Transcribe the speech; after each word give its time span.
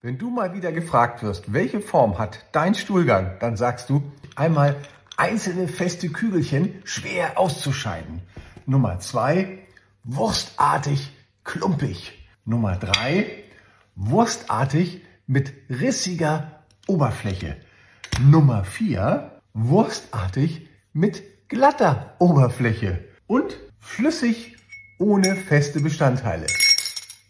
Wenn 0.00 0.16
du 0.16 0.30
mal 0.30 0.54
wieder 0.54 0.70
gefragt 0.70 1.24
wirst, 1.24 1.52
welche 1.52 1.80
Form 1.80 2.18
hat 2.20 2.46
dein 2.52 2.76
Stuhlgang, 2.76 3.32
dann 3.40 3.56
sagst 3.56 3.90
du 3.90 4.12
einmal 4.36 4.76
einzelne 5.16 5.66
feste 5.66 6.08
Kügelchen 6.08 6.80
schwer 6.84 7.36
auszuscheiden. 7.36 8.22
Nummer 8.64 9.00
zwei, 9.00 9.58
wurstartig, 10.04 11.10
klumpig. 11.42 12.16
Nummer 12.44 12.76
drei, 12.76 13.42
wurstartig 13.96 15.02
mit 15.26 15.52
rissiger 15.68 16.62
Oberfläche. 16.86 17.56
Nummer 18.20 18.62
vier, 18.62 19.42
wurstartig 19.52 20.68
mit 20.92 21.48
glatter 21.48 22.14
Oberfläche. 22.20 23.04
Und 23.26 23.58
flüssig 23.80 24.58
ohne 25.00 25.34
feste 25.34 25.80
Bestandteile. 25.80 26.46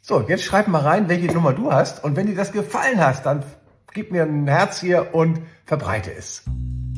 So, 0.09 0.25
jetzt 0.27 0.43
schreib 0.43 0.69
mal 0.69 0.81
rein, 0.81 1.11
welche 1.11 1.27
Nummer 1.27 1.53
du 1.53 1.71
hast. 1.71 2.03
Und 2.03 2.17
wenn 2.17 2.27
dir 2.27 2.35
das 2.35 2.51
gefallen 2.51 2.99
hast, 2.99 3.27
dann 3.27 3.43
gib 3.93 4.11
mir 4.11 4.23
ein 4.23 4.49
Herz 4.49 4.81
hier 4.81 5.09
und 5.13 5.43
verbreite 5.67 6.11
es. 6.17 6.45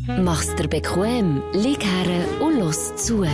Mach's 0.06 0.54
dir 0.54 0.68
bequem, 0.68 1.42
lieg 1.52 1.84
her 1.84 2.40
und 2.40 2.60
los 2.60 2.94
zu. 2.94 3.26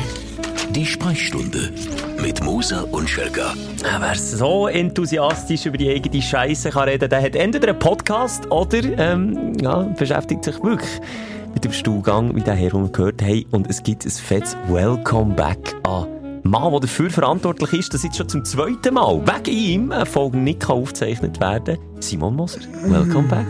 Die 0.70 0.86
Sprechstunde 0.86 1.74
mit 2.22 2.42
Musa 2.42 2.86
und 2.90 3.10
Schelga. 3.10 3.52
Wer 4.00 4.14
so 4.14 4.66
enthusiastisch 4.66 5.66
über 5.66 5.76
die 5.76 5.90
eigene 5.90 6.22
Scheiße 6.22 6.70
kann 6.70 6.88
reden, 6.88 7.10
der 7.10 7.22
hat 7.22 7.36
entweder 7.36 7.68
einen 7.68 7.78
Podcast 7.78 8.50
oder 8.50 8.78
ähm, 8.82 9.52
ja, 9.60 9.82
beschäftigt 9.82 10.42
sich 10.44 10.54
wirklich 10.62 11.02
mit 11.52 11.66
dem 11.66 11.72
Stuhlgang, 11.74 12.34
wie 12.34 12.40
der 12.40 12.54
Herr 12.54 12.70
gehört 12.70 13.20
haben. 13.20 13.44
Und 13.50 13.68
es 13.68 13.82
gibt 13.82 14.06
ein 14.06 14.10
fettes 14.10 14.56
Welcome 14.68 15.34
Back 15.34 15.76
an 15.82 16.15
Mann, 16.48 16.70
der 16.72 16.80
dafür 16.80 17.10
verantwortlich 17.10 17.72
ist, 17.72 17.94
dass 17.94 18.02
jetzt 18.02 18.16
schon 18.16 18.28
zum 18.28 18.44
zweiten 18.44 18.94
Mal 18.94 19.20
wegen 19.26 19.56
ihm 19.56 19.92
eine 19.92 20.06
Folge 20.06 20.36
nicht 20.36 20.68
aufgezeichnet 20.68 21.40
werden 21.40 21.76
kann. 21.76 22.02
Simon 22.02 22.36
Moser, 22.36 22.60
welcome 22.84 23.28
back. 23.28 23.46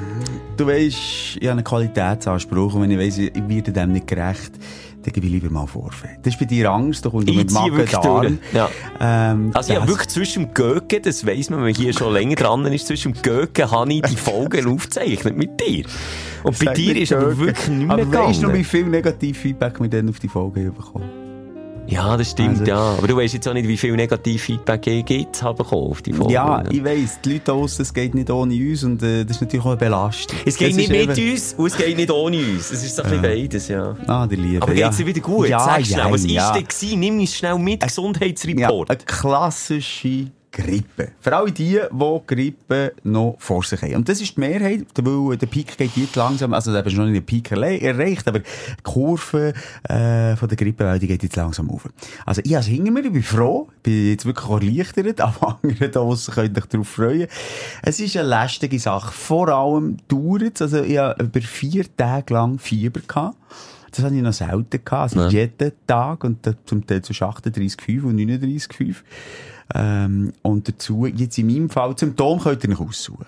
Du 0.56 0.66
weisst, 0.66 1.36
ich 1.36 1.42
habe 1.42 1.52
einen 1.52 1.64
Qualitätsanspruch 1.64 2.74
und 2.74 2.82
wenn 2.82 2.90
ich 2.90 2.98
weiss, 2.98 3.18
ich 3.18 3.32
werde 3.34 3.72
dem 3.72 3.92
nicht 3.92 4.06
gerecht, 4.06 4.52
dann 5.02 5.12
gebe 5.12 5.26
ich 5.26 5.32
lieber 5.32 5.50
mal 5.50 5.66
Vorfeld. 5.66 6.18
Das 6.22 6.34
ist 6.34 6.40
bei 6.40 6.46
dir 6.46 6.70
Angst, 6.70 7.04
du 7.04 7.10
kommst 7.10 7.28
mit 7.28 7.50
Magen. 7.52 8.38
Ja. 8.52 8.68
Ähm, 8.98 9.50
also 9.54 9.72
ja, 9.72 9.86
wirklich 9.86 10.08
zwischen 10.08 10.44
dem 10.44 10.54
Göken, 10.54 11.02
das 11.02 11.26
weiss 11.26 11.50
man, 11.50 11.60
wenn 11.60 11.66
man 11.66 11.74
hier 11.74 11.92
schon 11.92 12.12
länger 12.12 12.34
dran 12.34 12.64
ist, 12.66 12.86
zwischen 12.86 13.12
dem 13.12 13.22
Göken 13.22 13.70
habe 13.70 13.92
ich 13.92 14.02
die 14.02 14.16
Folgen 14.16 14.66
aufgezeichnet 14.74 15.36
mit 15.36 15.60
dir. 15.60 15.84
Und 16.42 16.58
bei 16.64 16.72
dir 16.72 16.96
ist 16.96 17.12
aber 17.12 17.36
wirklich 17.38 17.68
nicht 17.68 17.86
mehr 17.86 17.94
aber 17.94 18.04
gegangen. 18.04 18.28
weißt 18.28 18.42
du, 18.42 18.52
wie 18.52 18.64
viel 18.64 18.86
Negativ-Feedback 18.86 19.80
wir 19.80 19.88
dann 19.88 20.08
auf 20.08 20.18
die 20.18 20.28
Folge 20.28 20.72
bekommen? 20.72 21.25
Ja, 21.88 22.16
das 22.16 22.30
stimmt, 22.30 22.60
also, 22.60 22.64
ja. 22.64 22.78
Aber 22.78 23.06
du 23.06 23.16
weißt 23.16 23.34
jetzt 23.34 23.48
auch 23.48 23.52
nicht, 23.52 23.68
wie 23.68 23.76
viel 23.76 23.94
Negativ-Feedback 23.94 25.04
gibt 25.06 25.42
habe 25.42 25.64
auf 25.64 26.02
die 26.02 26.12
Folge. 26.12 26.32
Ja, 26.32 26.64
ich 26.70 26.84
weiss, 26.84 27.20
die 27.24 27.34
Leute 27.34 27.44
draussen, 27.44 27.82
es 27.82 27.94
geht 27.94 28.14
nicht 28.14 28.30
ohne 28.30 28.54
uns 28.54 28.84
und 28.84 29.02
äh, 29.02 29.24
das 29.24 29.36
ist 29.36 29.40
natürlich 29.42 29.64
auch 29.64 29.70
eine 29.70 29.76
Belastung. 29.76 30.38
Es 30.44 30.56
geht 30.56 30.70
das 30.70 30.76
nicht 30.76 30.90
mit 30.90 31.18
eben... 31.18 31.32
uns 31.32 31.54
und 31.54 31.66
es 31.66 31.76
geht 31.76 31.96
nicht 31.96 32.10
ohne 32.10 32.38
uns. 32.38 32.70
Es 32.70 32.84
ist 32.84 32.96
so 32.96 33.02
ein 33.02 33.10
bisschen 33.10 33.22
beides, 33.22 33.68
ja. 33.68 33.96
Ah, 34.06 34.26
die 34.26 34.36
Liebe. 34.36 34.62
Aber 34.62 34.74
geht's 34.74 34.96
dir 34.96 35.06
wieder 35.06 35.20
gut? 35.20 35.48
Ja, 35.48 35.60
Sag 35.60 35.86
schnell, 35.86 35.98
ja, 35.98 36.10
was 36.10 36.26
ja. 36.26 36.56
ist 36.56 36.82
denn 36.82 37.00
Nimm 37.00 37.20
uns 37.20 37.34
schnell 37.34 37.58
mit, 37.58 37.80
Gesundheitsreport. 37.80 38.88
Ja, 38.88 38.94
eine 38.94 39.04
klassische 39.04 40.30
Grippe. 40.56 41.12
Vor 41.20 41.32
allem 41.34 41.52
die, 41.52 41.78
die 41.92 42.20
Grippe 42.26 42.94
noch 43.04 43.36
vor 43.38 43.62
sich 43.62 43.82
haben. 43.82 43.96
Und 43.96 44.08
das 44.08 44.20
ist 44.20 44.36
die 44.36 44.40
Mehrheit, 44.40 44.86
weil 45.02 45.36
der 45.36 45.46
Peak 45.46 45.76
geht 45.76 45.96
jetzt 45.96 46.16
langsam, 46.16 46.54
also 46.54 46.72
da 46.72 46.80
ist 46.80 46.96
noch 46.96 47.04
nicht 47.04 47.16
der 47.16 47.20
Peak 47.20 47.52
erreicht, 47.52 48.26
aber 48.26 48.38
die 48.38 48.46
Kurve 48.82 49.52
äh, 49.84 50.34
von 50.36 50.48
der 50.48 50.56
Grippe, 50.56 50.98
die 50.98 51.06
geht 51.06 51.22
jetzt 51.22 51.36
langsam 51.36 51.70
auf. 51.70 51.88
Also 52.24 52.40
ich 52.44 52.56
als 52.56 52.66
hinter 52.66 52.90
mir, 52.90 53.04
ich 53.04 53.12
bin 53.12 53.22
froh, 53.22 53.68
ich 53.76 53.82
bin 53.82 54.08
jetzt 54.08 54.24
wirklich 54.24 54.48
erleichtert, 54.48 55.20
aber 55.20 55.58
andere 55.62 55.90
da 55.90 56.00
draussen 56.00 56.32
können 56.32 56.54
sich 56.54 56.64
darauf 56.64 56.88
freuen. 56.88 57.28
Es 57.82 58.00
ist 58.00 58.16
eine 58.16 58.28
lästige 58.28 58.78
Sache. 58.78 59.12
Vor 59.12 59.48
allem 59.48 59.98
dauert 60.08 60.54
es, 60.54 60.62
also 60.62 60.82
ich 60.82 60.96
habe 60.96 61.22
über 61.22 61.40
vier 61.42 61.84
Tage 61.96 62.32
lang 62.32 62.58
Fieber 62.58 63.00
gehabt. 63.06 63.36
Das 63.90 64.04
hatte 64.04 64.14
ich 64.14 64.22
noch 64.22 64.32
selten 64.32 64.84
gehabt. 64.84 65.16
Also 65.16 65.20
ja. 65.22 65.28
jeden 65.28 65.72
Tag 65.86 66.24
und 66.24 66.38
zum 66.66 66.86
Teil 66.86 67.02
zwischen 67.02 67.24
38,5 67.24 68.02
und 68.02 68.18
39,5. 68.18 68.96
Ähm, 69.74 70.32
und 70.42 70.68
dazu, 70.68 71.06
jetzt 71.06 71.38
in 71.38 71.46
meinem 71.46 71.70
Fall, 71.70 71.96
Symptom 71.98 72.40
könnt 72.40 72.62
ihr 72.62 72.70
nicht 72.70 72.80
aussuchen. 72.80 73.26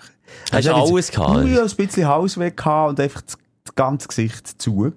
Hast 0.51 0.67
du 0.67 0.73
also, 0.73 0.93
alles 0.93 1.11
gehabt? 1.11 1.45
Ich 1.45 1.59
ein 1.59 1.87
bisschen 1.87 2.07
Hausweg 2.07 2.55
gehabt 2.55 2.89
und 2.91 2.99
einfach 2.99 3.21
das 3.21 3.75
ganze 3.75 4.07
Gesicht 4.07 4.61
zu. 4.61 4.85
Ähm, 4.85 4.93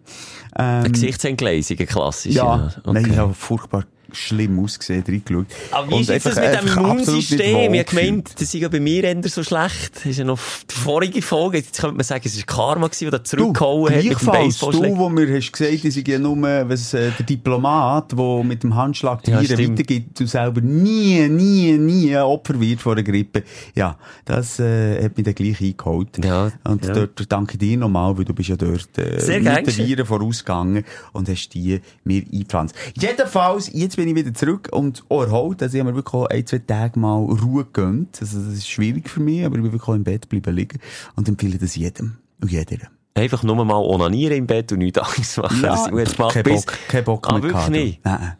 Eine 0.57 0.91
Gesichtsentgleisung, 0.91 1.77
klassisch. 1.79 2.35
Ja, 2.35 2.73
okay. 2.79 2.93
nein, 2.93 3.11
ich 3.11 3.17
habe 3.17 3.35
furchtbar 3.35 3.85
schlimm 4.13 4.59
ausgesehen, 4.59 5.05
reingeschaut. 5.07 5.47
Aber 5.71 5.91
wie 5.91 6.01
ist 6.01 6.11
jetzt 6.11 6.27
das 6.27 6.37
mit 6.37 6.61
dem 6.61 6.79
Immunsystem? 6.79 7.75
Ich 7.75 7.87
gemeint, 7.87 8.31
das 8.35 8.43
ist 8.43 8.55
ja 8.55 8.69
bei 8.69 8.81
mir 8.81 9.05
eher 9.05 9.17
so 9.29 9.43
schlecht. 9.43 9.97
Das 9.97 10.07
ist 10.07 10.19
ja 10.19 10.25
noch 10.25 10.39
die 10.71 10.75
vorige 10.75 11.23
Folge. 11.23 11.59
Jetzt 11.59 11.81
könnte 11.81 11.97
man 11.97 12.05
sagen, 12.05 12.23
es 12.25 12.37
war 12.37 12.45
Karma, 12.45 12.87
gewesen, 12.89 13.11
der 13.11 13.25
zurückgehauen 13.25 13.95
hat 13.95 14.05
mit 14.05 14.21
dem 14.21 14.27
Baseball. 14.27 14.73
Du, 14.73 14.99
wo 14.99 15.09
mir 15.09 15.37
hast 15.37 15.53
gesagt, 15.53 15.85
ist 15.85 16.09
ja 16.09 16.19
nur 16.19 16.37
was, 16.43 16.95
äh, 16.95 17.11
der 17.19 17.27
Diplomat, 17.27 18.13
der 18.13 18.45
mit 18.45 18.63
dem 18.63 18.75
Handschlag 18.75 19.23
die 19.23 19.31
ja, 19.31 19.41
Viren 19.41 19.71
weitergibt, 19.71 20.19
du 20.19 20.27
selber 20.27 20.61
nie, 20.61 21.29
nie, 21.29 21.73
nie 21.73 22.17
Opfer 22.17 22.61
wird 22.61 22.81
von 22.81 22.93
einer 22.93 23.03
Grippe. 23.03 23.43
Ja, 23.75 23.99
das 24.25 24.59
äh, 24.59 25.05
hat 25.05 25.17
mich 25.17 25.25
dann 25.25 25.35
gleich 25.35 25.61
eingeholt. 25.61 26.25
Ja, 26.25 26.51
und 26.65 26.85
ja. 26.85 26.93
dort 26.95 27.31
danke 27.31 27.59
dir 27.59 27.77
nochmal, 27.77 28.17
weil 28.17 28.25
du 28.25 28.35
bist 28.35 28.49
ja 28.49 28.57
dort 28.57 28.97
äh, 28.99 29.21
Sehr 29.21 29.41
mit 29.41 29.67
den 29.67 29.77
Viren 29.77 30.07
vorausgegangen 30.07 30.85
und 31.13 31.29
hast 31.29 31.51
die 31.51 31.81
mir 32.05 32.23
eingepflanzt. 32.33 32.75
Jedenfalls, 32.95 33.71
jetzt 33.73 33.97
bin 34.03 34.17
ich 34.17 34.25
wieder 34.25 34.35
zurück 34.35 34.69
und 34.73 35.05
auch 35.09 35.23
erholt. 35.23 35.63
Also 35.63 35.77
ich 35.77 35.81
habe 35.81 35.93
mir 35.93 35.97
wirklich 35.97 36.31
ein, 36.31 36.47
zwei 36.47 36.59
Tage 36.59 36.99
mal 36.99 37.19
Ruhe 37.19 37.65
gegönnt. 37.65 38.19
Also 38.21 38.41
das 38.41 38.55
ist 38.55 38.69
schwierig 38.69 39.09
für 39.09 39.21
mich, 39.21 39.45
aber 39.45 39.57
ich 39.57 39.63
bin 39.63 39.73
wirklich 39.73 39.89
auch 39.89 39.95
im 39.95 40.05
Bett 40.05 40.29
bleiben 40.29 40.57
liegen 40.57 40.81
und 41.15 41.29
empfehle 41.29 41.59
das 41.59 41.77
jedem 41.77 42.17
und 42.41 42.51
jeder. 42.51 42.79
Einfach 43.15 43.43
nur 43.43 43.63
mal 43.65 43.77
onanieren 43.77 44.39
im 44.39 44.47
Bett 44.47 44.73
und 44.73 44.79
nichts 44.79 44.99
anderes 44.99 45.37
machen. 45.37 45.63
Ja, 45.63 45.89
das 45.89 46.09
ist 46.09 46.17
gemacht, 46.17 46.35
kein 46.35 46.45
Bock, 46.45 46.79
kein 46.89 47.05
Bock 47.05 47.29
ah, 47.29 47.33
mehr 47.35 47.43
wirklich 47.43 47.59
gehabt. 47.59 47.71
nicht? 47.71 48.05
Nein. 48.05 48.37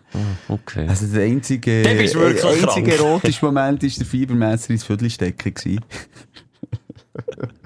Oh, 0.49 0.55
okay. 0.55 0.89
Also 0.89 1.07
der 1.07 1.25
einzige, 1.25 1.83
Der 1.83 1.93
äh, 1.93 2.01
einzige 2.01 2.97
erotische 2.97 3.45
Moment 3.45 3.83
war 3.83 3.91
der 3.91 4.07
Fiebermesser 4.07 4.71
ins 4.71 4.83
Viertel 4.83 5.11
stecken 5.11 5.55
gewesen. 5.55 5.85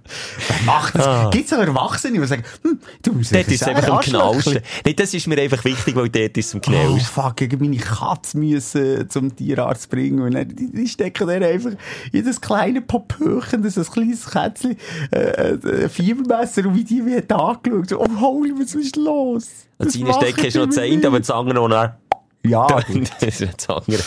Wer 0.48 0.62
macht 0.64 0.94
das? 0.94 1.06
Ah. 1.06 1.30
Gibt's 1.30 1.52
auch 1.52 1.58
Erwachsene, 1.58 2.18
die 2.20 2.26
sagen, 2.26 2.44
hm, 2.62 2.78
du 3.02 3.12
musst 3.12 3.34
Dort 3.34 3.48
ist 3.48 3.62
es 3.62 3.68
einfach 3.68 3.88
am 3.88 4.00
knallsten. 4.00 4.60
Nee, 4.84 4.94
das 4.94 5.14
ist 5.14 5.26
mir 5.26 5.38
einfach 5.40 5.64
wichtig, 5.64 5.94
weil 5.96 6.08
dort 6.08 6.36
ist 6.36 6.46
es 6.46 6.54
am 6.54 6.60
Oh, 6.66 6.70
knallsten. 6.70 7.00
fuck, 7.00 7.40
ich 7.40 7.58
meine 7.58 7.76
Katze 7.76 8.38
müssen 8.38 9.08
zum 9.10 9.34
Tierarzt 9.34 9.90
bringen 9.90 10.20
und 10.20 10.32
dann, 10.34 10.48
die, 10.48 10.70
die 10.70 10.86
stecken 10.88 11.26
dann 11.26 11.42
einfach 11.42 11.72
in 12.12 12.24
das 12.24 12.40
kleine 12.40 12.80
Popöchen, 12.80 13.62
das 13.62 13.76
ist 13.76 13.88
ein 13.88 13.92
kleines 13.92 14.30
Kätzchen, 14.30 14.76
äh, 15.10 15.18
äh, 15.18 15.88
Fiebermesser 15.88 16.66
und 16.66 16.74
wie 16.76 16.84
die 16.84 17.04
wird 17.04 17.30
angeschaut. 17.32 17.88
So, 17.88 18.00
oh, 18.00 18.20
holy, 18.20 18.52
was 18.58 18.74
ist 18.74 18.96
los? 18.96 19.48
Das 19.78 19.94
eine 19.94 20.12
Stecken 20.14 20.44
ist 20.46 20.56
noch 20.56 20.76
eine, 20.76 20.96
mir? 20.96 21.06
aber 21.06 21.18
das 21.18 21.30
andere 21.30 21.56
noch 21.56 21.68
nach. 21.68 21.92
Ja, 22.48 22.66
das 23.20 23.40
ist 23.40 23.52
das 23.56 23.68
andere. 23.68 24.02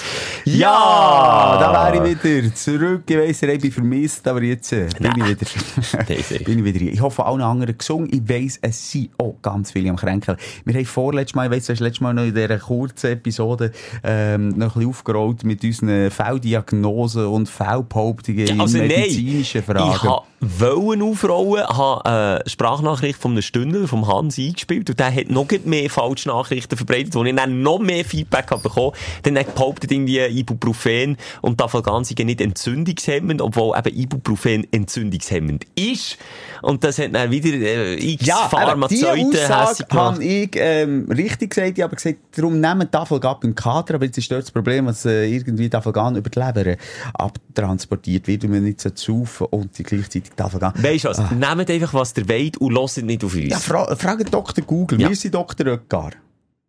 Ja, 0.46 1.58
da 1.60 1.92
wäre 1.94 2.08
ich 2.08 2.24
wieder 2.24 2.56
zurück. 2.56 3.04
Ich 3.08 3.18
weiss, 3.18 3.42
ich 3.42 3.62
bin 3.62 3.72
vermisst, 3.72 4.28
aber 4.28 4.44
jetzt 4.44 4.72
äh, 4.74 4.88
bin 4.98 5.12
Nein. 5.12 5.14
ich 5.18 5.26
wieder, 5.30 6.40
bin 6.46 6.60
ich 6.60 6.66
wieder 6.66 6.80
hier. 6.80 6.94
Ich 6.94 7.02
hoffe, 7.02 7.26
allen 7.26 7.42
anderen 7.42 7.78
gesungen. 7.78 8.10
Ich 8.12 8.28
weiss, 8.28 8.60
es 8.62 8.92
sind 8.92 9.10
auch 9.18 9.36
ganz 9.42 9.72
viele 9.72 9.90
am 9.90 9.96
Kränkeln. 9.96 10.38
Wir 10.66 10.74
haben 10.76 10.86
vorletztes 10.86 11.36
Mal, 11.36 11.46
ich 11.46 11.52
weiss, 11.52 11.66
du 11.68 11.74
hast 11.74 11.80
letztes 11.80 12.02
Mal 12.02 12.14
noch 12.14 12.24
in 12.24 12.34
dieser 12.34 12.58
kurzen 12.58 13.12
Episode 13.12 13.72
ähm, 14.04 14.50
noch 14.50 14.68
ein 14.68 14.74
bisschen 14.74 14.90
aufgerollt 14.90 15.44
mit 15.44 15.64
unseren 15.64 16.12
Fehldiagnosen 16.12 17.26
und 17.26 17.50
Fehlbehauptungen 17.50 18.48
Ja, 18.48 18.54
in 18.54 18.62
also 18.62 18.78
nein, 18.78 18.88
medizinischen 18.88 19.64
Fragen. 19.64 20.29
Wollen 20.42 21.02
aufrollen, 21.02 21.68
habe 21.68 22.06
eine 22.06 22.44
Sprachnachricht 22.46 23.20
von 23.20 23.32
einem 23.32 23.42
Stündler, 23.42 23.88
vom 23.88 24.08
Hans, 24.08 24.38
eingespielt 24.38 24.90
und 24.90 25.00
der 25.00 25.14
hat 25.14 25.30
noch 25.30 25.48
mehr 25.66 25.90
falsche 25.90 26.30
Nachrichten 26.30 26.78
verbreitet, 26.78 27.16
wo 27.16 27.24
ich 27.24 27.36
dann 27.36 27.62
noch 27.62 27.80
mehr 27.80 28.06
Feedback 28.06 28.52
habe 28.52 28.64
bekommen. 28.64 28.94
Dann 29.24 29.38
hat 29.38 29.54
behauptet 29.54 29.92
irgendwie 29.92 30.20
Ibuprofen 30.20 31.18
und 31.42 31.58
Tafalganzige 31.58 32.24
nicht 32.24 32.42
entzündungshemmend, 32.42 33.42
obwohl 33.42 33.78
eben 33.78 33.98
Ibuprofen 33.98 34.66
entzündungshemmend 34.72 35.66
ist. 35.76 36.18
Und 36.62 36.84
das 36.84 37.00
hat 37.00 37.14
dann 37.14 37.32
wieder 37.32 37.50
äh, 37.50 37.96
x 37.96 38.26
Ja, 38.26 38.48
Pharmazeuten 38.50 39.32
hässig 39.32 39.88
gemacht. 39.88 40.16
habe 40.16 40.24
ich 40.24 40.52
ähm, 40.56 41.08
richtig 41.10 41.52
gesagt. 41.52 41.78
Ich 41.78 41.84
habe 41.84 41.96
gesagt, 41.96 42.18
darum 42.36 42.60
nehmen 42.60 42.90
Tafelgab 42.90 43.44
im 43.44 43.56
Kater, 43.56 43.96
aber 43.96 44.06
jetzt 44.06 44.18
ist 44.18 44.32
dort 44.32 44.44
das 44.44 44.52
Problem, 44.52 44.86
dass 44.86 45.06
äh, 45.06 45.26
irgendwie 45.26 45.70
Tafelgan 45.70 46.16
über 46.16 46.30
die 46.30 46.40
Leber 46.40 46.66
äh, 46.66 46.78
abtransportiert 47.14 48.28
wird 48.28 48.44
und 48.44 48.52
man 48.52 48.64
nicht 48.64 48.82
so 48.82 48.90
saufen 48.94 49.48
und 49.52 49.78
die 49.78 49.84
gleichzeitig 49.84 50.29
Tafelgan. 50.36 50.74
Weisst 50.78 51.06
du 51.06 51.10
was? 51.10 51.20
Nehmt 51.32 51.70
einfach, 51.70 51.94
was 51.94 52.14
ihr 52.18 52.28
wollt 52.30 52.58
und 52.58 52.76
hört 52.78 52.98
nicht 53.04 53.24
auf 53.24 53.34
uns. 53.36 53.50
Ja, 53.50 53.58
fra 53.60 53.96
fragt 53.96 54.34
Dr. 54.34 54.64
Google. 54.66 55.02
Ja. 55.02 55.10
Wir 55.10 55.16
sind 55.16 55.34
Dr. 55.36 55.68
Oetgar. 55.68 56.12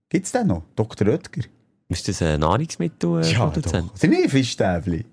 Gibt's 0.08 0.32
den 0.32 0.46
noch? 0.48 0.62
Dr. 0.76 1.06
Oetker? 1.08 1.42
ist 1.88 2.06
das 2.08 2.22
ein 2.22 2.40
Nahrungsmittel? 2.40 3.22
Äh, 3.24 3.32
Ja, 3.32 3.46
Produzent? 3.46 3.90
doch. 3.90 3.96
Sind 3.96 4.10
nicht 4.10 4.30
Fischstäbli? 4.30 5.04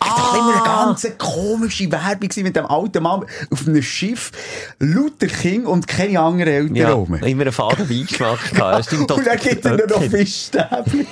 Ah! 0.00 0.06
Das 0.08 0.18
war 0.18 0.38
immer 0.38 0.54
eine 0.54 0.64
ganz 0.64 1.06
komische 1.18 1.90
Werbung 1.92 2.28
mit 2.44 2.56
dem 2.56 2.66
alten 2.66 3.02
Mann 3.02 3.24
auf 3.50 3.66
einem 3.66 3.82
Schiff, 3.82 4.32
lauter 4.78 5.26
Kinder 5.26 5.68
und 5.70 5.86
keine 5.86 6.20
anderen 6.20 6.52
Eltern 6.52 6.74
Ja, 6.76 6.92
rum. 6.92 7.14
immer 7.14 7.42
einen 7.42 7.52
faden 7.52 7.86
Beigeschmack. 7.88 8.38
Ja. 8.58 8.76
Und 8.76 9.10
dann 9.26 9.38
gibt 9.38 9.64
er 9.64 9.86
noch 9.86 10.02
Fischstäbli. 10.02 11.06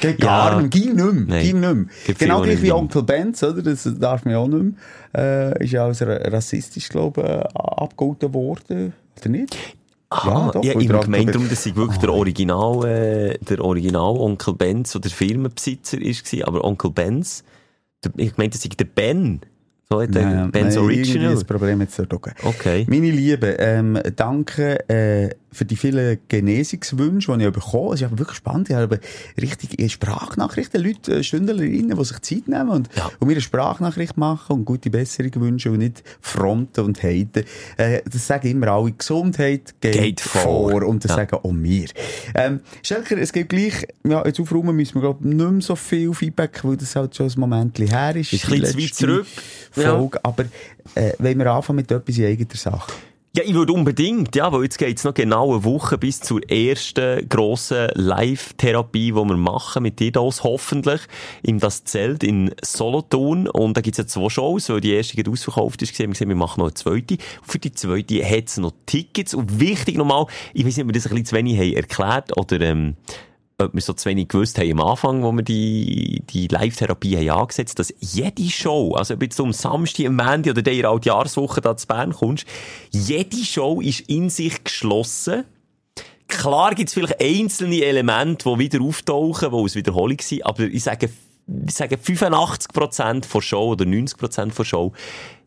Geht 0.00 0.20
gar 0.20 0.52
Ja. 0.52 0.60
nicht, 0.60 0.72
ging 0.72 0.94
nicht 0.94 1.28
mehr, 1.28 1.42
ging 1.42 1.60
nicht 1.60 1.74
mehr. 1.74 2.14
Genau 2.18 2.42
gleich 2.42 2.62
wie 2.62 2.72
Onkel 2.72 3.02
Benz, 3.02 3.42
oder? 3.42 3.62
Das 3.62 3.88
darf 3.98 4.24
man 4.24 4.32
ja 4.32 4.38
auch 4.38 4.48
nicht 4.48 4.62
mehr. 5.14 5.52
Äh, 5.58 5.64
ist 5.64 5.72
ja 5.72 5.84
als 5.84 6.02
ra- 6.02 6.16
rassistisch, 6.28 6.88
glaube 6.88 7.20
ich, 7.22 7.26
äh, 7.28 7.58
abgehalten 7.58 8.34
worden, 8.34 8.92
oder 9.20 9.28
nicht? 9.30 9.56
Ah, 10.10 10.50
ja, 10.62 10.74
weil 10.74 10.82
ich 10.82 10.86
der 10.86 10.96
habe 10.96 11.04
gemeint, 11.06 11.34
darum, 11.34 11.48
dass 11.48 11.66
ich 11.66 11.74
wirklich 11.74 11.98
der 11.98 12.12
Original, 12.12 12.84
äh, 12.86 13.38
der 13.38 13.60
Original 13.64 14.16
Onkel 14.16 14.54
Benz 14.54 14.94
oder 14.94 15.08
Firmenbesitzer 15.10 16.00
ist, 16.00 16.24
gewesen, 16.24 16.44
aber 16.44 16.62
Onkel 16.64 16.90
Benz, 16.90 17.42
der, 18.04 18.12
ich 18.16 18.36
meinte, 18.36 18.56
das 18.56 18.62
sei 18.62 18.70
der 18.78 18.84
Ben. 18.84 19.40
So 19.88 20.02
hat 20.02 20.14
der 20.14 20.22
Nein, 20.26 20.50
Ben's 20.50 20.74
nein, 20.74 20.84
irgendwie 20.84 21.00
Original. 21.10 21.34
Das 21.34 21.44
Problem 21.44 21.80
jetzt 21.80 22.00
auch. 22.00 22.20
Okay. 22.44 22.86
Meine 22.88 23.10
Lieben, 23.10 23.54
ähm, 23.58 23.98
danke 24.16 24.88
äh, 24.88 25.30
für 25.56 25.64
die 25.64 25.76
vielen 25.76 26.18
Genesungswünsche, 26.28 27.36
die 27.38 27.44
ich 27.44 27.52
bekommen 27.52 27.84
habe. 27.86 27.94
Es 27.94 28.00
ist 28.00 28.06
aber 28.06 28.18
wirklich 28.18 28.36
spannend. 28.36 28.68
Ich 28.70 28.76
habe 28.76 29.00
richtig 29.40 29.90
Sprachnachrichten, 29.92 30.82
Leute, 30.82 31.16
äh, 31.16 31.22
Stündlerinnen, 31.24 31.96
die 31.96 32.04
sich 32.04 32.20
Zeit 32.20 32.48
nehmen 32.48 32.68
und, 32.70 32.88
Ja. 32.96 33.10
und 33.18 33.26
mir 33.26 33.34
eine 33.34 33.40
Sprachnachricht 33.40 34.16
machen 34.16 34.52
und 34.56 34.64
gute 34.64 34.90
Besserung 34.90 35.32
wünschen 35.36 35.72
und 35.72 35.78
nicht 35.78 36.02
fronten 36.20 36.80
und 36.84 37.02
haten. 37.02 37.44
Äh, 37.76 38.02
das 38.10 38.26
sagen 38.26 38.48
immer 38.48 38.68
alle, 38.68 38.92
Gesundheit 38.92 39.74
geht, 39.80 39.92
Geht 39.94 40.20
vor. 40.20 40.82
Und 40.84 41.04
das 41.04 41.10
Ja. 41.12 41.16
sagen 41.16 41.36
auch 41.36 41.52
wir. 41.52 41.86
Ähm, 42.34 42.60
Schelker, 42.82 43.16
es 43.18 43.32
gibt 43.32 43.48
gleich, 43.48 43.86
ja, 44.06 44.24
jetzt 44.26 44.38
aufräumen 44.40 44.76
müssen 44.76 44.94
wir, 44.96 45.00
glaube 45.02 45.20
ich, 45.28 45.34
nicht 45.34 45.50
mehr 45.50 45.60
so 45.62 45.74
viel 45.76 46.12
Feedback, 46.12 46.60
weil 46.64 46.76
das 46.76 46.94
halt 46.94 47.16
schon 47.16 47.26
ein 47.28 47.40
Moment 47.40 47.78
her 47.78 48.14
ist. 48.16 48.32
Ist 48.32 48.44
ein 48.44 48.60
bisschen 48.60 48.78
zu 48.78 48.82
weit 48.84 48.94
zurück. 48.94 49.26
Ja. 49.76 49.96
Folge. 49.96 50.20
Aber 50.24 50.44
äh, 50.94 51.12
wollen 51.18 51.38
wir 51.38 51.46
anfangen 51.52 51.76
mit 51.76 51.90
etwas 51.90 52.18
in 52.18 52.26
eigener 52.26 52.54
Sache? 52.54 52.92
Ja, 53.36 53.42
ich 53.44 53.52
würde 53.52 53.74
unbedingt, 53.74 54.34
ja, 54.34 54.50
weil 54.50 54.62
jetzt 54.62 54.78
geht's 54.78 55.04
noch 55.04 55.12
genau 55.12 55.52
eine 55.52 55.62
Woche 55.62 55.98
bis 55.98 56.20
zur 56.20 56.40
ersten 56.50 57.28
grossen 57.28 57.88
Live-Therapie, 57.92 59.08
die 59.08 59.14
wir 59.14 59.24
machen 59.36 59.82
mit 59.82 60.00
Didos, 60.00 60.42
hoffentlich, 60.42 61.02
in 61.42 61.58
das 61.58 61.84
Zelt 61.84 62.24
in 62.24 62.54
Solothurn. 62.64 63.46
Und 63.46 63.76
da 63.76 63.82
gibt's 63.82 63.98
ja 63.98 64.06
zwei 64.06 64.30
Shows, 64.30 64.70
weil 64.70 64.80
die 64.80 64.94
erste 64.94 65.16
gerade 65.16 65.30
ausverkauft 65.30 65.82
ist. 65.82 65.98
Wir 65.98 66.06
gesehen, 66.06 66.30
wir 66.30 66.34
machen 66.34 66.60
noch 66.60 66.68
eine 66.68 66.74
zweite. 66.74 67.18
Für 67.42 67.58
die 67.58 67.72
zweite 67.72 68.24
hat's 68.24 68.56
noch 68.56 68.72
Tickets. 68.86 69.34
Und 69.34 69.60
wichtig 69.60 69.98
nochmal, 69.98 70.24
ich 70.54 70.64
weiß 70.64 70.78
nicht, 70.78 70.84
ob 70.84 70.88
wir 70.88 70.94
das 70.94 71.04
ein 71.04 71.10
bisschen 71.10 71.26
zu 71.26 71.36
wenig 71.36 71.58
haben 71.58 71.74
erklärt 71.74 72.34
oder, 72.38 72.58
ähm, 72.62 72.94
ob 73.58 73.72
wir 73.72 73.80
so 73.80 73.94
zu 73.94 74.08
wenig 74.08 74.28
gewusst 74.28 74.58
haben 74.58 74.72
am 74.72 74.86
Anfang, 74.86 75.22
wo 75.22 75.32
wir 75.32 75.42
die, 75.42 76.22
die 76.28 76.46
Live-Therapie 76.48 77.16
haben 77.16 77.40
angesetzt, 77.40 77.78
dass 77.78 77.92
jede 78.00 78.48
Show, 78.50 78.94
also 78.94 79.14
ob 79.14 79.22
jetzt 79.22 79.40
am 79.40 79.52
Samstag, 79.52 80.06
am 80.06 80.16
Montag 80.16 80.50
oder 80.50 80.62
der 80.62 80.74
in 80.74 80.82
der 80.82 80.90
Altjahreswoche 80.90 81.60
da 81.62 81.76
zu 81.76 81.86
Bern 81.86 82.12
kommst, 82.12 82.46
jede 82.90 83.38
Show 83.38 83.80
ist 83.80 84.00
in 84.00 84.28
sich 84.28 84.62
geschlossen. 84.62 85.44
Klar 86.28 86.74
gibt's 86.74 86.92
vielleicht 86.92 87.20
einzelne 87.20 87.82
Elemente, 87.82 88.50
die 88.50 88.58
wieder 88.58 88.82
auftauchen, 88.82 89.50
die 89.50 89.56
aus 89.56 89.74
Wiederholung 89.74 90.18
sind, 90.20 90.44
aber 90.44 90.64
ich 90.64 90.82
sage, 90.82 91.08
ich 91.66 91.74
sage 91.74 91.96
85% 91.96 93.24
von 93.24 93.40
Show 93.40 93.70
oder 93.70 93.84
90% 93.84 94.50
von 94.50 94.64
Show 94.64 94.92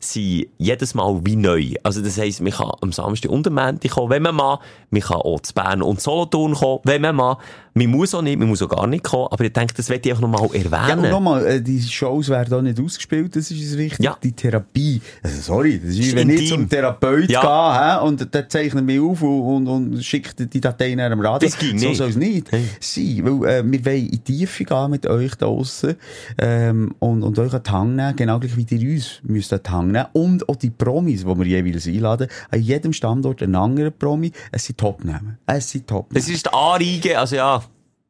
sind 0.00 0.46
jedes 0.58 0.94
Mal 0.94 1.20
wie 1.24 1.36
neu. 1.36 1.74
Also 1.82 2.00
das 2.02 2.18
heisst, 2.18 2.40
man 2.40 2.52
kann 2.52 2.70
am 2.80 2.92
Samstag 2.92 3.30
und 3.30 3.46
am 3.46 3.54
Montag 3.54 3.90
kommen, 3.92 4.10
wenn 4.10 4.22
man 4.22 4.34
mal, 4.34 4.58
man 4.90 5.02
kann 5.02 5.18
auch 5.18 5.40
zu 5.40 5.52
Bern 5.54 5.82
und 5.82 6.00
Solothurn 6.00 6.54
kommen, 6.54 6.80
wenn 6.84 7.02
man 7.02 7.16
mal, 7.16 7.36
man 7.74 7.86
muss 7.86 8.14
auch 8.14 8.22
nicht, 8.22 8.38
man 8.38 8.48
muss 8.48 8.62
auch 8.62 8.68
gar 8.68 8.86
nicht 8.86 9.04
kommen, 9.04 9.28
aber 9.30 9.44
ich 9.44 9.52
denke, 9.52 9.74
das 9.74 9.88
möchte 9.88 10.08
ich 10.08 10.14
auch 10.14 10.20
nochmal 10.20 10.40
Ja, 10.40 10.46
und 10.64 10.72
erwähnen. 10.72 11.10
nochmal, 11.10 11.46
äh, 11.46 11.62
die 11.62 11.80
Shows 11.82 12.28
werden 12.28 12.52
auch 12.54 12.62
nicht 12.62 12.80
ausgespielt, 12.80 13.36
das 13.36 13.50
ist 13.50 13.62
es 13.62 13.78
wichtig. 13.78 14.04
Ja. 14.04 14.16
Die 14.22 14.32
Therapie, 14.32 15.00
also 15.22 15.40
sorry, 15.40 15.78
das 15.78 15.94
ist, 15.96 16.16
wenn 16.16 16.30
ich 16.30 16.48
zum 16.48 16.68
Therapeut 16.68 17.30
Ja. 17.30 17.40
gehe, 17.42 18.00
hä, 18.02 18.06
und 18.06 18.34
der 18.34 18.48
zeichnet 18.48 18.84
mich 18.84 18.98
auf 19.00 19.22
und, 19.22 19.66
und, 19.68 19.92
und 19.94 20.04
schickt 20.04 20.52
die 20.52 20.60
Dateien 20.60 20.98
dem 20.98 21.20
Radio. 21.20 21.48
Das 21.48 21.58
so 21.60 21.66
nicht. 21.66 21.96
soll 21.96 22.08
es 22.08 22.16
nicht 22.16 22.48
sein, 22.80 23.20
weil 23.24 23.48
äh, 23.50 23.64
wir 23.70 23.84
wollen 23.84 23.96
in 24.06 24.10
die 24.10 24.18
Tiefe 24.18 24.64
gehen 24.64 24.90
mit 24.90 25.06
euch 25.06 25.34
da 25.36 25.46
draussen 25.46 25.94
ähm, 26.38 26.94
und, 26.98 27.22
und 27.22 27.38
euch 27.38 27.52
an 27.54 27.62
die 27.64 27.70
Hand 27.70 27.96
nehmen, 27.96 28.16
genau 28.16 28.40
gleich 28.40 28.56
wie 28.56 28.66
ihr 28.76 28.94
uns 28.94 29.20
müsst 29.22 29.52
an 29.52 29.60
die 29.64 29.70
Hand 29.70 29.89
nehmen 29.92 30.06
und 30.12 30.48
auch 30.48 30.56
die 30.56 30.70
Promis, 30.70 31.20
die 31.24 31.26
wir 31.38 31.46
jeweils 31.46 31.86
einladen, 31.86 32.28
an 32.50 32.60
jedem 32.60 32.92
Standort 32.92 33.42
einen 33.42 33.54
anderen 33.56 33.92
Promi, 33.96 34.32
es 34.52 34.64
sind 34.66 34.78
Topnamen. 34.78 35.38
Es 35.46 35.70
sind 35.70 35.86
Topnamen. 35.86 36.14
Das 36.14 36.28
ist 36.28 36.46
die 36.46 36.52
Anreige, 36.52 37.18
also 37.18 37.36
ja, 37.36 37.62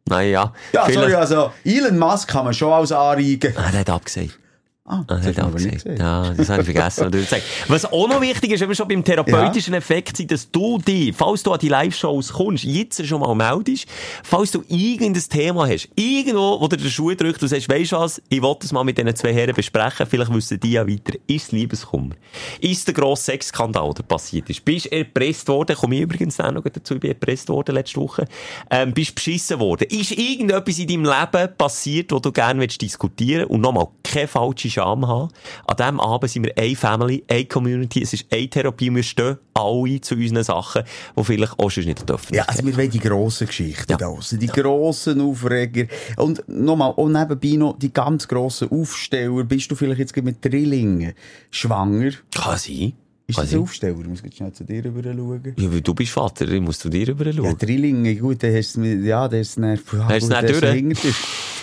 naja. 0.09 0.53
ja, 0.73 0.85
vielleicht- 0.85 1.01
sorry, 1.01 1.15
also 1.15 1.51
Elon 1.65 1.99
Musk 1.99 2.29
kann 2.29 2.45
man 2.45 2.55
schon 2.55 2.73
als 2.73 2.93
Anreigen. 2.93 3.55
Ah, 3.57 3.71
der 3.71 3.81
hat 3.81 3.91
abgesagt. 3.91 4.39
Ah, 4.85 5.01
Ah, 5.01 5.05
das 5.07 5.27
hat 5.27 5.39
er 5.39 5.45
aber 5.45 5.59
nicht 5.61 5.71
gesehen. 5.73 5.97
Ja, 5.99 6.33
das 6.35 6.49
habe 6.49 6.63
ich 6.63 6.65
vergessen. 6.65 7.05
was 7.05 7.11
du 7.13 7.19
gesagt. 7.19 7.43
Was 7.69 7.85
auch 7.85 8.09
noch 8.09 8.21
wichtig 8.21 8.51
ist, 8.51 8.61
wenn 8.61 8.69
wir 8.69 8.75
schon 8.75 8.89
beim 8.89 9.05
therapeutischen 9.05 9.75
Effekt 9.75 10.17
sind, 10.17 10.31
dass 10.33 10.51
du 10.51 10.79
dich, 10.79 11.15
falls 11.15 11.43
du 11.45 11.53
an 11.53 11.61
die 11.61 11.69
Live-Shows 11.69 12.33
kommst, 12.33 12.65
jetzt 12.65 13.07
schon 13.07 13.21
mal 13.21 13.35
meldest, 13.35 13.87
falls 14.25 14.51
du 14.51 14.65
irgendein 14.69 15.23
Thema 15.23 15.69
hast, 15.69 15.89
irgendwo, 15.95 16.61
wo 16.61 16.67
dir 16.67 16.79
der 16.79 16.89
Schuh 16.89 17.15
drückt, 17.15 17.41
du 17.41 17.47
sagst, 17.47 17.69
weisst 17.69 17.93
du 17.93 17.97
was, 17.97 18.21
ich 18.31 18.43
wollte 18.43 18.67
es 18.67 18.73
mal 18.73 18.83
mit 18.83 18.99
diesen 18.99 19.15
zwei 19.15 19.33
Herren 19.33 19.55
besprechen, 19.55 20.07
vielleicht 20.09 20.35
wissen 20.35 20.59
die 20.59 20.73
ja 20.73 20.87
weiter. 20.89 21.13
Ist 21.29 21.45
es 21.47 21.53
Liebeskummer? 21.53 22.15
Ist 22.61 22.87
der 22.89 22.95
grosse 22.95 23.25
Sexskandal, 23.25 23.93
der 23.95 24.03
passiert 24.03 24.51
ist? 24.51 24.65
Bist 24.65 24.87
du 24.87 24.93
erpresst 24.97 25.47
worden? 25.49 25.77
Komme 25.77 25.97
ich 25.97 26.01
übrigens 26.03 26.41
auch 26.41 26.51
noch 26.51 26.63
dazu, 26.65 26.95
ich 26.95 27.01
bin 27.01 27.11
erpresst 27.13 27.49
worden 27.49 27.75
letzte 27.77 28.01
Woche. 28.01 28.25
Ähm, 28.71 28.93
bist 28.93 29.15
beschissen 29.15 29.61
worden? 29.61 29.87
Ist 29.91 30.11
irgendetwas 30.13 30.79
in 30.79 30.89
deinem 30.89 31.05
Leben 31.05 31.57
passiert, 31.57 32.11
wo 32.13 32.19
du 32.19 32.33
gerne 32.33 32.61
willst 32.61 32.81
diskutieren 32.83 33.45
und 33.45 33.61
nochmal 33.61 33.87
keine 34.11 34.29
falsche 34.29 34.69
Scham 34.71 35.07
haben? 35.07 35.31
An 35.67 35.77
diesem 35.77 36.01
Abend 36.01 36.31
sind 36.31 36.45
wir 36.45 36.57
eine 36.59 36.77
Family, 36.77 37.25
eine 37.29 37.45
Community, 37.45 38.03
es 38.03 38.13
ist 38.13 38.27
eine 38.33 38.49
Therapie, 38.49 38.95
wir 38.95 39.03
stehen 39.03 39.37
alle 39.55 40.01
zu 40.01 40.15
unseren 40.15 40.43
Sachen, 40.45 40.83
die 41.17 41.25
vielleicht 41.25 41.59
auch 41.59 41.71
schon 41.71 41.85
nicht 41.85 42.09
dürfen. 42.09 42.35
Ja, 42.35 42.45
also 42.45 42.65
wir 42.67 42.77
wollen 42.77 42.91
die 42.91 42.99
grossen 43.01 43.47
Geschichten 43.47 43.91
Ja. 43.93 43.97
da 43.99 44.15
die 44.33 44.47
grossen 44.47 45.21
Aufreger. 45.21 45.87
Und 46.17 46.43
nochmal, 46.49 46.93
und 46.97 47.13
nebenbei 47.13 47.57
noch 47.57 47.79
die 47.79 47.93
ganz 47.93 48.27
grossen 48.27 48.71
Aufsteller. 48.71 49.45
Bist 49.45 49.71
du 49.71 49.75
vielleicht 49.75 50.01
jetzt 50.01 50.17
mit 50.17 50.45
Drillingen 50.45 51.13
schwanger? 51.51 52.11
Kann 52.35 52.59
sein. 52.59 52.93
Ist 53.27 53.39
das 53.39 53.53
ein. 53.55 53.61
Aufsteller? 53.61 53.97
Ich 54.01 54.07
muss 54.09 54.23
jetzt 54.25 54.37
schnell 54.37 54.53
zu 54.53 54.65
dir 54.65 54.85
rüber 54.85 55.03
schauen. 55.05 55.55
Ja, 55.57 55.73
weil 55.73 55.81
du 55.81 55.95
bist 55.95 56.11
Vater, 56.11 56.49
ich 56.49 56.61
muss 56.61 56.81
zu 56.81 56.89
dir 56.89 57.07
rüber 57.09 57.27
Ja, 57.27 57.33
schauen. 57.33 57.57
Drillinge, 57.59 58.17
gut, 58.17 58.43
dann 58.43 58.55
hast 58.57 58.75
du 58.75 58.81
mir, 58.81 58.95
ja, 58.97 59.29
der 59.29 59.43
ist 59.43 59.57
dann, 59.57 59.77
ja, 59.77 60.09
Hast 60.09 60.23
du 60.23 60.29
gut, 60.29 60.63
dann 60.63 60.91
ist 60.91 61.05
durch? 61.05 61.15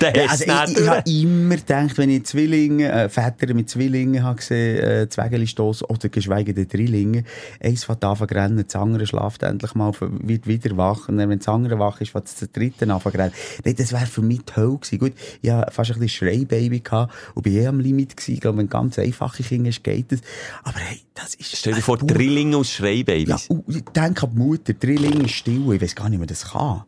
Der 0.02 0.16
Ja, 0.16 0.30
also 0.30 0.44
ich, 0.44 0.52
ich 0.52 0.76
durch. 0.76 0.88
habe 0.90 1.10
immer 1.10 1.56
gedacht, 1.56 1.98
wenn 1.98 2.10
ich 2.10 2.26
Zwillinge, 2.26 2.92
äh, 2.92 3.10
Väter 3.10 3.54
mit 3.54 3.70
Zwillingen 3.70 4.24
habe 4.24 4.36
gesehen, 4.38 4.78
äh, 4.84 5.10
Zwägeli 5.10 5.48
stossen, 5.48 5.86
oder 5.86 6.10
geschweige 6.10 6.54
denn 6.54 6.68
Drillinge, 6.68 7.24
eins 7.62 7.84
fängt 7.84 8.04
an 8.04 8.16
zu 8.18 8.24
rennen, 8.26 8.64
das 8.66 8.76
andere 8.76 9.08
schlaft 9.08 9.44
endlich 9.44 9.74
mal, 9.76 9.92
wird 10.00 10.46
wieder 10.48 10.78
wach, 10.78 11.10
und 11.10 11.18
dann, 11.18 11.30
wenn 11.30 11.40
das 11.40 11.48
andere 11.48 11.80
wach 11.80 12.00
ist, 12.02 12.12
fängt 12.12 12.26
das 12.26 12.36
der 12.36 12.48
dritte 12.50 12.92
an 12.92 13.02
zu 13.02 13.10
rennen. 13.10 13.34
Nee, 13.66 13.74
das 13.74 13.92
wäre 13.92 14.06
für 14.06 14.22
mich 14.22 14.42
die 14.44 14.56
Hölle 14.56 14.78
gewesen. 14.78 15.00
Gut, 15.00 15.14
ich 15.42 15.50
hatte 15.50 15.72
fast 15.72 15.92
ein 15.92 16.00
bisschen 16.00 16.28
Schreibaby 16.30 16.80
gehabt, 16.82 17.14
und 17.34 17.44
bin 17.44 17.54
eh 17.54 17.68
am 17.68 17.80
Limit 17.80 18.16
gewesen. 18.18 18.34
Ich 18.34 18.42
glaube, 18.42 18.60
wenn 18.60 18.70
ganz 18.70 19.00
einfache 19.00 19.42
Kinder 19.44 19.72
geht 19.72 20.12
das. 20.12 20.20
Aber 20.64 20.80
hey, 20.80 21.00
das 21.16 21.34
ist... 21.36 21.56
Stell 21.58 21.74
dir 21.74 21.82
vor, 21.82 21.98
Drillinge 21.98 22.58
aus 22.58 22.78
Ja, 22.78 22.86
Schreibabys. 22.86 23.48
und 23.48 23.64
ich 23.76 23.84
denke 23.86 24.24
an 24.28 24.32
die 24.34 24.38
Mutter, 24.38 24.74
Drillinge 24.74 25.26
ist 25.26 25.32
still, 25.32 25.74
ich 25.74 25.82
weiß 25.82 25.96
gar 25.96 26.06
nicht, 26.10 26.18
wie 26.18 26.20
man 26.20 26.28
das 26.28 26.52
kann. 26.52 26.84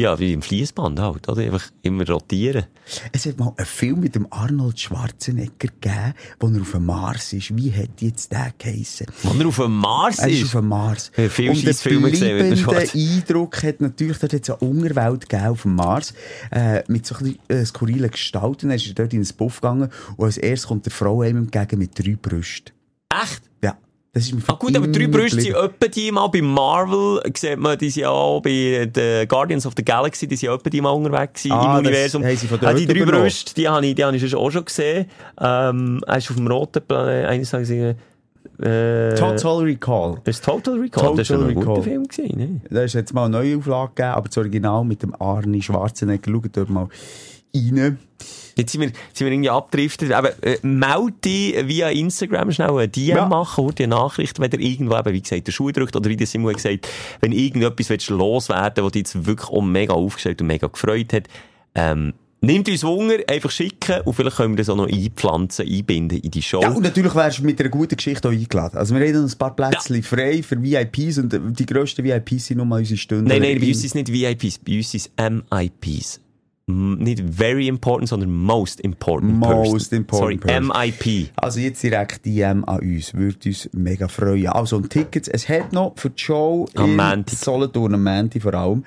Ja, 0.00 0.18
wie 0.18 0.32
im 0.32 0.40
Fließband 0.40 0.98
halt, 0.98 1.28
oder? 1.28 1.42
Einfach 1.42 1.70
immer 1.82 2.08
rotieren. 2.08 2.64
Es 3.12 3.26
hat 3.26 3.38
mal 3.38 3.52
einen 3.56 3.66
Film 3.66 4.00
mit 4.00 4.14
dem 4.14 4.26
Arnold 4.30 4.80
Schwarzenegger 4.80 5.52
gegeben, 5.58 6.14
wo 6.38 6.48
er 6.48 6.60
auf 6.62 6.70
dem 6.72 6.86
Mars 6.86 7.34
ist. 7.34 7.54
Wie 7.54 7.70
hat 7.70 8.00
jetzt 8.00 8.32
der 8.32 8.54
geheissen? 8.56 9.06
Wenn 9.22 9.40
er 9.42 9.48
auf 9.48 9.56
dem 9.56 9.76
Mars 9.76 10.18
Er 10.18 10.28
ist 10.28 10.38
ist. 10.38 10.44
auf 10.46 10.52
dem 10.60 10.68
Mars. 10.68 11.12
Habe 11.14 11.28
viele 11.28 11.50
Und 11.50 11.66
der 11.66 11.74
bleibende 11.74 12.90
Eindruck 12.94 13.62
hat 13.62 13.80
natürlich, 13.82 14.18
dort 14.18 14.32
hat 14.32 14.42
es 14.42 14.50
eine 14.50 14.58
Unterwelt 14.70 15.28
gegeben 15.28 15.48
auf 15.48 15.62
dem 15.62 15.74
Mars, 15.74 16.14
äh, 16.50 16.82
mit 16.88 17.04
so 17.04 17.16
ein 17.16 17.24
bisschen, 17.24 17.38
äh, 17.48 17.64
skurrilen 17.66 18.10
Gestalten. 18.10 18.70
Er 18.70 18.76
ist 18.76 18.98
dort 18.98 19.12
in 19.12 19.20
einen 19.20 19.36
Buff 19.36 19.60
gegangen 19.60 19.90
und 20.16 20.24
als 20.24 20.38
erstes 20.38 20.68
kommt 20.68 20.86
der 20.86 20.92
Frau 20.92 21.20
einem 21.20 21.44
entgegen 21.44 21.78
mit 21.78 21.98
drei 21.98 22.16
Brüsten. 22.16 22.72
Echt? 23.12 23.42
Das 24.12 24.24
ist 24.28 24.34
Ah 24.48 24.54
gut, 24.54 24.76
aber 24.76 24.88
drei 24.88 25.06
Brüste 25.06 25.40
sind 25.40 25.54
etwa 25.54 25.86
die 25.86 26.10
mal 26.10 26.26
bei 26.26 26.42
Marvel, 26.42 27.20
sieht 27.36 27.58
man, 27.58 27.78
die 27.78 27.90
sind 27.90 28.02
ja 28.02 28.10
auch 28.10 28.40
bei 28.42 28.86
den 28.92 29.28
Guardians 29.28 29.66
of 29.66 29.74
the 29.76 29.84
Galaxy, 29.84 30.26
die 30.26 30.34
sind 30.34 30.50
etwa 30.52 30.68
die 30.68 30.80
mal 30.80 30.90
unterwegs 30.90 31.46
Ah, 31.48 31.78
im 31.78 31.84
das 31.84 31.92
Universum. 31.92 32.24
haben 32.24 32.36
sie 32.36 32.46
von 32.48 32.58
ah, 32.64 32.74
die 32.74 32.86
drei 32.86 32.94
übernommen. 32.98 33.22
Brüste, 33.22 33.54
die 33.54 33.68
habe 33.68 33.86
ich, 33.86 33.94
die 33.94 34.04
habe 34.04 34.16
ich 34.16 34.34
auch 34.34 34.50
schon 34.50 34.64
gesehen. 34.64 35.06
Ähm, 35.40 36.00
er 36.06 36.16
ist 36.16 36.28
auf 36.28 36.36
dem 36.36 36.46
roten 36.48 36.82
Planet, 36.82 37.26
eines 37.26 37.50
Tages, 37.50 37.70
äh, 37.70 37.94
Total 39.14 39.58
Recall. 39.62 40.20
Das 40.24 40.36
ist 40.36 40.44
Total 40.44 40.74
Recall, 40.78 41.10
das 41.10 41.20
ist 41.20 41.26
schon 41.28 41.36
Total 41.38 41.50
ein 41.50 41.64
guter. 41.64 41.82
Film 41.82 42.08
gewesen, 42.08 42.36
ne? 42.38 42.60
Da 42.68 42.82
ist 42.82 42.94
jetzt 42.94 43.14
mal 43.14 43.26
eine 43.26 43.38
neue 43.38 43.58
Auflage 43.58 43.92
gegeben, 43.94 44.14
aber 44.14 44.28
das 44.28 44.38
Original 44.38 44.84
mit 44.84 45.02
dem 45.04 45.14
Arnie 45.22 45.62
Schwarzenegger. 45.62 46.32
Schaut 46.32 46.56
dort 46.56 46.68
mal 46.68 46.88
rein. 47.54 47.98
Jetzt 48.56 48.72
sind 48.72 48.80
wir, 48.80 48.88
sind 49.12 49.26
wir 49.26 49.32
irgendwie 49.32 49.50
abgedriftet. 49.50 50.12
Aber 50.12 50.30
äh, 50.42 50.58
meld 50.62 51.24
dich 51.24 51.66
via 51.66 51.88
Instagram 51.90 52.52
schnell 52.52 52.70
ein 52.78 52.90
DM 52.90 53.16
Ja. 53.16 53.26
machen, 53.26 53.64
oder 53.64 53.84
eine 53.84 53.88
Nachricht, 53.88 54.38
wenn 54.40 54.50
ihr 54.50 54.60
irgendwo 54.60 54.96
eben, 54.96 55.12
wie 55.12 55.22
gesagt, 55.22 55.46
der 55.46 55.52
Schuh 55.52 55.70
drückt, 55.70 55.96
oder 55.96 56.08
wie 56.08 56.16
der 56.16 56.26
Simon 56.26 56.54
gesagt, 56.54 56.88
wenn 57.20 57.32
irgendetwas 57.32 57.90
willst 57.90 58.08
loswerden 58.10 58.84
was 58.84 58.92
dich 58.92 59.00
jetzt 59.00 59.26
wirklich 59.26 59.48
auch 59.50 59.62
mega 59.62 59.94
aufgestellt 59.94 60.40
und 60.40 60.46
mega 60.46 60.66
gefreut 60.66 61.12
hat, 61.12 61.28
ähm, 61.74 62.14
Nimmt 62.42 62.70
uns 62.70 62.82
Wunder, 62.84 63.16
einfach 63.28 63.50
schicken 63.50 64.00
und 64.00 64.14
vielleicht 64.14 64.38
können 64.38 64.54
wir 64.54 64.56
das 64.56 64.70
auch 64.70 64.76
noch 64.76 64.88
einpflanzen, 64.88 65.68
einbinden 65.68 66.20
in 66.20 66.30
die 66.30 66.40
Show. 66.40 66.62
Ja, 66.62 66.70
und 66.70 66.82
natürlich 66.82 67.14
wärst 67.14 67.40
du 67.40 67.42
mit 67.44 67.60
einer 67.60 67.68
guten 67.68 67.96
Geschichte 67.96 68.28
auch 68.28 68.32
eingeladen. 68.32 68.78
Also 68.78 68.94
wir 68.94 69.06
haben 69.06 69.24
noch 69.24 69.30
ein 69.30 69.38
paar 69.38 69.54
Plätze 69.54 70.02
frei 70.02 70.42
für 70.42 70.62
VIPs 70.62 71.18
und 71.18 71.58
die 71.58 71.66
grössten 71.66 72.02
VIPs 72.02 72.46
sind 72.46 72.56
nur 72.56 72.64
mal 72.64 72.78
unsere 72.78 72.96
Stunden. 72.96 73.26
nein, 73.26 73.42
nein, 73.42 73.60
bei 73.60 73.68
uns 73.68 73.80
sind 73.80 73.88
es 73.88 73.94
nicht 73.94 74.10
VIPs, 74.10 74.58
bei 74.58 74.78
uns 74.78 74.90
sind 74.90 75.10
es 75.14 75.30
MIPs. 75.30 76.20
Nicht 76.70 77.20
very 77.20 77.68
important, 77.68 78.08
sondern 78.08 78.32
most 78.32 78.80
important 78.80 79.40
person. 79.40 79.72
Most 79.72 79.92
important 79.92 80.42
Sorry, 80.42 80.60
person. 80.60 80.72
MIP. 80.76 81.30
Also 81.36 81.60
jetzt 81.60 81.82
direkt 81.82 82.24
DM 82.24 82.64
an 82.64 82.80
uns, 82.80 83.14
würde 83.14 83.48
uns 83.48 83.68
mega 83.72 84.08
freuen. 84.08 84.48
Also 84.48 84.76
und 84.76 84.90
Tickets, 84.90 85.28
es 85.28 85.48
hat 85.48 85.72
noch 85.72 85.92
für 85.96 86.10
die 86.10 86.22
Show 86.22 86.68
Am 86.74 86.90
in 86.90 86.96
Montag. 86.96 87.36
Solothurn 87.36 87.94
am 87.94 88.04
Montag 88.04 88.42
vor 88.42 88.54
allem. 88.54 88.84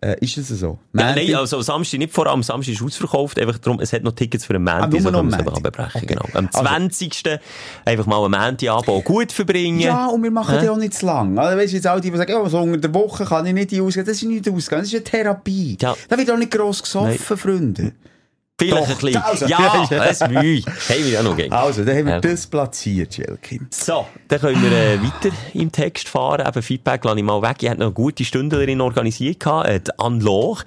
Äh, 0.00 0.16
ist 0.20 0.36
es 0.36 0.48
so? 0.48 0.78
Ja, 0.92 1.14
nein, 1.14 1.34
also 1.34 1.60
Samstag 1.62 1.98
nicht 1.98 2.12
vor 2.12 2.26
allem. 2.26 2.42
Samstag 2.42 2.74
ist 2.74 2.82
ausverkauft. 2.82 3.38
Einfach 3.38 3.58
darum, 3.58 3.80
es 3.80 3.92
hat 3.92 4.02
noch 4.02 4.12
Tickets 4.12 4.44
für 4.44 4.52
den 4.54 4.66
Ah, 4.68 4.80
Montag. 4.80 5.00
nur 5.02 5.12
noch 5.12 5.18
können 5.20 5.30
wir 5.32 5.38
am 5.38 5.54
es 5.56 5.64
abbrechen, 5.64 5.90
Okay. 6.02 6.06
genau. 6.06 6.24
Am 6.34 6.48
Also- 6.52 6.60
20. 6.60 7.40
einfach 7.84 8.06
mal 8.06 8.24
am 8.24 8.30
Montagabend 8.30 9.04
gut 9.04 9.32
verbringen. 9.32 9.80
Ja, 9.80 10.06
und 10.06 10.22
wir 10.22 10.30
machen 10.30 10.58
Hä? 10.58 10.64
ja 10.66 10.72
auch 10.72 10.76
nicht 10.76 10.94
zu 10.94 11.06
lang. 11.06 11.38
Also, 11.38 11.58
weißt 11.58 11.72
du, 11.72 11.76
jetzt 11.76 11.86
alle, 11.86 12.00
die 12.00 12.10
die 12.10 12.16
sagen, 12.16 12.30
ja, 12.32 12.48
so 12.48 12.58
unter 12.58 12.78
der 12.78 12.94
Woche 12.94 13.24
kann 13.24 13.46
ich 13.46 13.52
nicht 13.54 13.80
ausgehen. 13.80 14.06
Das 14.06 14.16
ist 14.16 14.22
nicht 14.24 14.48
ausgehen, 14.48 14.80
das 14.80 14.88
ist 14.88 14.94
eine 14.94 15.04
Therapie. 15.04 15.76
Ja. 15.80 15.96
Da 16.08 16.18
wird 16.18 16.30
auch 16.30 16.36
nicht 16.38 16.50
gross 16.50 16.82
gesoffen, 16.82 17.36
Freunde. 17.36 17.92
Vielleicht 18.60 18.82
Doch. 18.82 18.88
ein 18.88 18.96
bisschen. 18.98 19.22
Also, 19.22 19.46
ja, 19.46 19.88
es 20.08 20.20
Mühe. 20.28 20.62
Haben 20.62 21.04
wir 21.04 21.08
ja 21.08 21.22
noch 21.24 21.36
gegen. 21.36 21.52
Also, 21.52 21.84
dann 21.84 21.96
haben 21.96 22.06
wir 22.06 22.12
Ja. 22.14 22.20
das 22.20 22.46
platziert, 22.46 23.16
Jelkin. 23.16 23.66
So, 23.70 24.06
dann 24.28 24.40
können 24.40 24.62
wir 24.62 24.70
äh, 24.70 25.02
weiter 25.02 25.34
im 25.54 25.72
Text 25.72 26.08
fahren. 26.08 26.46
Eben 26.46 26.62
Feedback 26.62 27.04
lasse 27.04 27.18
ich 27.18 27.24
mal 27.24 27.42
weg. 27.42 27.56
Ich 27.62 27.68
hatte 27.68 27.80
noch 27.80 27.86
eine 27.86 27.94
gute 27.94 28.24
Stündlerin 28.24 28.80
organisiert, 28.80 29.40
gehabt, 29.40 29.68
äh, 29.68 29.80
die 29.80 29.90
Anne 29.98 30.22
Loch. 30.22 30.62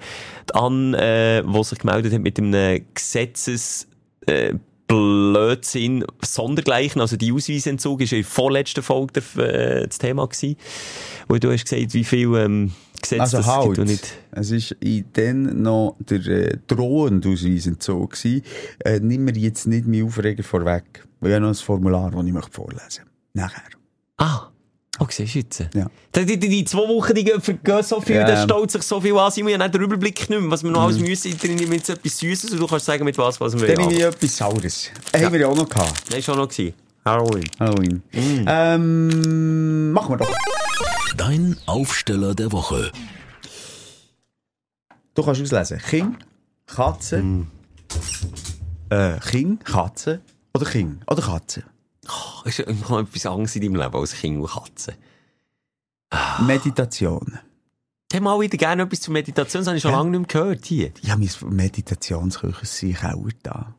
Die 0.50 0.54
Anne, 0.54 0.98
äh, 0.98 1.42
die 1.42 1.64
sich 1.64 1.78
gemeldet 1.78 2.12
hat 2.12 2.20
mit 2.20 2.38
einem 2.38 2.84
Gesetzes... 2.94 3.86
Äh, 4.26 4.54
Blödsinn, 4.88 6.04
Sondergleichen, 6.24 7.00
also 7.00 7.16
die 7.16 7.32
Ausweisentzug 7.32 8.00
ist 8.00 8.12
in 8.12 8.22
der 8.22 8.30
vorletzten 8.30 8.82
Folge 8.82 9.20
der, 9.20 9.82
äh, 9.82 9.86
das 9.86 9.98
Thema 9.98 10.26
gewesen, 10.26 10.56
wo 11.28 11.36
du 11.36 11.52
hast 11.52 11.68
gesagt, 11.68 11.94
wie 11.94 12.04
viel 12.04 12.34
ähm, 12.34 12.72
Gesetze 13.00 13.20
Also 13.20 13.36
das 13.36 13.46
halt, 13.46 13.74
gibt 13.74 13.88
nicht... 13.88 14.18
es 14.32 14.50
ist 14.50 14.72
in 14.80 15.04
dann 15.12 15.62
noch 15.62 15.96
der 16.00 16.26
äh, 16.26 16.58
drohende 16.66 17.28
Ausweisentzug 17.28 18.12
gewesen. 18.12 18.42
Äh, 18.84 19.00
nimm 19.00 19.24
mir 19.24 19.36
jetzt 19.36 19.66
nicht 19.66 19.86
meinen 19.86 20.06
Aufreger 20.06 20.42
vorweg. 20.42 21.06
Weil 21.20 21.30
ich 21.30 21.34
habe 21.36 21.46
noch 21.46 21.50
ein 21.50 21.54
Formular, 21.54 22.10
das 22.10 22.24
ich 22.24 22.32
möchte 22.32 22.52
vorlesen 22.52 23.04
Nachher. 23.34 23.62
Ah, 24.16 24.48
oh, 25.00 25.06
siehst 25.10 25.34
du 25.34 25.38
jetzt? 25.38 25.60
Ja. 25.74 25.86
Die, 26.14 26.26
die, 26.26 26.38
die, 26.38 26.48
die 26.48 26.64
zwei 26.64 26.86
Wochen, 26.88 27.14
die 27.14 27.24
gehen 27.24 27.40
vergehen 27.40 27.82
so 27.82 28.00
viel, 28.00 28.16
Ja. 28.16 28.26
da 28.26 28.42
staut 28.42 28.70
sich 28.70 28.82
so 28.82 29.00
viel 29.00 29.16
an, 29.16 29.30
sie 29.30 29.40
haben 29.42 29.48
ja 29.48 29.58
nicht 29.58 29.74
den 29.74 29.82
Überblick 29.82 30.18
nicht 30.28 30.40
mehr, 30.40 30.50
was 30.50 30.62
wir 30.62 30.70
noch 30.70 30.80
Mhm. 30.80 30.86
alles 30.86 30.98
müssen, 31.00 31.36
drin 31.38 31.68
mit 31.68 31.86
so 31.86 31.92
etwas 31.94 32.18
Süßes 32.18 32.50
und 32.52 32.58
du 32.60 32.66
kannst 32.66 32.86
sagen, 32.86 33.04
mit 33.04 33.16
was, 33.18 33.40
was 33.40 33.58
wir 33.58 33.66
Dann 33.74 33.84
habe 33.84 33.94
ich 33.94 34.00
etwas 34.02 34.36
Saures. 34.36 34.90
Äh, 35.12 35.24
Haben 35.24 35.32
wir 35.32 35.40
ja 35.40 35.46
auch 35.48 35.56
noch 35.56 35.68
gehabt. 35.68 36.12
War 36.12 36.22
schon 36.22 36.36
noch. 36.36 36.48
gewesen. 36.48 36.74
Halloween. 37.04 37.44
Halloween. 37.58 38.02
Mhm. 38.12 38.44
Ähm, 38.46 39.92
machen 39.92 40.10
wir 40.12 40.16
doch. 40.18 40.34
Dein 41.16 41.56
Aufsteller 41.66 42.34
der 42.34 42.52
Woche. 42.52 42.92
Du 45.14 45.22
kannst 45.22 45.40
auslesen. 45.40 45.78
King, 45.88 46.16
Katze, 46.66 47.18
Mhm. 47.22 47.46
äh, 48.90 49.18
King, 49.30 49.58
Katze 49.64 50.20
oder 50.54 50.66
King 50.66 51.00
oder 51.06 51.22
Katze. 51.22 51.62
Oh, 52.08 52.42
ist 52.48 52.58
ja 52.58 52.64
noch 52.72 52.98
etwas 53.00 53.26
Angst 53.26 53.56
in 53.56 53.62
deinem 53.62 53.76
Leben 53.76 53.94
als 53.96 54.12
Kind 54.14 54.40
und 54.40 54.48
Katze. 54.50 54.94
Ah. 56.10 56.42
Meditation. 56.42 57.38
Habe 58.12 58.22
mal 58.24 58.40
wieder 58.40 58.56
gerne 58.56 58.84
etwas 58.84 59.02
zur 59.02 59.12
Meditation, 59.12 59.60
das 59.60 59.66
habe 59.66 59.76
ich 59.76 59.82
schon 59.82 59.90
Ja. 59.92 59.98
lange 59.98 60.10
nicht 60.18 60.32
mehr 60.34 60.42
gehört 60.42 60.64
hier. 60.64 60.92
Habe 61.08 61.20
mein 61.42 61.56
Meditationsküche 61.56 62.64
sich 62.64 63.04
auch 63.04 63.28
da. 63.42 63.74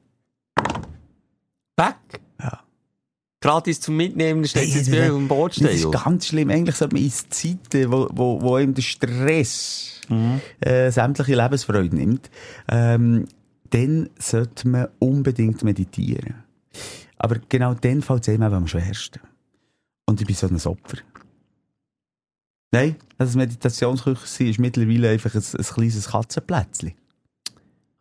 Back. 1.75 1.95
Ja. 2.39 2.59
Gratis 3.41 3.79
zum 3.81 3.95
Mitnehmen, 3.97 4.45
steht 4.45 4.63
Hey, 4.67 4.77
jetzt 4.77 4.91
wieder 4.91 5.11
auf 5.13 5.17
dem 5.17 5.27
Board 5.27 5.59
Das 5.63 5.71
ist 5.71 5.79
stehen. 5.79 5.91
ganz 5.91 6.27
schlimm. 6.27 6.49
Eigentlich 6.49 6.75
sollte 6.75 6.95
man 6.95 7.03
in 7.03 7.11
Zeiten, 7.11 7.91
wo, 7.91 8.07
wo, 8.11 8.41
wo 8.41 8.57
ihm 8.59 8.73
der 8.73 8.81
Stress 8.81 10.01
Mhm. 10.09 10.41
äh, 10.59 10.91
sämtliche 10.91 11.35
Lebensfreude 11.35 11.95
nimmt, 11.95 12.29
ähm, 12.67 13.25
dann 13.69 14.09
sollte 14.19 14.67
man 14.67 14.87
unbedingt 14.99 15.63
meditieren. 15.63 16.43
Aber 17.19 17.37
genau 17.49 17.73
dann 17.75 18.01
fällt 18.01 18.27
es 18.27 18.33
einem 18.33 18.53
am 18.53 18.67
schwersten. 18.67 19.19
Und 20.07 20.19
ich 20.21 20.25
bin 20.27 20.35
so 20.35 20.47
ein 20.47 20.55
Opfer. 20.55 20.97
Nein, 22.71 22.95
das 23.17 23.35
Meditationsküche 23.35 24.43
ist 24.45 24.59
mittlerweile 24.59 25.09
einfach 25.09 25.33
ein, 25.33 25.41
ein 25.57 25.63
kleines 25.63 26.07
Katzenplätzchen. 26.09 26.93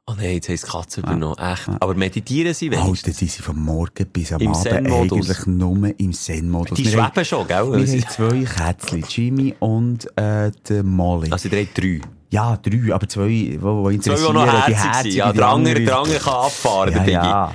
Oh 0.07 0.15
nein, 0.17 0.35
jetzt 0.37 0.49
heisst 0.49 0.67
Katze 0.67 1.03
Ah. 1.03 1.07
übernommen. 1.07 1.37
Echt. 1.39 1.69
Aber 1.81 1.95
meditieren 1.95 2.55
sie 2.55 2.71
Alter, 2.71 2.85
wenigstens. 2.85 3.19
die 3.19 3.27
sind 3.27 3.45
vom 3.45 3.63
Morgen 3.63 4.07
bis 4.11 4.33
am 4.33 4.41
Im 4.41 4.53
Abend 4.55 4.67
eigentlich 4.73 5.47
nur 5.47 5.93
im 6.01 6.13
Zen-Modus. 6.15 6.77
Die 6.79 6.85
Wir 6.91 7.03
haben- 7.03 7.13
schweben 7.13 7.25
schon, 7.27 7.47
gell? 7.47 7.73
Wir 7.73 7.87
Sie- 7.87 8.01
haben 8.03 8.11
zwei 8.11 8.45
Kätzchen, 8.45 9.05
Jimmy 9.09 9.55
und 9.59 10.07
äh, 10.17 10.51
die 10.67 10.83
Molly. 10.83 11.31
Also, 11.31 11.49
ihr 11.51 11.61
habt 11.67 11.77
drei. 11.77 12.01
ja, 12.31 12.57
drei, 12.57 12.95
aber 12.95 13.07
zwei, 13.09 13.29
die, 13.29 13.51
die 13.51 13.59
Zwei, 13.59 13.91
interessieren. 13.93 14.27
die 14.29 14.33
noch 14.33 14.45
die 14.45 14.51
herzig 14.75 14.77
herzigen, 14.79 15.17
Ja, 15.19 15.33
die 15.33 15.39
der 15.39 15.49
andere, 15.49 15.75
der 15.85 15.95
kann 15.95 16.35
abfahren, 16.35 16.89
ja, 16.93 16.99
der 16.99 17.01
Biggie. 17.05 17.13
ja. 17.13 17.55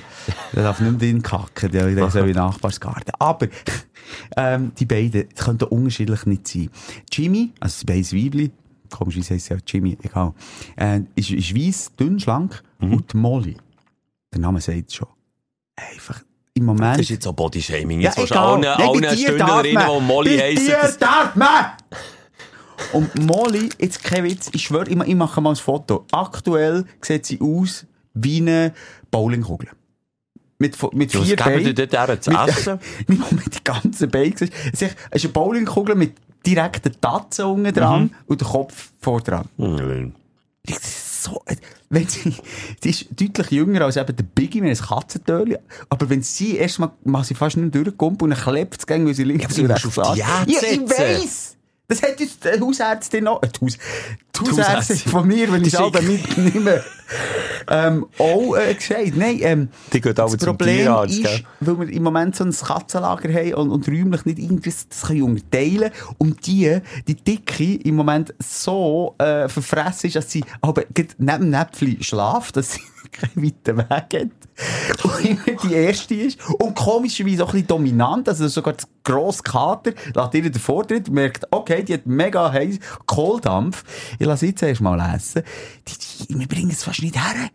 Der 0.53 0.63
darf 0.63 0.79
nicht 0.79 0.91
mehr 0.91 0.99
drin 0.99 1.21
kacken, 1.23 1.71
der, 1.71 1.87
ist 1.87 2.15
ja 2.15 2.25
wie 2.27 2.33
Nachbarsgarten. 2.33 3.13
Aber, 3.19 3.47
ähm, 4.37 4.71
die 4.77 4.85
beiden, 4.85 5.11
die 5.29 5.35
könnten 5.35 5.65
unterschiedlich 5.65 6.25
nicht 6.25 6.47
sein. 6.47 6.69
Jimmy, 7.11 7.51
also 7.59 7.79
die 7.81 7.85
beiden 7.85 8.11
Weibli, 8.25 8.51
komischerweise 8.89 9.33
heisst 9.33 9.45
sie 9.47 9.53
ja 9.55 9.59
Jimmy, 9.65 9.97
egal, 10.03 10.33
äh, 10.75 11.01
ist, 11.15 11.31
ist 11.31 11.55
weiss, 11.55 11.91
dünn, 11.99 12.19
schlank, 12.19 12.61
Mhm. 12.79 12.93
und 12.93 13.13
Molly, 13.13 13.55
der 14.33 14.41
Name 14.41 14.59
sagt 14.61 14.89
es 14.89 14.95
schon, 14.95 15.07
einfach, 15.75 16.21
im 16.53 16.65
Moment... 16.65 16.95
Das 16.95 17.01
ist 17.01 17.09
jetzt 17.09 17.23
so 17.23 17.33
Bodyshaming. 17.33 18.01
Jetzt 18.01 18.17
Ja, 18.17 18.23
egal. 18.25 18.37
allen, 18.37 18.61
Nein, 18.61 18.81
allen 18.81 19.17
Stündlerinnen, 19.17 19.83
die. 19.99 20.05
Molly 20.05 20.37
heissen, 20.37 20.65
dir 20.67 20.95
darf 20.99 21.35
man! 21.35 21.65
Und 22.91 23.25
Molly, 23.25 23.69
jetzt 23.79 24.03
kein 24.03 24.23
Witz, 24.25 24.49
ich 24.53 24.63
schwöre, 24.63 24.87
ich, 24.89 24.97
ich 24.99 25.15
mache 25.15 25.41
mal 25.41 25.51
ein 25.51 25.55
Foto. 25.55 26.05
Aktuell 26.11 26.85
sieht 27.01 27.25
sie 27.25 27.39
aus 27.41 27.87
wie 28.13 28.37
eine 28.41 28.73
Bowlingkugel. 29.09 29.69
Mit, 30.63 30.93
mit 30.93 31.13
Was 31.15 31.21
vier 31.25 31.35
geben 31.35 31.49
Beinen. 31.49 31.75
dir 31.75 31.87
dort 31.87 32.09
her 32.09 32.21
zu 32.21 32.31
Mit- 32.31 32.47
essen? 32.47 32.79
Mal 33.07 33.27
mit 33.31 33.55
die 33.55 33.63
ganzen 33.63 34.09
Beinen. 34.09 34.33
Es 34.73 34.81
ist 34.81 34.95
eine 35.11 35.29
Bowlingkugel 35.33 35.95
mit 35.95 36.15
direkten 36.45 36.91
Tatzen 36.99 37.45
unten 37.45 37.73
dran 37.73 38.03
Mhm. 38.03 38.11
und 38.27 38.41
der 38.41 38.47
Kopf 38.47 38.91
vor 38.99 39.21
dran. 39.21 39.45
Hm. 39.57 40.13
Das 40.65 40.77
ist 40.77 41.23
so, 41.23 41.41
wenn 41.89 42.07
sie, 42.07 42.33
die 42.83 42.89
ist 42.89 43.07
deutlich 43.11 43.51
jünger 43.51 43.81
als 43.81 43.97
eben 43.97 44.15
der 44.15 44.23
Biggie, 44.23 44.61
wenn 44.61 44.69
ein 44.69 44.77
Katzentöli. 44.77 45.57
Aber 45.89 46.09
wenn 46.09 46.21
sie 46.21 46.57
erstmal, 46.57 46.91
mal 47.03 47.23
sie 47.23 47.33
fast 47.35 47.57
nicht 47.57 47.75
durchkommt 47.75 48.21
und 48.23 48.29
dann 48.31 48.39
klebt 48.39 48.77
es 48.79 48.87
gegen, 48.87 49.05
weil 49.05 49.13
sie 49.13 49.23
links 49.25 49.57
Ja, 49.57 49.63
und 49.63 49.71
rechts 49.71 49.95
Ja, 50.15 50.45
ich 50.47 50.61
weiss! 50.89 51.55
Das 51.87 52.01
hat 52.01 52.19
uns 52.19 52.39
die 52.39 52.61
Hausärztin 52.61 53.25
noch, 53.25 53.43
äh, 53.43 53.49
die, 53.49 53.65
Haus, 53.65 53.77
die 54.35 54.39
Hausärztin 54.39 54.97
von 55.11 55.27
mir, 55.27 55.51
wenn 55.51 55.61
ich 55.63 55.73
es 55.73 55.75
alle 55.79 56.01
mitnehme, 56.01 56.81
ähm, 57.69 58.05
auch 58.17 58.55
äh, 58.55 58.73
gesagt. 58.73 59.17
Nein, 59.17 59.39
ähm, 59.41 59.69
Die 59.91 59.99
geht 59.99 60.17
das 60.17 60.37
Problem 60.37 60.77
Tierarzt, 60.77 61.13
ist, 61.13 61.23
gell? 61.23 61.43
weil 61.59 61.79
wir 61.81 61.89
im 61.93 62.03
Moment 62.03 62.37
so 62.37 62.45
ein 62.45 62.51
Katzenlager 62.51 63.33
haben 63.33 63.53
und, 63.55 63.71
und 63.71 63.87
räumlich 63.87 64.25
nicht 64.25 64.39
irgendwie 64.39 64.73
das 64.89 65.07
können 65.07 65.23
unterteilen 65.23 65.91
und 66.19 66.47
die, 66.47 66.79
die 67.07 67.15
Dicke 67.15 67.75
im 67.75 67.95
Moment 67.95 68.33
so 68.39 69.15
äh, 69.17 69.49
verfressen 69.49 70.07
ist, 70.07 70.15
dass 70.15 70.31
sie 70.31 70.43
aber 70.61 70.83
neben 71.17 71.17
dem 71.17 71.49
Näpfchen 71.49 72.01
schlaft, 72.01 72.55
dass 72.55 72.73
sie 72.73 72.81
keinen 73.11 73.45
weiten 73.45 73.77
Weg 73.77 73.89
hat. 73.89 74.42
Und 75.03 75.25
immer 75.25 75.57
die 75.63 75.73
erste 75.73 76.15
ist. 76.15 76.39
Und 76.49 76.75
komischerweise 76.75 77.43
auch 77.43 77.49
ein 77.49 77.53
bisschen 77.53 77.67
dominant, 77.67 78.29
also 78.29 78.47
sogar 78.47 78.73
das 78.73 78.87
grosse 79.03 79.43
Kater 79.43 79.93
lässt 80.13 80.33
ihr 80.33 80.41
den 80.43 80.53
Vortritt, 80.53 81.09
merkt, 81.09 81.47
okay, 81.51 81.83
die 81.83 81.93
hat 81.93 82.05
mega 82.05 82.51
heiß 82.51 82.79
Kohldampf. 83.05 83.83
Ich 84.19 84.25
lasse 84.25 84.47
jetzt 84.47 84.61
erst 84.63 84.81
mal 84.81 84.95
lesen. 84.95 85.43
Die, 85.87 86.27
die, 86.27 86.39
wir 86.39 86.47
bringen 86.47 86.71
es 86.71 86.83
fast 86.83 87.01
nicht 87.01 87.15
her. 87.15 87.49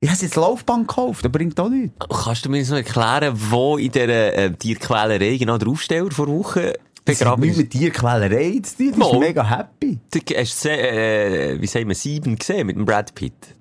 Ich 0.00 0.10
habe 0.10 0.20
jetzt 0.20 0.34
Laufbahn 0.34 0.80
gekauft, 0.80 1.24
das 1.24 1.30
bringt 1.30 1.58
auch 1.60 1.68
nichts. 1.68 1.94
Kannst 2.24 2.44
du 2.44 2.50
mir 2.50 2.58
jetzt 2.58 2.70
noch 2.70 2.76
erklären, 2.76 3.34
wo 3.36 3.78
in 3.78 3.92
dieser 3.92 4.34
äh, 4.34 4.52
Tierquälerei 4.52 5.36
genau 5.36 5.58
der 5.58 5.68
Aufsteller 5.68 6.10
vor 6.10 6.26
Wochen 6.26 6.72
begraben 7.04 7.44
ist? 7.44 7.56
mit 7.56 7.70
Tierquälerei 7.70 8.60
zu 8.64 8.76
tun, 8.78 8.94
das 8.98 9.06
ist 9.06 9.12
Mal. 9.12 9.18
mega 9.20 9.48
happy. 9.48 10.00
Du 10.10 10.18
hast, 10.36 10.66
äh, 10.66 11.60
wie 11.60 11.66
sagen 11.68 11.86
wir, 11.86 11.94
sieben 11.94 12.36
gesehen 12.36 12.66
mit 12.66 12.76
dem 12.76 12.84
Brad 12.84 13.14
Pitt. 13.14 13.54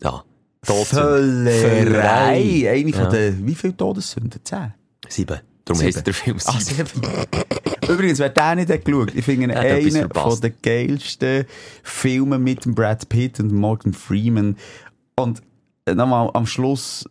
Da. 0.66 0.74
Völlerei. 0.74 2.70
Eine 2.70 2.90
Ja. 2.90 3.02
von 3.04 3.10
den, 3.12 3.48
wie 3.48 3.56
viele 3.56 3.76
Todessünden? 3.76 4.40
Zehn? 4.44 4.74
Sieben. 5.10 5.40
Darum 5.66 5.82
heisst 5.84 6.06
der 6.06 6.14
Film 6.14 6.38
Ah, 6.46 6.60
sieben. 6.60 6.86
sieben. 6.88 7.02
Übrigens, 7.90 8.20
wer 8.20 8.30
den 8.30 8.58
nicht 8.60 8.70
hat 8.72 8.86
geschaut, 8.86 9.14
ich 9.16 9.26
finde 9.26 9.44
ihn 9.46 9.52
einen 9.52 10.10
von 10.14 10.40
den 10.42 10.54
geilsten 10.62 11.46
Filmen 11.84 12.44
mit 12.44 12.64
Brad 12.76 13.10
Pitt 13.10 13.40
und 13.40 13.52
Morgan 13.52 13.94
Freeman. 13.94 14.56
Und 15.16 15.42
äh, 15.86 15.94
nochmal 15.96 16.30
am 16.34 16.46
Schluss, 16.46 17.06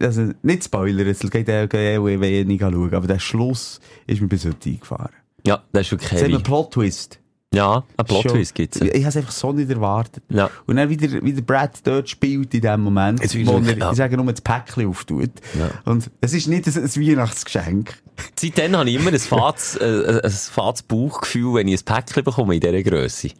also 0.00 0.30
nicht 0.42 0.64
Spoiler, 0.64 1.06
es 1.06 1.20
geht 1.20 1.48
ja 1.48 1.64
eh 1.64 2.20
wenig 2.20 2.60
schauen, 2.60 2.94
aber 2.94 3.06
der 3.06 3.18
Schluss 3.18 3.80
ist 4.06 4.20
mir 4.20 4.28
bis 4.28 4.44
heute 4.44 4.68
eingefahren. 4.70 5.12
Ja, 5.46 5.62
das 5.72 5.86
ist 5.86 5.92
wirklich 5.92 6.12
Es 6.12 6.18
hat 6.18 6.24
einen 6.24 6.32
heavy. 6.34 6.42
Plot-Twist. 6.44 7.18
Ja, 7.54 7.84
ein 7.96 8.04
Plot-Twist 8.06 8.50
Schon- 8.50 8.54
gibt's. 8.54 8.80
Ich 8.80 8.88
habe 8.88 9.08
es 9.08 9.16
einfach 9.16 9.32
so 9.32 9.52
nicht 9.52 9.70
erwartet. 9.70 10.22
Ja. 10.28 10.50
Und 10.66 10.76
dann 10.76 10.88
wieder, 10.88 11.22
wie 11.22 11.32
der 11.32 11.42
Brad 11.42 11.78
dort 11.84 12.08
spielt 12.08 12.52
in 12.54 12.60
dem 12.60 12.80
Moment, 12.80 13.20
Jetzt 13.20 13.34
wo 13.46 13.58
er, 13.58 13.76
ja. 13.76 13.90
ich 13.90 13.96
sage 13.96 14.16
nur, 14.16 14.26
das 14.32 14.40
Päckchen 14.40 14.86
auftut. 14.88 15.30
Ja. 15.58 15.70
Und 15.90 16.10
es 16.20 16.32
ist 16.34 16.48
nicht 16.48 16.66
ein, 16.66 16.74
ein 16.74 16.90
Weihnachtsgeschenk. 16.96 17.94
Seitdem 18.38 18.76
habe 18.76 18.88
ich 18.88 18.96
immer 18.96 19.10
ein 19.12 19.18
fades, 19.18 19.76
äh, 19.76 20.20
ein 20.22 20.30
fades 20.30 20.82
Bauchgefühl, 20.82 21.54
wenn 21.54 21.68
ich 21.68 21.80
ein 21.80 21.84
Päckchen 21.84 22.24
bekomme 22.24 22.54
in 22.54 22.60
dieser 22.60 22.82
Grösse. 22.82 23.30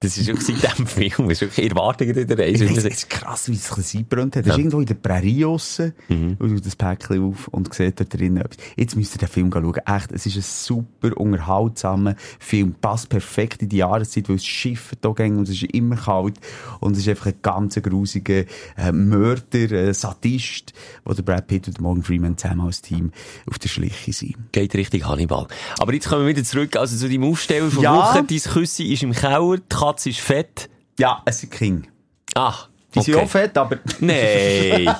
Das 0.00 0.18
ist 0.18 0.26
wirklich 0.26 0.60
seit 0.60 0.76
dem 0.78 0.86
Film, 0.86 1.30
ist 1.30 1.40
wirklich 1.40 1.70
Erwartungen 1.70 2.14
in 2.14 2.26
der 2.26 2.38
Reise. 2.38 2.66
Es 2.66 2.84
ist 2.84 3.08
krass, 3.08 3.48
wie 3.48 3.54
es 3.54 3.70
bisschen 3.74 4.00
eingebrannt 4.00 4.36
hat. 4.36 4.44
Das 4.44 4.52
ist 4.52 4.58
irgendwo 4.58 4.80
in 4.80 4.86
der 4.86 4.94
Prärie 4.94 5.46
aussen, 5.46 5.94
Mhm. 6.08 6.36
und 6.38 6.50
du 6.50 6.60
das 6.60 6.76
Päckchen 6.76 7.22
auf 7.24 7.48
und 7.48 7.72
siehst 7.72 8.00
dort 8.00 8.12
drin 8.12 8.36
etwas. 8.36 8.58
Jetzt 8.76 8.96
müsst 8.96 9.14
ihr 9.14 9.18
den 9.20 9.28
Film 9.28 9.50
schauen. 9.50 9.74
Echt, 9.86 10.12
es 10.12 10.26
ist 10.26 10.36
ein 10.36 10.42
super 10.42 11.16
unterhaltsamer 11.16 12.16
Film. 12.38 12.74
Passt 12.78 13.08
perfekt 13.08 13.62
in 13.62 13.70
die 13.70 13.78
Jahreszeit, 13.78 14.28
weil 14.28 14.36
es 14.36 14.44
Schiffe 14.44 14.94
da 15.00 15.10
gehen 15.12 15.38
und 15.38 15.44
es 15.48 15.54
ist 15.62 15.72
immer 15.72 15.96
kalt. 15.96 16.38
Und 16.80 16.92
es 16.92 16.98
ist 16.98 17.08
einfach 17.08 17.26
ein 17.26 17.34
ganz 17.40 17.76
grusiger 17.76 18.44
äh, 18.76 18.92
Mörder, 18.92 19.70
äh, 19.72 19.94
Sadist, 19.94 20.74
wo 21.06 21.14
der 21.14 21.22
Brad 21.22 21.46
Pitt 21.46 21.66
und 21.68 21.78
der 21.78 21.82
Morgan 21.82 22.02
Freeman 22.02 22.36
zusammen 22.36 22.66
als 22.66 22.82
Team 22.82 23.10
auf 23.48 23.58
der 23.58 23.68
Schliche 23.70 24.12
sind. 24.12 24.34
Geht 24.52 24.74
richtig 24.74 25.06
Hannibal. 25.06 25.46
Aber 25.78 25.94
jetzt 25.94 26.08
kommen 26.10 26.22
wir 26.26 26.28
wieder 26.36 26.44
zurück, 26.44 26.76
also 26.76 26.94
zu 26.94 27.08
deinem 27.08 27.24
Aufsteller 27.24 27.70
von 27.70 27.82
Ja. 27.82 27.94
Woche. 27.96 28.22
Dein 28.28 28.38
Küssi 28.38 28.92
ist 28.92 29.02
im 29.02 29.12
Keller, 29.12 29.56
Katze 29.84 30.10
ist 30.10 30.20
fett. 30.20 30.70
Ja, 30.98 31.22
es 31.24 31.40
sind 31.40 31.52
King. 31.52 31.86
Ach, 32.34 32.68
Die 32.94 33.02
sind 33.02 33.16
auch 33.16 33.28
fett, 33.28 33.56
aber... 33.58 33.78
Nein. 34.00 34.88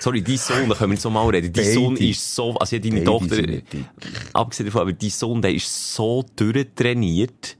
Sorry, 0.00 0.20
dein 0.20 0.36
Sohn, 0.36 0.68
da 0.68 0.74
können 0.74 0.80
wir 0.80 0.94
nicht 0.94 1.02
so 1.02 1.10
mal 1.10 1.28
reden. 1.28 1.52
Dein. 1.52 1.72
Sohn 1.72 1.96
ist 1.96 2.34
so, 2.34 2.56
also 2.56 2.74
ja, 2.74 2.82
deine 2.82 3.04
Tochter, 3.04 3.36
abgesehen 4.32 4.66
davon, 4.66 4.80
aber 4.80 4.92
dein 4.92 5.10
Sohn, 5.10 5.40
der 5.40 5.54
ist 5.54 5.94
so 5.94 6.24
durchtrainiert. 6.34 7.56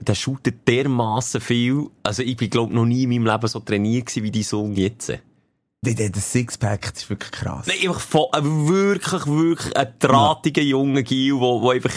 Der 0.00 0.14
shootet 0.14 0.68
dermassen 0.68 1.40
viel. 1.40 1.88
Also 2.04 2.22
ich 2.22 2.36
bin, 2.36 2.48
glaub, 2.48 2.70
noch 2.70 2.84
nie 2.84 3.02
in 3.02 3.10
meinem 3.10 3.26
Leben 3.26 3.48
so 3.48 3.58
trainiert 3.58 4.06
gewesen 4.06 4.22
wie 4.22 4.30
dein 4.30 4.42
Sohn 4.44 4.74
jetzt. 4.74 5.08
Der, 5.08 5.94
der, 5.94 6.10
der 6.10 6.22
Sixpack, 6.22 6.92
das 6.92 7.02
ist 7.02 7.10
wirklich 7.10 7.32
krass. 7.32 7.66
Nein, 7.66 7.88
einfach 7.88 8.00
voll, 8.00 8.28
wirklich, 8.32 9.26
wirklich 9.26 9.76
ein 9.76 9.94
drahtiger 9.98 10.62
junger 10.62 11.02
Gil, 11.02 11.34
wo 11.34 11.70
einfach, 11.70 11.92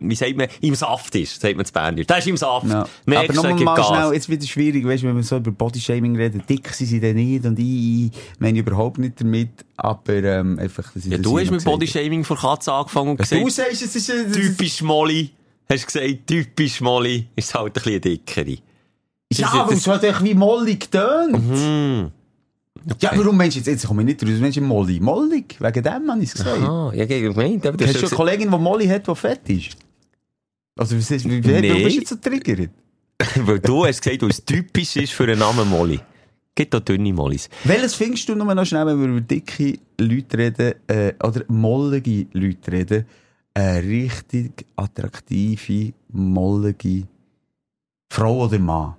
wie 0.00 0.14
sagt 0.16 0.36
man, 0.36 0.48
im 0.60 0.74
Saft 0.74 1.14
ist, 1.14 1.40
sagt 1.40 1.56
man 1.56 1.64
zu 1.64 1.72
Bernisch. 1.72 2.06
Der 2.06 2.18
ist 2.18 2.26
im 2.26 2.36
Saft. 2.36 2.66
Merkst, 2.66 2.88
aber 3.06 3.22
er 3.24 3.34
nochmal 3.34 3.54
mal 3.64 3.74
Gas. 3.76 3.86
schnell, 3.86 4.12
jetzt 4.14 4.28
wieder 4.28 4.46
schwierig, 4.46 4.84
weißt, 4.84 5.02
wenn 5.04 5.14
wir 5.16 5.22
so 5.22 5.36
über 5.36 5.52
Bodyshaming 5.52 6.16
reden. 6.16 6.42
Dick 6.48 6.68
sind 6.70 6.86
sie 6.88 7.00
dann 7.00 7.14
nicht 7.14 7.44
und 7.44 7.58
ich 7.58 8.10
meine 8.38 8.58
überhaupt 8.58 8.98
nicht 8.98 9.20
damit, 9.20 9.50
aber 9.76 10.14
ähm, 10.14 10.58
einfach, 10.58 10.90
ich 10.96 11.04
Ja, 11.04 11.18
das 11.18 11.22
du 11.22 11.38
hast 11.38 11.50
mit. 11.50 11.64
Bodyshaming 11.64 12.24
vor 12.24 12.36
Katze 12.36 12.72
angefangen 12.72 13.10
und 13.10 13.16
gesagt, 13.18 13.40
Du 13.42 13.48
sagst, 13.48 13.82
es 13.82 13.94
ist 13.94 14.10
ein... 14.10 14.32
typisch 14.32 14.82
Molly. 14.82 15.30
Hast 15.70 15.86
gesagt, 15.86 16.26
typisch 16.26 16.80
Molly 16.80 17.26
ist 17.36 17.54
halt 17.54 17.66
ein 17.68 17.72
bisschen 17.82 18.00
dickere. 18.00 18.50
Ja, 18.50 18.58
Das- 19.38 19.52
aber 19.54 19.70
das- 19.70 19.80
es 19.80 19.86
hat 19.86 20.04
echt 20.04 20.24
wie 20.24 20.34
Molly 20.34 20.76
getönt. 20.76 22.12
Hm. 22.86 22.96
Ja, 23.00 23.10
warum 23.14 23.36
meinst 23.36 23.56
du 23.56 23.60
jetzt, 23.60 23.66
jetzt 23.66 23.86
komme 23.86 24.02
ich 24.02 24.06
nicht 24.06 24.22
raus, 24.22 24.40
Mensch, 24.40 24.60
Molly. 24.60 25.00
Mollig, 25.00 25.56
wegen 25.58 25.82
dem 25.82 26.10
habe 26.10 26.22
ich 26.22 26.28
es 26.28 26.34
gesagt. 26.34 26.62
Ah, 26.62 26.92
ja, 26.94 27.04
gemeint. 27.04 27.66
Aber 27.66 27.76
du 27.76 27.84
Hast 27.84 27.96
du 27.96 28.06
eine 28.06 28.16
Kollegin, 28.16 28.50
die 28.50 28.58
Molly 28.58 28.86
hat, 28.86 29.06
die 29.08 29.14
fett 29.14 29.48
ist? 29.48 29.76
Also, 30.78 30.96
was 30.96 31.10
ist, 31.10 31.24
wie, 31.24 31.42
wie, 31.42 31.48
Nee. 31.48 31.68
warum 31.70 31.82
bist 31.82 31.96
du 31.96 32.00
jetzt 32.00 32.08
so 32.10 32.16
triggert? 32.16 32.70
Weil 33.46 33.58
du 33.60 33.86
hast 33.86 34.02
gesagt, 34.02 34.22
was 34.22 34.44
typisch 34.44 34.96
ist 34.96 35.12
für 35.12 35.24
einen 35.24 35.38
Namen 35.38 35.68
Molly. 35.68 35.98
Gibt 36.54 36.72
da 36.72 36.80
dünne 36.80 37.12
Mollys. 37.12 37.48
Welches 37.64 37.94
findest 37.94 38.28
du 38.28 38.34
nur 38.34 38.54
noch 38.54 38.64
schnell, 38.64 38.86
wenn 38.86 38.98
wir 39.00 39.08
über 39.08 39.20
dicke 39.20 39.78
Leute 40.00 40.38
reden, 40.38 40.74
äh, 40.86 41.12
oder 41.22 41.42
mollige 41.48 42.26
Leute 42.32 42.72
reden, 42.72 43.04
eine 43.52 43.82
richtig 43.82 44.64
attraktive, 44.76 45.92
mollige 46.12 47.06
Frau 48.10 48.44
oder 48.44 48.58
Mann? 48.58 48.94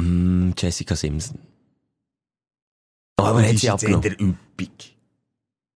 Mm, 0.00 0.52
Jessica 0.56 0.94
Simpson. 0.96 1.38
Aber 3.18 3.42
die 3.42 3.48
hat 3.48 3.54
ist 3.54 3.60
sie 3.60 3.70
abgenommen. 3.70 4.04
eher 4.04 4.20
üppig. 4.20 4.96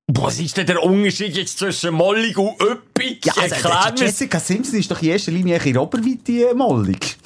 Was 0.08 0.38
ist 0.40 0.56
denn 0.56 0.66
der 0.66 0.82
Unterschied 0.82 1.36
jetzt 1.36 1.58
zwischen 1.58 1.94
mollig 1.94 2.36
und 2.36 2.60
üppig? 2.60 3.24
Ja, 3.24 3.32
also, 3.36 3.54
Erklär 3.54 3.92
mir. 3.92 4.04
Jessica 4.06 4.40
Simpson 4.40 4.78
ist 4.78 4.90
doch 4.90 5.00
in 5.02 5.08
erster 5.10 5.32
Linie 5.32 5.58
in 5.64 5.78
Oberweite 5.78 6.50
äh, 6.50 6.54
mollig. 6.54 7.16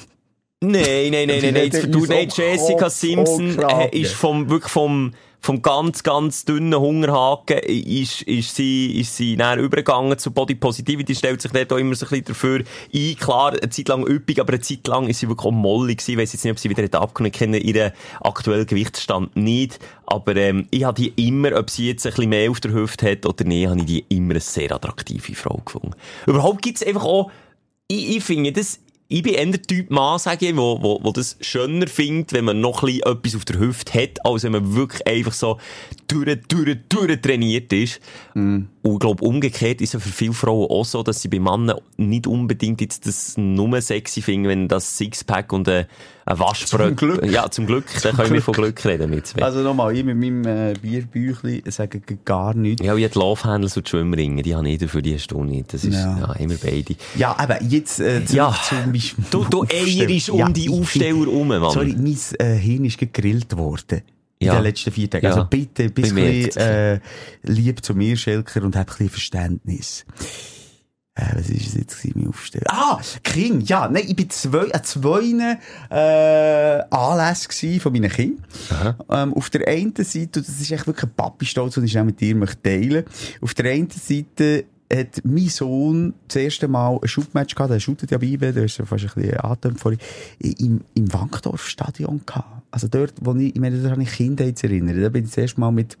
Nein, 0.61 0.71
nein, 1.11 1.27
nein, 1.27 1.27
nein, 1.27 1.53
nein, 1.53 1.71
nein, 2.07 2.29
Jessica 2.35 2.89
Simpson 2.89 3.59
äh, 3.59 3.89
ist 3.99 4.13
vom, 4.13 4.49
wirklich 4.49 4.71
vom, 4.71 5.13
vom 5.39 5.61
ganz, 5.61 6.03
ganz 6.03 6.45
dünnen 6.45 6.77
Hungerhaken 6.79 7.59
ist, 7.59 8.21
ist 8.23 8.55
sie, 8.55 8.99
ist 8.99 9.15
sie 9.15 9.37
dann 9.37 9.59
übergegangen 9.59 10.17
zu 10.17 10.31
Body 10.31 10.55
Positivity, 10.55 11.15
stellt 11.15 11.41
sich 11.41 11.51
dort 11.51 11.71
auch 11.71 11.77
immer 11.77 11.95
so 11.95 12.05
ein 12.05 12.09
bisschen 12.09 12.25
dafür 12.25 12.63
ein. 12.93 13.15
Klar, 13.15 13.53
eine 13.53 13.69
Zeit 13.69 13.87
lang 13.87 14.05
üppig, 14.05 14.41
aber 14.41 14.53
eine 14.53 14.61
Zeit 14.61 14.85
lang 14.87 15.07
ist 15.07 15.19
sie 15.19 15.29
wirklich 15.29 15.45
auch 15.47 15.51
mollig 15.51 15.99
gewesen. 15.99 16.11
Ich 16.11 16.17
weiss 16.17 16.33
jetzt 16.33 16.43
nicht, 16.43 16.51
ob 16.51 16.59
sie 16.59 16.69
wieder 16.69 16.83
hat 16.83 16.95
abgenommen. 16.95 17.31
Kenne 17.31 17.57
ihren 17.59 17.91
aktuellen 18.21 18.65
Gewichtsstand 18.65 19.35
nicht. 19.35 19.79
Aber, 20.05 20.35
ähm, 20.35 20.67
ich 20.71 20.83
habe 20.83 21.01
die 21.01 21.27
immer, 21.27 21.57
ob 21.57 21.69
sie 21.69 21.87
jetzt 21.87 22.05
ein 22.05 22.11
bisschen 22.11 22.29
mehr 22.29 22.51
auf 22.51 22.59
der 22.59 22.73
Hüfte 22.73 23.11
hat 23.11 23.25
oder 23.25 23.45
nicht, 23.45 23.67
habe 23.67 23.79
ich 23.79 23.85
die 23.85 24.05
immer 24.09 24.31
eine 24.31 24.39
sehr 24.39 24.71
attraktive 24.71 25.35
Frau 25.35 25.61
gefunden. 25.63 25.91
Überhaupt 26.25 26.61
gibt's 26.61 26.83
einfach 26.83 27.05
auch, 27.05 27.31
ich, 27.87 28.17
ich 28.17 28.23
finde 28.23 28.51
das, 28.51 28.79
ich 29.09 29.23
bin 29.23 29.35
eher 29.35 29.45
der 29.45 29.61
Typ 29.61 29.89
Mann, 29.89 30.19
sage 30.19 30.49
ich, 30.49 30.55
wo, 30.57 30.81
wo, 30.81 30.99
wo 31.01 31.11
das 31.11 31.37
schöner 31.39 31.87
findet, 31.87 32.33
wenn 32.33 32.45
man 32.45 32.59
noch 32.59 32.83
ein 32.83 32.99
etwas 32.99 33.35
auf 33.35 33.45
der 33.45 33.59
Hüfte 33.59 33.93
hat, 33.93 34.25
als 34.25 34.43
wenn 34.43 34.51
man 34.51 34.75
wirklich 34.75 35.07
einfach 35.07 35.33
so 35.33 35.57
durch, 36.07 36.37
durch, 36.49 36.77
durch 36.89 37.21
trainiert 37.21 37.71
ist. 37.71 38.01
Und 38.83 38.93
ich 38.93 38.99
glaube, 38.99 39.23
umgekehrt 39.23 39.81
ist 39.81 39.95
es 39.95 40.03
für 40.03 40.09
viele 40.09 40.33
Frauen 40.33 40.69
auch 40.69 40.83
so, 40.83 41.03
dass 41.03 41.21
sie 41.21 41.29
bei 41.29 41.39
Männern 41.39 41.79
nicht 41.95 42.27
unbedingt 42.27 42.81
jetzt 42.81 43.07
das 43.07 43.37
nur 43.37 43.79
sexy 43.81 44.21
finden, 44.21 44.49
wenn 44.49 44.67
das 44.67 44.97
Sixpack 44.97 45.53
und 45.53 45.69
ein, 45.69 45.85
ein 46.27 46.39
Waschbrett... 46.39 46.87
Zum 46.87 46.95
Glück. 46.95 47.25
Ja, 47.25 47.49
zum 47.49 47.65
Glück. 47.65 47.85
Dann 48.03 48.15
können 48.15 48.33
wir 48.33 48.41
von 48.41 48.53
Glück 48.53 48.83
reden 48.85 49.09
mit 49.09 49.27
zwei. 49.27 49.41
Also 49.43 49.61
nochmal, 49.61 49.95
ich 49.95 50.03
mit 50.03 50.17
meinem 50.17 50.45
äh, 50.45 50.73
Bierbüchli 50.81 51.63
sage 51.67 52.01
gar 52.25 52.53
nichts. 52.53 52.85
ja, 52.85 52.95
ich 52.95 53.09
die 53.09 53.17
Love 53.17 53.43
Handles 53.45 53.77
und 53.77 53.85
die 53.87 53.89
Schwimmringe, 53.91 54.41
die 54.41 54.55
habe 54.55 54.67
ich 54.69 54.89
für 54.89 55.01
die 55.01 55.17
Stunde 55.19 55.53
nicht. 55.53 55.73
Das 55.73 55.83
ist, 55.85 55.93
Ja. 55.93 56.19
ja, 56.19 56.33
immer 56.33 56.55
beide. 56.61 56.95
Ja, 57.15 57.35
aber 57.37 57.63
jetzt 57.63 57.99
äh, 57.99 58.25
zurück 58.25 58.29
Ja. 58.37 58.55
zum 58.67 58.91
Beispiel. 58.91 59.25
Du, 59.31 59.45
du 59.45 59.63
eierst 59.71 60.29
um 60.29 60.53
die 60.53 60.69
Aufsteller 60.69 61.25
rum, 61.25 61.47
Mann. 61.47 61.71
Sorry, 61.71 61.95
mein 61.97 62.17
äh, 62.39 62.55
Hirn 62.55 62.85
ist 62.85 62.97
gegrillt 62.97 63.55
worden. 63.55 64.01
In 64.39 64.47
Ja. 64.47 64.55
den 64.55 64.63
letzten 64.63 64.91
vier 64.91 65.09
Tagen. 65.09 65.25
Ja. 65.25 65.31
Also 65.31 65.45
bitte 65.49 65.83
ein 65.83 65.93
bisschen 65.93 66.17
äh, 66.57 66.99
lieb 67.43 67.83
zu 67.83 67.95
mir, 67.95 68.15
Schelker, 68.17 68.61
und 68.63 68.75
hab 68.75 68.81
ein 68.81 68.91
bisschen 68.91 69.09
Verständnis. 69.09 70.05
Äh, 71.17 71.35
was 71.35 71.49
ist 71.49 71.67
es 71.67 71.73
jetzt 71.73 71.97
gewesen, 72.01 72.19
mein 72.19 72.29
Aufsteller? 72.29 72.65
Ah, 72.69 72.99
King, 73.23 73.61
ja, 73.61 73.89
nein, 73.89 74.03
ich 74.07 74.15
bin 74.15 74.29
zwei, 74.29 74.71
an 74.71 74.83
zwei 74.83 75.57
äh, 75.89 76.83
Anlässen 76.91 77.79
von 77.79 77.91
meinen 77.91 78.11
Kindern. 78.11 78.45
Ähm, 79.09 79.33
auf 79.33 79.49
der 79.49 79.67
einen 79.67 79.95
Seite, 79.95 80.39
und 80.39 80.47
das 80.47 80.61
ist 80.61 80.71
echt 80.71 80.85
wirklich 80.85 81.05
ein 81.05 81.15
Papi-Stolz, 81.15 81.73
den 81.73 81.85
ich 81.85 81.91
schnell 81.91 82.03
mit 82.03 82.21
dir 82.21 82.35
möchte 82.35 82.61
teilen 82.61 83.03
Auf 83.41 83.55
der 83.55 83.71
einen 83.71 83.89
Seite 83.89 84.65
hat 84.93 85.21
mein 85.23 85.49
Sohn 85.49 86.13
das 86.27 86.37
erste 86.37 86.67
Mal 86.67 86.99
ein 87.01 87.07
Shootmatch 87.07 87.55
gehabt, 87.55 87.73
der 87.73 87.79
shootet 87.79 88.11
ja 88.11 88.17
bei 88.17 88.35
der 88.37 88.55
ist 88.63 88.77
ja 88.77 88.85
fast 88.85 89.03
ein 89.03 89.11
bisschen 89.15 89.39
angetönt 89.39 89.79
vorhin, 89.79 89.99
im, 90.39 90.81
im 90.93 91.13
Wankdorf-Stadion 91.13 92.21
gehabt. 92.25 92.63
Also 92.71 92.87
dort, 92.87 93.13
wo 93.21 93.33
ich, 93.35 93.55
ich 93.55 93.59
meine, 93.59 93.81
da 93.81 93.89
habe 93.89 94.03
ich 94.03 94.11
Kindheitserinnerungen. 94.11 95.03
Da 95.03 95.09
bin 95.09 95.23
ich 95.23 95.29
das 95.31 95.37
erste 95.37 95.59
Mal 95.59 95.71
mit, 95.71 95.97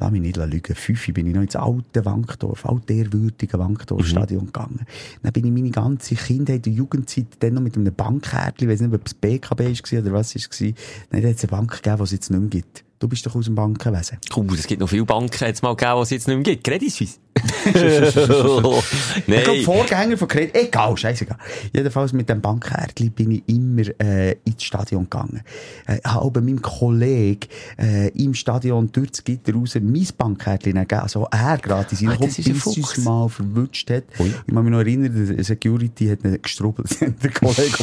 lass 0.00 0.10
mich 0.10 0.20
nicht 0.20 0.36
lügen, 0.36 0.74
fünf 0.74 1.12
bin 1.12 1.26
ich 1.26 1.34
noch 1.34 1.42
ins 1.42 1.56
alte 1.56 2.04
Wankdorf, 2.04 2.66
altehrwürdige 2.66 3.58
Wankdorf-Stadion 3.58 4.46
gegangen. 4.46 4.86
Dann 5.22 5.32
bin 5.32 5.44
ich 5.44 5.52
meine 5.52 5.70
ganze 5.70 6.14
Kindheit 6.14 6.66
und 6.66 6.72
Jugendzeit 6.72 7.26
dann 7.40 7.54
noch 7.54 7.62
mit 7.62 7.76
einem 7.76 7.94
Bankkärtchen, 7.94 8.68
ich 8.68 8.72
weiß 8.72 8.80
nicht, 8.80 8.94
ob 8.94 9.06
es 9.06 9.14
BKB 9.14 9.60
war 9.60 10.00
oder 10.00 10.12
was 10.12 10.34
es 10.34 10.50
war, 10.50 10.72
dann 11.10 11.24
hat 11.24 11.36
es 11.36 11.42
eine 11.44 11.50
Bank 11.50 11.70
gegeben, 11.70 11.96
die 11.98 12.02
es 12.02 12.10
jetzt 12.10 12.30
nicht 12.30 12.40
mehr 12.40 12.48
gibt. 12.48 12.84
Du 12.98 13.08
bist 13.08 13.24
doch 13.24 13.34
aus 13.34 13.46
dem 13.46 13.54
Bankenwesen. 13.54 14.18
Cool, 14.36 14.46
es 14.54 14.66
gibt 14.66 14.80
noch 14.80 14.88
viele 14.88 15.06
Banken 15.06 15.44
jetzt 15.44 15.62
mal 15.62 15.74
gegeben, 15.74 15.96
die 15.96 16.02
es 16.02 16.10
jetzt 16.10 16.28
nicht 16.28 16.36
mehr 16.36 16.44
gibt. 16.44 16.64
Credit 16.64 16.92
Suisse. 16.92 17.18
Ich 17.64 18.16
Nein. 19.26 19.62
Vorgänger 19.64 20.16
von 20.16 20.28
Credit, 20.28 20.54
egal, 20.56 20.96
scheißegal. 20.96 21.38
Jedenfalls 21.74 22.12
mit 22.12 22.28
dem 22.28 22.40
Bankkärtchen 22.40 23.10
bin 23.12 23.30
ich 23.32 23.42
immer 23.46 23.82
äh, 24.00 24.36
ins 24.44 24.62
Stadion 24.62 25.04
gegangen. 25.04 25.42
Äh, 25.86 25.98
habe 26.06 26.40
meinem 26.40 26.60
Kollegen 26.62 27.48
äh, 27.78 28.08
im 28.10 28.34
Stadion 28.34 28.90
durch 28.92 29.10
das 29.10 29.24
Gitter 29.24 29.54
raus 29.54 29.74
mein 29.80 30.06
Bankkärtchen 30.16 30.74
gegeben, 30.74 31.00
also 31.02 31.26
er 31.30 31.58
gratis, 31.58 32.02
Ah, 32.06 32.16
das 32.20 32.38
ist 32.38 32.48
ein 32.48 32.54
Fuchs. 32.54 32.98
mal 32.98 33.28
verwünscht 33.28 33.90
hat. 33.90 34.04
Ich 34.18 34.54
kann 34.54 34.64
mich 34.64 34.72
noch 34.72 34.78
erinnern, 34.80 35.34
der 35.36 35.44
Security 35.44 36.08
hat 36.08 36.24
ihn 36.24 36.40
gestrubbelt, 36.40 36.88
der 37.00 37.30
Kollege. 37.30 37.76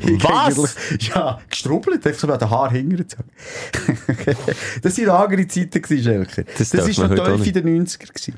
ich 0.00 0.22
Was? 0.22 0.74
Ja, 1.00 1.38
gestrubbelt, 1.50 2.06
einfach 2.06 2.20
so 2.20 2.32
an 2.32 2.38
den 2.38 2.50
Haar 2.50 2.70
hintergezogen. 2.70 3.26
das 4.82 4.98
waren 4.98 5.08
andere 5.10 5.46
Zeiten, 5.48 5.82
Schelker. 6.02 6.42
Das 6.58 6.70
Das, 6.70 6.88
ist 6.88 6.98
noch 6.98 7.08
tief 7.14 7.46
in 7.46 7.52
den 7.52 7.86
90er 7.86 8.06
gewesen. 8.08 8.34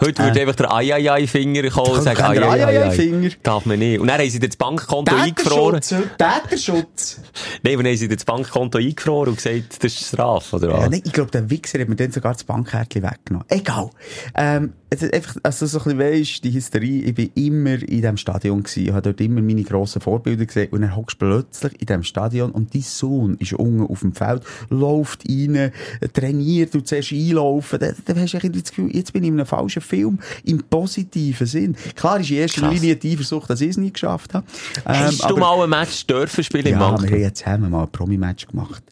Heute 0.00 0.22
würde 0.24 0.40
einfach 0.40 0.54
der 0.54 0.72
Ai-Ai-Ai-Finger 0.72 1.68
kommen 1.70 1.90
und 1.92 2.02
sagen. 2.02 2.22
Ai-Ai-Ai-Finger. 2.22 3.30
Darf 3.42 3.66
man 3.66 3.78
nicht. 3.78 4.00
Und 4.00 4.08
dann 4.08 4.18
haben 4.20 4.30
sie 4.30 4.38
das 4.38 4.56
Bankkonto 4.56 5.14
eingefroren. 5.14 5.80
Täterschutz. 5.80 7.20
Nein, 7.62 7.76
und 7.76 7.84
dann 7.84 7.92
haben 7.92 7.98
sie 7.98 8.08
das 8.08 8.24
Bankkonto 8.24 8.78
eingefroren 8.78 9.30
und 9.30 9.36
gesagt, 9.36 9.82
das 9.84 9.92
ist 9.92 10.08
Strafe, 10.08 10.56
oder 10.56 10.70
Ja, 10.70 10.78
was? 10.78 10.90
nein, 10.90 11.02
ich 11.04 11.12
glaube, 11.12 11.30
der 11.30 11.48
Wichser 11.50 11.80
hat 11.80 11.88
mir 11.88 11.96
dann 11.96 12.12
sogar 12.12 12.32
das 12.32 12.44
Bankkärtchen 12.44 13.02
weggenommen. 13.02 13.46
Egal. 13.48 13.90
Ähm, 14.34 14.72
es 14.92 15.02
ist 15.02 15.14
einfach, 15.14 15.36
also 15.44 15.66
so 15.66 15.78
ein 15.78 15.84
bisschen 15.84 15.98
weisst, 16.00 16.44
die 16.44 16.52
Hysterie, 16.52 17.02
ich 17.04 17.14
bin 17.14 17.30
immer 17.36 17.74
in 17.74 17.86
diesem 17.86 18.16
Stadion 18.16 18.62
gewesen, 18.64 18.84
ich 18.86 18.90
habe 18.90 19.02
dort 19.02 19.20
immer 19.20 19.40
meine 19.40 19.62
grossen 19.62 20.00
Vorbilder 20.00 20.44
gesehen 20.46 20.68
und 20.72 20.80
dann 20.80 20.96
hockst 20.96 21.22
du 21.22 21.26
plötzlich 21.26 21.74
in 21.80 21.86
diesem 21.86 22.02
Stadion 22.02 22.50
und 22.50 22.74
dein 22.74 22.82
Sohn 22.82 23.36
ist 23.38 23.52
unten 23.52 23.82
auf 23.86 24.00
dem 24.00 24.14
Feld, 24.14 24.42
läuft 24.68 25.28
rein, 25.28 25.54
äh, 25.54 25.70
trainiert 26.12 26.74
und 26.74 26.88
zuerst 26.88 27.12
einlaufen, 27.12 27.78
dann, 27.78 27.94
dann 28.04 28.20
hast 28.20 28.32
du 28.34 28.50
das 28.50 28.64
Gefühl, 28.70 28.94
jetzt 28.94 29.12
bin 29.12 29.22
ich 29.22 29.28
in 29.28 29.34
einem 29.34 29.46
falschen 29.46 29.80
Film 29.90 30.18
im 30.44 30.62
positiven 30.62 31.46
Sinn. 31.46 31.76
Klar 31.94 32.20
ist 32.20 32.30
in 32.30 32.36
erster 32.38 32.62
Krass. 32.62 32.74
Linie 32.74 32.96
die 32.96 33.12
Eifersucht, 33.12 33.50
dass 33.50 33.60
ich 33.60 33.70
es 33.70 33.76
nicht 33.76 33.94
geschafft 33.94 34.32
habe. 34.34 34.46
Ähm, 34.86 34.94
Hast 34.94 35.20
du 35.22 35.26
aber- 35.26 35.38
mal 35.40 35.62
ein 35.64 35.70
Match 35.70 36.06
dürfen 36.06 36.42
spielen 36.44 36.66
im 36.66 36.78
Ja, 36.80 37.02
wir 37.02 37.24
haben 37.26 37.34
zusammen 37.34 37.70
mal 37.70 37.82
ein 37.82 37.90
Promi-Match 37.92 38.46
gemacht. 38.46 38.82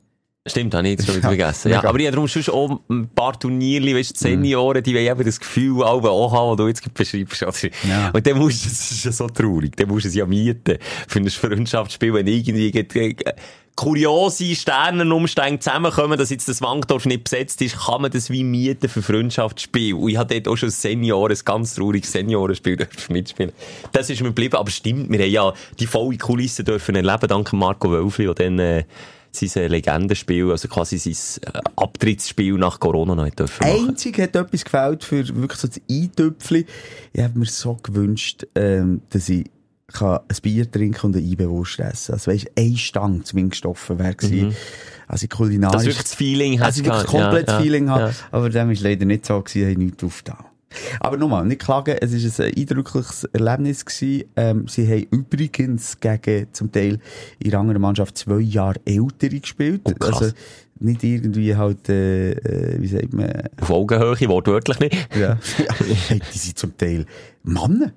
Stimmt, 0.47 0.75
habe 0.75 0.89
ich 0.89 0.93
jetzt 0.93 1.07
schon 1.07 1.17
wieder 1.17 1.31
Ja, 1.31 1.37
vergessen. 1.37 1.71
Ja, 1.71 1.85
aber 1.85 1.99
ich 1.99 2.07
habe 2.07 2.15
darum 2.15 2.27
schon 2.29 2.43
auch 2.55 2.81
ein 2.89 3.09
paar 3.09 3.39
Turnierli, 3.39 3.95
weißt 3.95 4.17
du, 4.17 4.19
Senioren, 4.19 4.83
die 4.83 4.95
wollen 4.95 5.07
eben 5.07 5.25
das 5.25 5.39
Gefühl 5.39 5.83
auch 5.83 6.33
haben, 6.33 6.51
was 6.51 6.57
du 6.57 6.67
jetzt 6.69 6.95
beschreibst. 6.95 7.69
Ja. 7.87 8.11
Und 8.15 8.27
dann 8.27 8.39
musst 8.39 8.65
du, 8.65 8.69
das 8.71 8.91
ist 8.91 9.05
ja 9.05 9.13
so 9.13 9.27
traurig, 9.29 9.77
dann 9.77 9.89
musst 9.89 10.05
du 10.07 10.09
es 10.09 10.15
ja 10.15 10.25
mieten 10.25 10.79
für 11.07 11.19
ein 11.19 11.29
Freundschaftsspiel, 11.29 12.15
wenn 12.15 12.27
irgendwie 12.27 12.69
äh, 12.71 13.15
kuriose 13.79 14.57
Sternenumstände 14.57 15.61
zusammenkommen, 15.61 16.19
dass 16.19 16.31
jetzt 16.31 16.49
das 16.49 16.61
Wankdorf 16.61 17.07
nicht 17.07 17.23
besetzt 17.23 17.63
ist, 17.63 17.79
kann 17.79 18.03
man 18.03 18.11
das 18.11 18.29
wie 18.29 18.43
mieten 18.43 18.89
für 18.89 19.03
Freundschaftsspiel. 19.03 19.95
Und 19.95 20.09
ich 20.09 20.17
hatte 20.17 20.41
dort 20.41 20.53
auch 20.53 20.57
schon 20.57 20.71
Senioren, 20.71 21.31
ein 21.31 21.39
ganz 21.45 21.77
trauriges 21.77 22.11
Seniorenspiel 22.11 22.77
mitspielen. 23.09 23.53
Das 23.93 24.11
ist 24.11 24.21
mir 24.21 24.31
geblieben, 24.31 24.57
aber 24.57 24.69
stimmt, 24.69 25.11
wir 25.11 25.21
haben 25.21 25.31
ja 25.31 25.53
die 25.79 25.87
volle 25.87 26.19
Kulisse 26.19 26.65
dürfen 26.65 26.97
erleben, 26.97 27.29
dank 27.29 27.53
Marco 27.53 27.89
Wölfli, 27.89 28.25
der 28.25 28.35
dann, 28.35 28.59
äh, 28.59 28.85
sein 29.31 29.71
Legendenspiel, 29.71 30.51
also 30.51 30.67
quasi 30.67 30.99
sein 30.99 31.53
äh, 31.55 31.61
Abtrittsspiel 31.77 32.55
nach 32.55 32.81
Corona 32.81 33.15
noch 33.15 33.31
dürfen 33.31 33.65
machen. 33.65 33.91
Einzig 33.91 34.19
hat 34.19 34.35
etwas 34.35 34.65
gefällt 34.65 35.05
für 35.05 35.25
wirklich 35.37 35.61
so 35.61 35.69
das 35.69 35.81
Eintöpfchen. 35.89 36.65
Ich 37.13 37.23
habe 37.23 37.39
mir 37.39 37.47
so 37.47 37.77
gewünscht, 37.81 38.45
ähm, 38.57 39.03
dass 39.11 39.29
ich 39.29 39.45
kann 39.93 40.21
ein 40.29 40.37
Bier 40.43 40.71
trinken 40.71 41.07
und 41.07 41.17
eine 41.17 41.27
Eibewurst 41.27 41.81
essen. 41.81 42.13
Also 42.13 42.31
weisst, 42.31 42.51
ein 42.59 42.77
Stang 42.77 43.25
zumindest 43.25 43.65
offen 43.65 43.99
wäre 43.99 44.15
gewesen. 44.15 44.55
Also 45.07 45.27
kulinarisch. 45.29 45.77
Dass 45.77 45.85
wirklich 45.87 46.03
das 46.03 46.15
Feeling 46.15 46.61
hast 46.61 46.67
Also 46.67 46.81
ich 46.83 46.87
wirklich 46.87 47.07
komplett 47.07 47.49
Ja, 47.49 47.55
ja, 47.55 47.61
Feeling 47.63 47.89
habe. 47.91 48.03
ja. 48.03 48.13
Aber 48.31 48.51
dem 48.51 48.71
ist 48.71 48.83
leider 48.83 49.07
nicht 49.07 49.25
so 49.25 49.41
gewesen, 49.41 49.63
ich 49.69 49.75
habe 49.75 49.85
nichts 49.85 50.05
aufgetan. 50.05 50.45
Aber 51.01 51.17
nochmal, 51.17 51.47
nicht 51.47 51.63
klagen, 51.63 51.97
es 51.99 52.13
ist 52.13 52.39
ein 52.41 52.53
eindrückliches 52.55 53.25
Erlebnis 53.33 53.87
gewesen. 53.87 54.25
Ähm, 54.37 54.69
sie 54.69 54.87
haben 54.87 55.07
übrigens 55.11 55.99
gegen 55.99 56.47
zum 56.53 56.71
Teil 56.71 56.99
in 57.39 57.51
einer 57.51 57.61
anderen 57.61 57.81
Mannschaft 57.81 58.19
zwei 58.19 58.41
Jahre 58.41 58.79
ältere 58.85 59.41
gespielt. 59.41 59.81
Oh, 59.85 59.93
krass. 59.93 60.21
Also 60.23 60.35
nicht 60.81 61.03
irgendwie 61.03 61.57
halt, 61.57 61.89
äh, 61.89 62.33
äh, 62.33 62.83
wie 62.83 62.87
sagt 62.89 63.15
man, 63.15 63.33
Auf 63.59 63.71
Augenhöhe, 63.71 64.29
wortwörtlich 64.29 64.79
nicht. 64.81 65.09
ja. 65.19 65.39
hey, 66.09 66.21
die 66.35 66.39
sind 66.39 66.59
zum 66.59 66.77
Teil 66.77 67.07
Männer. 67.43 67.93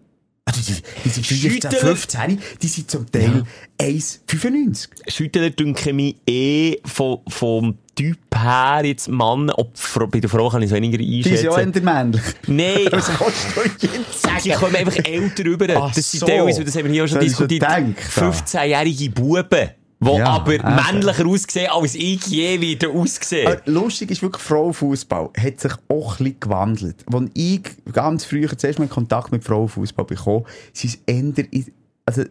Also 0.52 0.74
die, 1.06 1.10
sind 1.10 1.26
15, 1.26 1.52
Schüttler. 1.52 1.72
15, 1.72 2.40
die 2.62 2.68
sind 2.68 2.92
zum 2.92 3.10
Teil 3.12 3.44
1,95. 3.80 4.90
Schüttler 5.08 5.50
dünke 5.50 5.94
mich 5.94 6.16
eh 6.28 6.78
von, 6.86 7.20
vom 7.28 7.78
Typ 7.96 8.18
her 8.34 8.82
jetzt 8.86 9.08
Mann, 9.10 9.50
ob 9.50 9.74
bei 10.12 10.20
der 10.20 10.30
Frau 10.30 10.50
kann 10.50 10.62
ich 10.62 10.68
es 10.70 10.74
weniger 10.76 10.98
Die 10.98 11.24
sind 11.24 11.44
ja 11.44 11.52
einschätzen. 11.54 11.86
eher 11.86 11.94
männlich. 11.94 12.22
Nein, 12.48 12.88
Was 12.92 13.08
kannst 13.08 13.46
du 13.56 13.88
jetzt 13.88 14.22
sagen? 14.22 14.40
sie 14.42 14.52
kommen 14.52 14.76
einfach 14.76 14.98
älter 15.04 15.46
rüber. 15.46 15.68
Ach 15.76 15.94
das 15.94 16.12
sind 16.12 16.22
so. 16.22 16.26
teilweise, 16.26 16.64
das 16.64 16.76
haben 16.76 16.86
wir 16.86 16.92
hier 16.92 17.04
auch 17.04 17.08
schon 17.08 17.18
Das 17.20 17.26
diskutiert, 17.28 17.62
gedacht, 17.62 18.16
ja. 18.16 18.30
15-jährige 18.30 19.10
Buben, 19.12 19.70
die 20.04 20.18
Ja, 20.18 20.26
aber 20.26 20.54
eben. 20.56 20.76
männlicher 20.76 21.26
aussehen, 21.28 21.70
als 21.72 21.96
ich 21.96 22.26
je 22.28 22.60
wieder 22.60 22.90
ausgesehen. 22.90 23.48
Aber 23.48 23.62
lustig 23.66 24.12
ist 24.12 24.22
wirklich, 24.22 24.42
Frauenfußball 24.44 25.30
hat 25.38 25.60
sich 25.60 25.74
auch 25.90 26.14
ein 26.20 26.24
bisschen 26.26 26.40
gewandelt. 26.40 27.06
Als 27.14 27.30
ich 27.36 27.62
ganz 27.94 28.26
früher 28.26 28.58
zuerst 28.58 28.80
mal 28.80 28.86
in 28.86 28.92
Kontakt 28.92 29.32
mit 29.32 29.44
Frauenfußball 29.44 30.06
bekommen, 30.06 30.46
sie 30.74 30.88
es 30.88 31.00
eher 31.06 31.20
in- 31.52 31.72
also, 32.04 32.24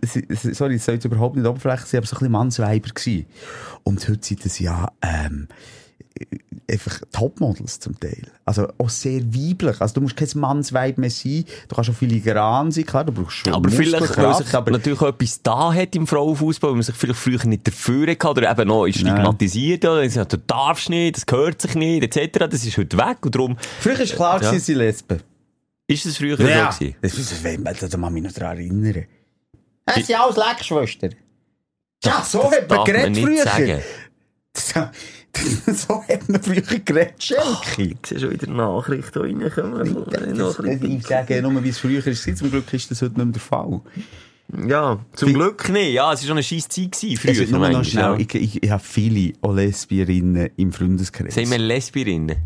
sorry, 0.53 0.75
das 0.75 0.85
soll 0.85 0.95
jetzt 0.97 1.05
überhaupt 1.05 1.37
nicht 1.37 1.47
oberflächlich 1.47 1.87
sein, 1.89 1.99
aber 1.99 2.07
so 2.09 2.17
ein 2.17 2.19
bisschen 2.19 2.33
Mannsweiber 2.33 2.89
gewesen. 2.91 3.27
Und 3.85 4.07
heute 4.09 4.19
sind 4.27 4.45
das 4.45 4.59
ja, 4.59 4.91
ähm, 5.01 5.47
einfach 6.71 7.01
Topmodels 7.13 7.81
zum 7.81 7.99
Teil. 7.99 8.23
Also 8.45 8.69
auch 8.79 8.89
sehr 8.89 9.23
weiblich. 9.35 9.81
Also 9.81 9.95
du 9.95 10.01
musst 10.03 10.17
kein 10.17 10.29
Mannsweib 10.35 10.99
mehr 10.99 11.11
sein. 11.11 11.45
Du 11.69 11.75
kannst 11.75 11.91
auch 11.91 11.95
filigran 11.95 12.71
sein. 12.71 12.87
Klar, 12.87 13.05
du 13.05 13.13
brauchst 13.13 13.39
schon 13.39 13.53
aber 13.53 13.71
vielleicht, 13.71 14.17
weil 14.17 14.35
sich 14.35 14.55
aber 14.55 14.71
natürlich 14.71 15.01
auch 15.01 15.09
etwas 15.09 15.43
da 15.43 15.75
hat 15.75 15.97
im 15.97 16.07
Frauenfußball, 16.07 16.71
weil 16.71 16.77
man 16.77 16.83
sich 16.83 16.95
vielleicht 16.95 17.19
früher 17.19 17.45
nicht 17.47 17.67
dafür 17.67 18.07
hatte 18.13 18.29
oder 18.29 18.51
eben 18.51 18.69
noch 18.69 18.87
ist 18.87 18.99
stigmatisiert, 19.01 19.85
oder 19.85 20.05
ja, 20.05 20.25
du 20.25 20.39
darfst 20.39 20.91
nicht, 20.91 21.17
das 21.17 21.27
gehört 21.27 21.61
sich 21.61 21.75
nicht, 21.75 22.17
etc. 22.17 22.39
Das 22.51 22.65
ist 22.65 22.77
heute 22.77 22.97
weg 22.97 23.19
und 23.23 23.35
darum 23.35 23.57
früher 23.81 23.99
ist 24.01 24.15
klar, 24.15 24.39
Ja. 24.41 24.47
ja. 24.47 24.53
sie 24.53 24.59
sind 24.61 24.77
Lesben. 24.79 25.21
ist 25.87 26.07
es 26.07 26.17
früher 26.19 26.37
so 26.37 26.45
gewesen. 26.45 26.95
Das, 27.03 27.15
das, 27.17 27.43
das, 27.43 27.91
da 27.91 27.99
kann 27.99 28.13
mich 28.13 28.23
noch 28.23 28.33
daran 28.33 28.59
erinnern. 28.59 29.07
Es 29.87 30.07
sind 30.07 30.21
alles 30.21 30.37
Leckschwestern. 30.37 31.15
Ja, 32.05 32.23
so 32.25 32.51
hat 32.51 32.69
man 32.69 32.85
geredet 32.85 33.17
früher. 33.19 33.45
sagen. 33.45 33.81
So, 34.57 34.81
so 35.73 36.03
hat 36.03 36.29
man 36.29 36.43
früher 36.43 36.61
geredet, 36.61 37.23
Schelke. 37.23 37.83
Ich 37.83 38.07
sehe 38.07 38.19
schon 38.19 38.31
wieder 38.33 38.49
Nachrichten 38.49 39.21
reinkommen. 39.21 40.07
Ich 40.83 41.07
sage 41.07 41.43
nur, 41.43 41.63
wie 41.63 41.69
es 41.69 41.79
früher 41.79 42.05
war. 42.05 42.35
Zum 42.35 42.51
Glück 42.51 42.73
ist 42.73 42.91
das 42.91 43.03
heute 43.03 43.15
nicht 43.15 43.25
mehr 43.25 43.33
der 43.33 43.41
Fall. 43.41 43.81
Ja, 44.67 44.99
zum 45.15 45.33
Glück 45.33 45.69
nicht. 45.69 45.95
Ja, 45.95 46.13
es 46.13 46.21
war 46.21 46.27
schon 46.27 46.37
eine 46.37 46.43
scheisse 46.43 46.69
Zeit 46.69 46.93
gewesen, 46.93 47.47
früher. 47.47 47.59
Nur 47.59 47.69
noch 47.71 47.85
schnell. 47.85 48.03
ja. 48.03 48.17
Ich, 48.17 48.35
ich, 48.35 48.63
ich 48.63 48.71
habe 48.71 48.83
viele 48.83 49.35
auch 49.41 49.55
Lesbierinnen 49.55 50.51
im 50.57 50.73
Freundeskreis. 50.73 51.35
Sagen 51.35 51.51
wir 51.51 51.59
Lesbierinnen. 51.59 52.37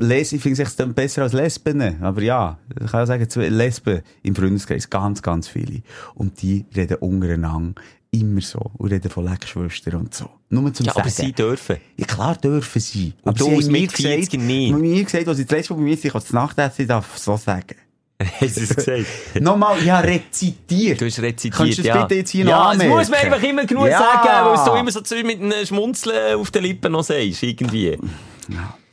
Les, 0.00 0.32
ich 0.32 0.40
finde 0.40 0.62
es 0.62 0.78
echt 0.78 0.94
besser 0.94 1.22
als 1.22 1.34
Lesben. 1.34 2.02
Aber 2.02 2.22
ja, 2.22 2.58
ich 2.70 2.90
kann 2.90 3.00
ja 3.00 3.06
sagen, 3.06 3.26
Lesben 3.54 4.00
im 4.22 4.34
Freundeskreis, 4.34 4.88
ganz, 4.88 5.20
ganz 5.20 5.46
viele. 5.46 5.82
Und 6.14 6.40
die 6.40 6.64
reden 6.74 6.96
untereinander 6.96 7.80
immer 8.10 8.40
so. 8.40 8.58
Und 8.78 8.90
reden 8.92 9.10
von 9.10 9.24
Leckschwestern 9.24 9.94
und 9.96 10.14
so. 10.14 10.28
Nur 10.50 10.72
zum 10.72 10.86
Ja, 10.86 10.92
aber 10.96 11.08
Sagen. 11.08 11.26
sie 11.28 11.32
dürfen. 11.32 11.76
Ja, 11.96 12.06
klar 12.06 12.36
dürfen 12.36 12.80
sie. 12.80 13.12
Und 13.22 13.40
du 13.40 13.60
sie 13.60 13.70
mir 13.70 13.80
mit 13.82 13.92
40 13.92 14.30
gesagt, 14.30 14.32
haben 14.72 14.80
mir 14.80 15.04
gesagt, 15.04 15.28
als 15.28 15.38
ich 15.38 15.46
das 15.46 15.56
letzte 15.58 15.72
Mal 15.74 15.78
bei 15.78 15.84
mir 15.84 15.96
sind, 15.96 16.04
ich 16.06 16.12
kann 16.12 16.22
das 16.22 16.32
Nachtessen, 16.32 16.86
darf 16.88 17.18
so 17.18 17.36
sagen. 17.36 17.76
Hast 18.40 18.56
du 18.56 18.60
es 18.62 18.74
gesagt? 18.74 19.06
Nochmal, 19.40 19.78
ich 19.80 19.90
habe 19.90 20.08
rezitiert. 20.08 21.00
Du 21.00 21.04
hast 21.06 21.20
rezitiert, 21.20 21.54
Kannst 21.54 21.78
du 21.78 21.82
das 21.82 21.86
ja. 21.88 22.02
bitte 22.02 22.14
jetzt 22.16 22.30
hier 22.30 22.44
noch 22.44 22.50
Ja, 22.50 22.64
das 22.64 22.72
anmerken? 22.72 22.94
muss 22.96 23.08
man 23.10 23.18
einfach 23.20 23.42
immer 23.42 23.64
genug 23.66 23.86
Ja. 23.88 23.98
sagen, 23.98 24.46
weil 24.46 24.54
es 24.54 24.64
du 24.64 24.72
immer 24.74 24.90
so 24.90 25.26
mit 25.26 25.40
einem 25.40 25.66
Schmunzeln 25.66 26.36
auf 26.36 26.50
den 26.50 26.62
Lippen 26.64 26.90
noch 26.92 27.04
sagst, 27.04 27.42
irgendwie. 27.42 27.96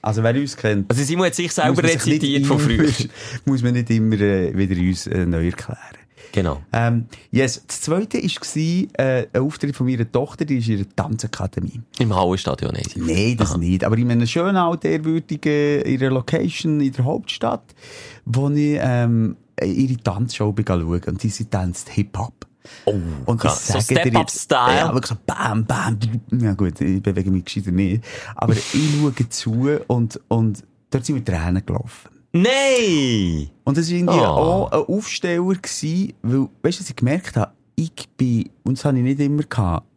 Also, 0.01 0.21
wer 0.21 0.35
uns 0.35 0.55
kennt, 0.55 0.87
Also 0.91 1.03
Simon 1.03 1.25
hat 1.25 1.33
sich 1.33 1.51
selber 1.51 1.81
rezitiert 1.81 2.45
von 2.45 2.59
früher. 2.59 2.87
Muss 3.45 3.63
man 3.63 3.73
nicht 3.73 3.89
immer 3.89 4.19
äh, 4.21 4.55
wieder 4.55 4.79
uns 4.79 5.07
äh, 5.07 5.25
neu 5.25 5.47
erklären. 5.47 5.79
Genau. 6.35 6.61
Ähm, 6.73 7.05
yes. 7.31 7.63
Das 7.65 7.79
zweite 7.79 8.17
war 8.21 8.99
äh, 8.99 9.27
ein 9.31 9.41
Auftritt 9.41 9.73
von 9.73 9.87
meiner 9.87 10.11
Tochter, 10.11 10.43
die 10.43 10.57
ist 10.57 10.67
in 10.67 10.77
der 10.79 10.89
Tanzakademie. 10.93 11.79
Im 11.97 12.13
Hallenstadion 12.13 12.75
haben 12.75 12.83
sie. 12.83 12.99
Nein, 12.99 13.37
das 13.37 13.55
nicht. 13.55 13.85
Aber 13.85 13.97
in 13.97 14.11
einer 14.11 14.27
schönen, 14.27 14.57
alten, 14.57 14.87
ehrwürdigen, 14.87 16.09
Location 16.11 16.81
in 16.81 16.91
der 16.91 17.05
Hauptstadt, 17.05 17.73
wo 18.25 18.49
ich 18.49 18.77
ähm, 18.81 19.37
ihre 19.63 19.95
Tanzshow 19.97 20.51
bin 20.51 20.65
schauen 20.67 21.01
und 21.07 21.21
sie 21.21 21.45
tanzt 21.45 21.87
Hip-Hop. 21.89 22.33
Oh, 22.83 22.95
Und 23.25 23.41
ich 23.45 23.49
So 23.51 23.79
sage 23.79 23.93
jetzt- 23.95 24.01
Step-Up-Style. 24.01 24.77
Ja, 24.77 24.93
wirklich 24.93 25.09
so 25.11 25.15
bam, 25.25 25.65
bam. 25.65 25.97
Ja 26.41 26.53
gut, 26.53 26.81
ich 26.81 27.01
bewege 27.01 27.31
mich 27.31 27.45
gescheiter 27.45 27.71
nicht. 27.71 28.03
Aber 28.35 28.53
ich 28.53 28.73
schaue 28.99 29.29
zu 29.29 29.69
und, 29.87 30.19
und 30.27 30.63
dort 30.89 31.05
sind 31.05 31.15
mir 31.15 31.23
Tränen 31.23 31.65
gelaufen. 31.65 32.09
Nein! 32.37 33.49
Und 33.63 33.77
das 33.77 33.89
war 33.89 33.95
irgendwie 33.97 34.19
Oh. 34.19 34.23
auch 34.23 34.71
ein 34.71 34.95
Aufsteller, 34.95 35.53
gewesen, 35.55 36.13
weil, 36.21 36.49
weißt 36.63 36.79
du, 36.79 36.83
was 36.83 36.89
ich 36.89 36.95
gemerkt 36.95 37.37
habe? 37.37 37.53
Ich 37.75 37.93
bin, 38.17 38.49
und 38.63 38.77
das 38.77 38.83
habe 38.83 38.97
ich 38.97 39.03
nicht 39.03 39.19
immer 39.21 39.43
gehabt, 39.43 39.87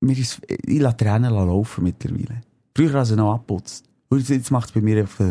mir 0.00 0.16
ist, 0.16 0.40
ich 0.48 0.80
lasse 0.80 0.96
Tränen 0.96 1.32
laufen 1.34 1.84
mittlerweile. 1.84 2.40
Früher 2.74 2.92
habe 2.92 3.02
ich 3.02 3.08
sie 3.08 3.16
noch 3.16 3.34
abputzt. 3.34 3.87
Und 4.10 4.28
jetzt- 4.28 4.50
macht 4.50 4.68
es 4.68 4.72
bei 4.72 4.80
mir 4.80 5.00
einfach 5.00 5.24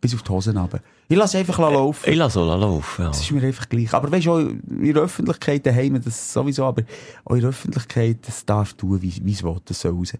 bis 0.00 0.14
auf 0.14 0.22
die 0.22 0.30
Hosen 0.30 0.56
runter. 0.56 0.80
Ich 1.08 1.16
lasse 1.16 1.38
einfach 1.38 1.58
laufen. 1.58 2.10
Ich 2.10 2.16
lasse 2.16 2.34
so 2.34 2.44
laufen. 2.44 3.02
Ja. 3.02 3.08
Das 3.08 3.20
ist 3.20 3.30
mir 3.30 3.42
einfach 3.42 3.68
gleich. 3.68 3.92
Aber 3.94 4.10
weißt 4.10 4.26
du, 4.26 4.32
auch 4.32 4.38
in 4.40 4.92
der 4.92 5.02
Öffentlichkeit 5.04 5.64
daheim, 5.64 6.00
das 6.02 6.32
sowieso, 6.32 6.64
aber 6.64 6.82
auch 7.24 7.34
in 7.34 7.40
der 7.40 7.50
Öffentlichkeit, 7.50 8.18
das 8.26 8.44
darf 8.44 8.74
tun, 8.74 9.00
wie, 9.00 9.08
es 9.32 9.42
will, 9.42 9.56
das 9.64 9.80
soll 9.80 9.92
raus. 9.92 10.14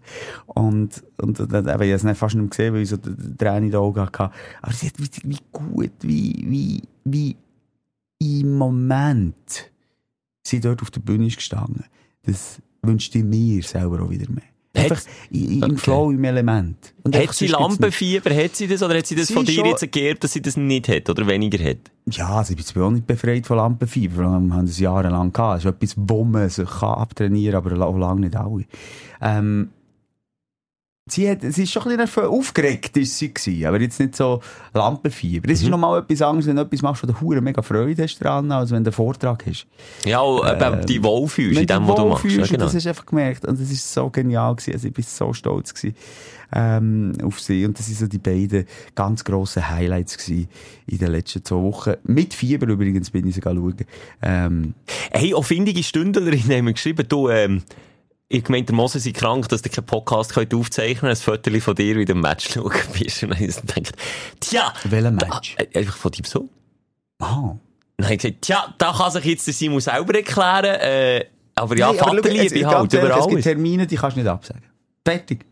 Und, 0.45 1.03
und, 1.21 1.39
und 1.41 1.51
dann, 1.51 1.67
eben, 1.67 1.81
ich 1.81 1.99
habe 2.01 2.11
es 2.11 2.17
fast 2.17 2.35
nicht 2.35 2.43
mehr 2.43 2.49
gesehen, 2.49 2.73
weil 2.73 2.81
ich 2.83 2.89
so 2.89 2.97
Tränen 2.97 3.65
in 3.65 3.71
den 3.71 3.75
Augen 3.79 3.99
hatte. 3.99 4.31
Aber 4.61 4.73
sie 4.73 4.87
hat, 4.87 4.93
wie, 4.97 5.09
wie 5.23 5.39
gut, 5.51 5.91
wie, 6.01 6.45
wie, 6.47 7.35
wie 8.19 8.41
im 8.41 8.57
Moment 8.57 9.71
sie 10.43 10.61
dort 10.61 10.81
auf 10.81 10.91
der 10.91 11.01
Bühne 11.01 11.27
ist 11.27 11.35
gestanden. 11.35 11.83
Das 12.23 12.61
wünschte 12.81 13.17
ich 13.19 13.25
mir 13.25 13.61
selber 13.61 14.01
auch 14.01 14.09
wieder 14.09 14.29
mehr. 14.31 14.43
Einfach 14.77 15.01
im 15.31 15.63
Okay. 15.63 15.77
Flow, 15.77 16.11
im 16.11 16.23
Element. 16.23 16.93
Und 17.03 17.15
Hat 17.15 17.33
sie 17.33 17.47
Lampenfieber? 17.47 18.33
Hat 18.35 18.55
sie 18.55 18.67
das? 18.67 18.83
Oder 18.83 18.97
hat 18.97 19.07
sie 19.07 19.15
das 19.15 19.27
Sie 19.27 19.33
von 19.33 19.45
dir 19.45 19.65
jetzt 19.65 19.91
geerbt, 19.91 20.23
dass 20.23 20.33
sie 20.33 20.41
das 20.41 20.57
nicht 20.57 20.87
hat? 20.87 21.09
Oder 21.09 21.27
weniger 21.27 21.63
hat? 21.63 21.77
Ja, 22.09 22.37
also 22.37 22.53
ich 22.57 22.73
bin 22.73 22.83
auch 22.83 22.91
nicht 22.91 23.05
befreit 23.07 23.45
von 23.45 23.57
Lampenfieber, 23.57 24.17
wir 24.17 24.25
haben 24.29 24.65
das 24.65 24.79
jahrelang 24.79 25.33
gehabt. 25.33 25.57
Das 25.57 25.65
ist 25.65 25.71
etwas, 25.71 25.95
wo 25.97 26.23
man 26.23 26.49
sich 26.49 26.69
kann 26.69 26.95
abtrainieren 26.95 27.61
kann, 27.63 27.73
aber 27.73 27.85
auch 27.85 27.97
lange 27.97 28.21
nicht 28.21 28.35
alle. 28.35 28.65
Ähm, 29.21 29.69
Sie, 31.07 31.29
hat, 31.29 31.39
sie 31.41 31.63
ist 31.63 31.71
schon 31.71 31.83
ein 31.83 31.97
bisschen 31.97 32.25
aufgeregt, 32.25 32.97
ist 32.97 33.17
sie 33.17 33.33
gewesen, 33.33 33.65
aber 33.65 33.79
jetzt 33.81 33.99
nicht 33.99 34.15
so 34.15 34.41
Lampenfieber. 34.73 35.47
Das 35.47 35.61
ist 35.61 35.69
nochmal 35.69 36.01
etwas 36.01 36.21
anderes, 36.21 36.47
wenn 36.47 36.55
du 36.55 36.63
etwas 36.63 36.81
machst, 36.81 37.03
wo 37.03 37.07
du 37.07 37.19
hure 37.21 37.41
mega 37.41 37.61
Freude 37.61 38.03
hast 38.03 38.19
dran, 38.19 38.51
als 38.51 38.71
wenn 38.71 38.83
du 38.83 38.89
einen 38.89 38.93
Vortrag 38.93 39.45
hast. 39.45 39.67
Ja, 40.05 40.19
und 40.21 40.47
eben 40.49 40.85
die 40.85 41.03
wohlfühlst 41.03 41.61
in 41.61 41.67
dem, 41.67 41.83
du 41.85 41.89
was 41.89 41.95
du 41.95 42.05
machst. 42.07 42.25
Ja, 42.25 42.45
genau. 42.45 42.65
Das 42.65 42.75
hast 42.75 42.85
du 42.85 42.89
einfach 42.89 43.05
gemerkt. 43.05 43.45
Und 43.45 43.59
das 43.59 43.71
ist 43.71 43.93
so 43.93 44.09
genial 44.09 44.55
gewesen. 44.55 44.73
Also 44.73 44.87
ich 44.87 44.93
bin 44.93 45.05
so 45.07 45.33
stolz 45.33 45.73
gewesen, 45.73 45.95
ähm, 46.53 47.13
auf 47.23 47.39
sie. 47.39 47.65
Und 47.65 47.77
das 47.77 47.87
sind 47.87 47.97
so 47.97 48.07
die 48.07 48.19
beiden 48.19 48.65
ganz 48.95 49.23
grossen 49.23 49.69
Highlights 49.69 50.17
gewesen 50.17 50.47
in 50.87 50.97
den 50.97 51.11
letzten 51.11 51.43
zwei 51.43 51.57
Wochen. 51.57 51.93
Mit 52.03 52.33
Fieber 52.33 52.67
übrigens 52.67 53.09
bin 53.11 53.27
ich 53.27 53.35
sogar 53.35 53.53
schauen. 53.53 53.77
Ähm, 54.21 54.73
Hey, 55.11 55.33
auch 55.33 55.45
findige 55.45 55.83
Stündlerinnen 55.83 56.57
haben 56.57 56.65
mir 56.65 56.73
geschrieben, 56.73 57.05
du, 57.07 57.29
ähm, 57.29 57.63
ich 58.29 58.43
gemeint, 58.43 58.67
der 58.67 58.75
Mose 58.75 58.99
sei 58.99 59.11
krank, 59.11 59.47
dass 59.49 59.61
du 59.61 59.69
keinen 59.69 59.85
Podcast 59.85 60.33
könnt 60.33 60.53
aufzeichnen 60.53 61.11
ein 61.11 61.15
Foto 61.15 61.57
von 61.59 61.75
dir, 61.75 61.95
wie 61.95 62.05
du 62.05 62.11
im 62.11 62.21
Match 62.21 62.49
schauen 62.53 62.73
bist. 62.99 63.23
Und 63.23 63.31
dann 63.31 63.39
gedacht, 63.39 63.95
tja, 64.39 64.73
welcher 64.83 65.11
da, 65.11 65.27
Match? 65.27 65.55
äh, 65.57 65.79
einfach 65.79 65.95
von 65.95 66.11
deinem 66.11 66.25
Sohn. 66.25 66.49
Ah. 67.19 67.55
Dann 67.97 68.05
habe 68.05 68.15
ich 68.15 68.21
gesagt, 68.21 68.41
tja, 68.41 68.73
da 68.77 68.93
kann 68.93 69.11
sich 69.11 69.25
jetzt 69.25 69.47
der 69.47 69.53
Simon 69.53 69.79
selber 69.79 70.13
erklären, 70.13 70.65
äh, 70.65 71.25
aber 71.55 71.75
ja, 71.75 71.87
Nein, 71.87 71.99
aber 71.99 72.09
schau, 72.09 72.15
Vaterliebe 72.15 72.67
halt 72.67 72.75
ganz 72.75 72.93
ehrlich, 72.93 73.09
über 73.09 73.19
Es 73.19 73.27
gibt. 73.27 73.43
Termine, 73.43 73.87
die 73.87 73.95
kannst 73.95 74.17
du 74.17 74.21
nicht 74.21 74.29
absagen. 74.29 74.63
Fertig. 75.03 75.45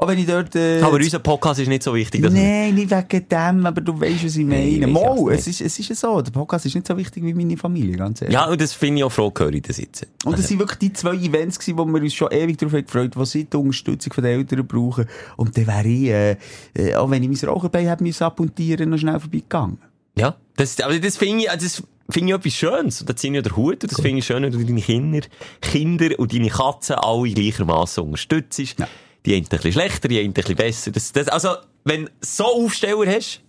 Auch 0.00 0.06
wenn 0.06 0.18
ich 0.18 0.26
dort... 0.26 0.54
Äh, 0.54 0.80
Aber 0.80 0.94
unser 0.94 1.18
Podcast 1.18 1.58
ist 1.58 1.66
nicht 1.66 1.82
so 1.82 1.92
wichtig, 1.92 2.20
Nein, 2.20 2.72
nicht 2.72 2.88
wegen 2.88 3.28
dem, 3.28 3.66
aber 3.66 3.80
du 3.80 4.00
weißt, 4.00 4.26
was 4.26 4.36
ich 4.36 4.46
Nein, 4.46 4.60
meine. 4.60 4.68
ich 4.68 4.94
weiss 4.94 5.20
Mal, 5.20 5.32
es 5.34 5.46
ist, 5.48 5.60
es 5.60 5.76
ist 5.76 5.88
ja 5.88 5.96
so. 5.96 6.22
Der 6.22 6.30
Podcast 6.30 6.66
ist 6.66 6.76
nicht 6.76 6.86
so 6.86 6.96
wichtig 6.96 7.24
wie 7.24 7.34
meine 7.34 7.56
Familie, 7.56 7.96
ganz 7.96 8.22
ehrlich. 8.22 8.32
Ja, 8.32 8.46
und 8.46 8.60
das 8.60 8.74
finde 8.74 8.98
ich 8.98 9.04
auch 9.04 9.10
froh, 9.10 9.32
höre 9.36 9.54
ich 9.54 9.62
das 9.62 9.78
jetzt. 9.78 10.06
Und 10.24 10.38
das 10.38 10.46
sind 10.46 10.60
wirklich 10.60 10.78
die 10.78 10.92
zwei 10.92 11.14
Events 11.16 11.58
gewesen, 11.58 11.78
wo 11.78 11.84
wir 11.84 12.00
uns 12.00 12.14
schon 12.14 12.30
ewig 12.30 12.56
darauf 12.58 12.74
gefreut 12.74 13.16
haben, 13.16 13.24
die 13.24 13.28
sie 13.28 13.44
die 13.46 13.56
Unterstützung 13.56 14.12
der 14.22 14.30
Eltern 14.30 14.64
brauchen. 14.68 15.06
Und 15.36 15.58
dann 15.58 15.66
wäre 15.66 15.88
ich, 15.88 16.08
äh, 16.10 16.36
äh, 16.74 16.94
auch 16.94 17.10
wenn 17.10 17.24
ich 17.24 17.28
mein 17.42 17.50
Raucherbein 17.50 17.88
hätte 17.88 18.04
müssen 18.04 18.22
abmontieren, 18.22 18.90
noch 18.90 18.98
schnell 18.98 19.18
vorbeigegangen. 19.18 19.78
Ja, 20.16 20.36
das, 20.54 20.78
aber 20.80 20.96
das 21.00 21.16
finde 21.16 21.42
ich, 21.42 21.50
also 21.50 21.66
das 21.66 21.82
finde 22.08 22.32
ich 22.32 22.38
etwas 22.38 22.52
Schönes. 22.52 23.00
Und 23.00 23.10
da 23.10 23.16
ziehe 23.16 23.36
ich 23.36 23.42
den 23.42 23.56
Hut. 23.56 23.82
Und 23.82 23.90
das 23.90 24.00
finde 24.00 24.18
ich 24.20 24.26
schön, 24.26 24.44
wenn 24.44 24.52
du 24.52 24.64
deine 24.64 24.80
Kinder, 24.80 25.26
Kinder 25.60 26.10
und 26.20 26.32
deine 26.32 26.50
Katzen 26.50 26.94
alle 26.94 27.32
gleichermaßen 27.32 28.04
unterstützt. 28.04 28.78
Ja. 28.78 28.86
Die 29.26 29.34
einen 29.34 29.44
ein 29.44 29.48
bisschen 29.48 29.72
schlechter, 29.72 30.08
die 30.08 30.18
einen 30.18 30.28
ein 30.28 30.32
bisschen 30.32 30.56
besser. 30.56 30.90
Das, 30.90 31.12
das, 31.12 31.28
also, 31.28 31.56
wenn 31.84 32.06
du 32.06 32.10
so 32.20 32.44
Aufsteller 32.44 33.06
hast, 33.06 33.40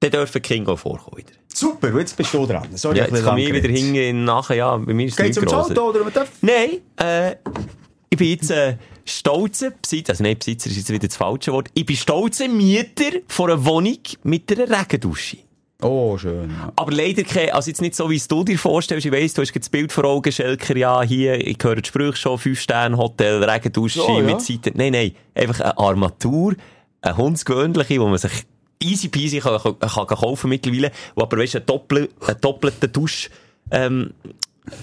dann 0.00 0.10
dürfen 0.10 0.42
die 0.42 0.48
Kinder 0.48 0.72
auch 0.72 0.78
vorkommen 0.78 1.16
wieder. 1.18 1.32
Super, 1.52 1.98
jetzt 1.98 2.16
bist 2.16 2.34
du 2.34 2.46
dran. 2.46 2.68
Sorry, 2.76 2.98
Ja, 2.98 3.06
jetzt 3.06 3.24
komme 3.24 3.42
ich 3.42 3.52
wieder 3.52 3.68
hingehen 3.68 4.24
nachher, 4.24 4.56
ja, 4.56 4.76
bei 4.76 4.92
mir 4.92 5.06
ist 5.06 5.18
es 5.18 5.26
nicht 5.26 5.36
ums 5.38 5.52
grosser. 5.52 5.82
Auto 5.82 5.98
oder 5.98 6.14
was? 6.14 6.28
Nein, 6.40 6.80
äh, 6.96 7.36
ich 8.10 8.18
bin 8.18 8.28
jetzt 8.28 8.50
äh, 8.50 8.76
stolzer 9.04 9.70
Besitzer, 9.70 10.10
also 10.12 10.24
nein, 10.24 10.38
Besitzer 10.38 10.70
ist 10.70 10.76
jetzt 10.76 10.90
wieder 10.90 11.06
das 11.06 11.16
falsche 11.16 11.52
Wort. 11.52 11.68
Ich 11.74 11.86
bin 11.86 11.96
stolzer 11.96 12.48
Mieter 12.48 13.18
von 13.28 13.50
einer 13.50 13.64
Wohnung 13.64 13.98
mit 14.24 14.50
einer 14.52 14.80
Regendusche. 14.80 15.38
Oh, 15.82 16.16
schön. 16.16 16.50
Ja. 16.50 16.72
Aber 16.76 16.92
leider 16.92 17.24
kein, 17.24 17.50
also 17.50 17.68
jetzt 17.68 17.80
nicht 17.80 17.94
so, 17.94 18.08
wie 18.08 18.16
es 18.16 18.28
du 18.28 18.44
dir 18.44 18.58
vorstellst. 18.58 19.04
Ich 19.06 19.12
weiss, 19.12 19.34
du 19.34 19.42
hast 19.42 19.54
das 19.54 19.68
Bild 19.68 19.92
vor 19.92 20.04
Augen, 20.04 20.32
Schelker, 20.32 20.76
ja, 20.76 21.02
hier, 21.02 21.46
ich 21.46 21.58
höre 21.62 21.76
die 21.76 21.88
Sprüche 21.88 22.16
schon, 22.16 22.38
5-Sterne-Hotel, 22.38 23.42
Regendusche 23.42 24.00
So, 24.00 24.18
ja. 24.18 24.24
mit 24.24 24.40
Seite. 24.40 24.72
Nein, 24.74 24.92
nein, 24.92 25.12
einfach 25.34 25.60
eine 25.60 25.76
Armatur, 25.76 26.54
eine 27.02 27.16
hundsgewöhnliche, 27.16 28.00
wo 28.00 28.06
man 28.06 28.18
sich 28.18 28.44
easy 28.80 29.08
peasy 29.08 29.40
kann, 29.40 29.60
kann, 29.60 29.78
kann 29.78 30.06
kaufen 30.06 30.48
mittlerweile, 30.48 30.90
wo 31.14 31.22
aber, 31.22 31.38
weißt 31.38 31.54
du, 31.54 31.58
einen 31.58 32.40
doppelten 32.40 32.92
Dusch, 32.92 33.30
ähm, 33.70 34.14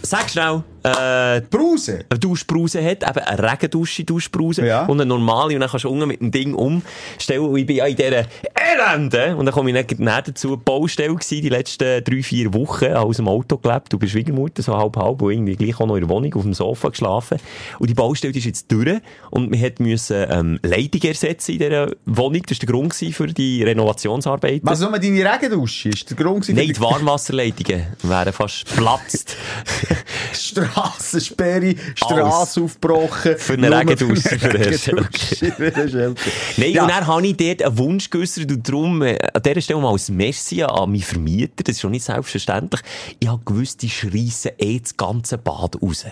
sag 0.03 0.29
schnell, 0.29 0.63
äh, 0.83 1.41
Brause. 1.41 2.05
eine 2.09 2.19
Duschbrause 2.19 2.83
hat, 2.83 3.03
eben 3.07 3.19
eine 3.25 3.51
Regendusche 3.51 4.03
Duschbrause 4.03 4.65
Ja. 4.65 4.85
und 4.85 4.99
eine 4.99 5.07
normale 5.07 5.53
und 5.55 5.61
dann 5.61 5.69
kannst 5.69 5.85
du 5.85 5.89
unten 5.89 6.07
mit 6.07 6.21
dem 6.21 6.31
Ding 6.31 6.53
umstellen 6.55 7.41
und 7.41 7.57
ich 7.57 7.65
bin 7.65 7.75
ja 7.77 7.85
in 7.85 7.95
dieser 7.95 8.25
Elende 8.55 9.35
und 9.35 9.45
dann 9.45 9.53
komme 9.53 9.71
ich 9.77 9.87
dann 9.87 10.03
näher 10.03 10.21
dazu, 10.23 10.57
Baustelle 10.57 11.13
gewesen, 11.13 11.41
die 11.41 11.49
letzten 11.49 12.03
drei, 12.03 12.23
vier 12.23 12.53
Wochen, 12.53 12.93
aus 12.93 13.17
dem 13.17 13.27
Auto 13.27 13.57
gelebt, 13.57 13.93
du 13.93 13.99
bist 13.99 14.11
Schwiegermutter, 14.13 14.61
so 14.63 14.75
halb 14.75 14.97
halb 14.97 15.21
und 15.21 15.31
irgendwie 15.31 15.55
gleich 15.55 15.79
auch 15.79 15.85
noch 15.87 15.95
in 15.95 16.01
der 16.01 16.09
Wohnung 16.09 16.33
auf 16.35 16.43
dem 16.43 16.53
Sofa 16.53 16.89
geschlafen 16.89 17.37
und 17.79 17.89
die 17.89 17.93
Baustelle 17.93 18.33
ist 18.33 18.45
jetzt 18.45 18.71
durch 18.71 18.99
und 19.29 19.51
wir 19.51 19.59
hat 19.59 19.79
müssen 19.79 20.25
ähm, 20.29 20.59
Leitung 20.63 21.01
ersetzen 21.03 21.53
in 21.53 21.59
dieser 21.59 21.91
Wohnung, 22.05 22.41
das 22.47 22.57
war 22.57 22.65
der 22.65 22.69
Grund 22.69 22.93
für 22.93 23.27
die 23.27 23.63
Renovationsarbeiten. 23.63 24.61
Was 24.63 24.79
nur 24.79 24.91
deine 24.97 25.31
Regendusche? 25.33 25.89
Ist 25.89 26.09
der 26.09 26.17
Grund 26.17 26.47
Nein, 26.49 26.67
die 26.67 26.79
Warmwasserleitungen 26.79 27.85
wären 28.03 28.33
fast 28.33 28.65
geplatzt. 28.67 29.35
Strassensperre, 30.33 31.75
Strasse 31.95 32.61
aufgebrochen. 32.61 33.35
Für 33.37 33.53
eine 33.53 33.69
Nur 33.69 33.79
Regendusche, 33.79 34.29
Für 34.29 34.39
für 34.39 34.49
eine 34.49 34.59
den 34.59 34.73
Regendusche, 34.73 35.51
für 35.51 35.71
den 35.71 35.89
Schelker. 35.89 36.31
Nein, 36.57 36.71
Ja. 36.71 36.83
und 36.83 36.89
dann 36.91 37.07
habe 37.07 37.27
ich 37.27 37.37
dort 37.37 37.63
einen 37.63 37.77
Wunsch 37.77 38.09
geäussert 38.09 38.51
und 38.51 38.67
darum, 38.67 39.01
äh, 39.01 39.17
an 39.33 39.41
dieser 39.43 39.61
Stelle 39.61 39.79
mal 39.81 39.91
als 39.91 40.09
Merci 40.09 40.63
an 40.63 40.91
meinen 40.91 41.01
Vermieter, 41.01 41.63
das 41.63 41.75
ist 41.75 41.81
schon 41.81 41.91
nicht 41.91 42.05
selbstverständlich, 42.05 42.81
ich 43.19 43.27
habe 43.27 43.41
gewusst, 43.45 43.81
die 43.81 43.89
schreissen 43.89 44.51
eh 44.57 44.79
das 44.79 44.95
ganze 44.97 45.37
Bad 45.37 45.81
raus. 45.81 46.05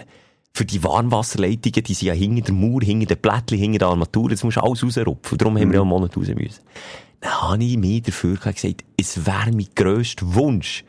Für 0.53 0.65
die 0.65 0.83
Warmwasserleitungen, 0.83 1.83
die 1.83 1.93
sind 1.93 2.07
ja 2.07 2.13
hinter 2.13 2.41
der 2.41 2.53
Mauer, 2.55 2.81
hinter 2.81 3.05
den 3.15 3.21
Plättchen, 3.21 3.57
hinter 3.59 3.79
der 3.79 3.87
Armatur, 3.89 4.29
das 4.29 4.43
musst 4.43 4.57
du 4.57 4.61
alles 4.61 4.83
rausrupfen. 4.83 5.37
Darum 5.37 5.57
haben 5.57 5.69
wir 5.69 5.75
ja 5.75 5.81
einen 5.81 5.89
Monat 5.89 6.17
raus 6.17 6.27
müssen. 6.27 6.61
Dann 7.21 7.41
habe 7.41 7.63
ich 7.63 7.77
mir 7.77 8.01
dafür 8.01 8.35
gesagt, 8.35 8.83
es 8.97 9.25
wäre 9.25 9.51
mein 9.51 9.67
grösster 9.75 10.33
Wunsch, 10.33 10.83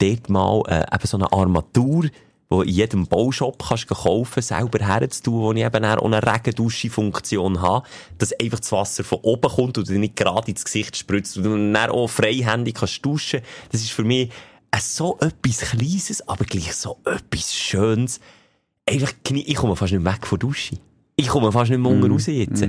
dort 0.00 0.28
mal 0.28 0.62
äh, 0.68 0.94
eben 0.94 1.06
so 1.06 1.16
eine 1.16 1.32
Armatur, 1.32 2.04
die 2.52 2.56
in 2.56 2.68
jedem 2.68 3.06
Baushop 3.06 3.62
kannst 3.66 3.90
du 3.90 3.94
kaufen, 3.94 4.42
selber 4.42 4.84
herzutun, 4.84 5.40
wo 5.40 5.52
ich 5.52 5.64
eben 5.64 5.84
auch 5.84 6.04
eine 6.04 6.22
Regendusche-Funktion 6.22 7.62
habe, 7.62 7.86
dass 8.18 8.32
einfach 8.40 8.58
das 8.58 8.72
Wasser 8.72 9.04
von 9.04 9.20
oben 9.22 9.50
kommt 9.50 9.78
und 9.78 9.88
dir 9.88 9.98
nicht 9.98 10.16
gerade 10.16 10.50
ins 10.50 10.64
Gesicht 10.64 10.96
spritzt 10.96 11.36
und 11.36 11.44
du 11.44 11.50
dann 11.50 11.90
auch 11.90 12.08
freihändig 12.08 12.76
kannst 12.76 13.04
duschen. 13.04 13.40
Das 13.70 13.80
ist 13.80 13.92
für 13.92 14.04
mich 14.04 14.30
ein 14.72 14.80
so 14.80 15.18
etwas 15.20 15.60
Kleines, 15.70 16.26
aber 16.28 16.44
gleich 16.44 16.74
so 16.74 16.98
etwas 17.04 17.54
Schönes. 17.54 18.20
Einfach, 18.88 19.12
ich 19.28 19.54
komme 19.54 19.76
fast 19.76 19.92
nicht 19.92 20.04
weg 20.04 20.26
von 20.26 20.38
der 20.38 20.48
Dusche. 20.48 20.76
Ich 21.14 21.28
komme 21.28 21.52
fast 21.52 21.70
nicht 21.70 21.80
mehr 21.80 21.92
unten 21.92 22.10
raus 22.10 22.26
jetzt. 22.26 22.66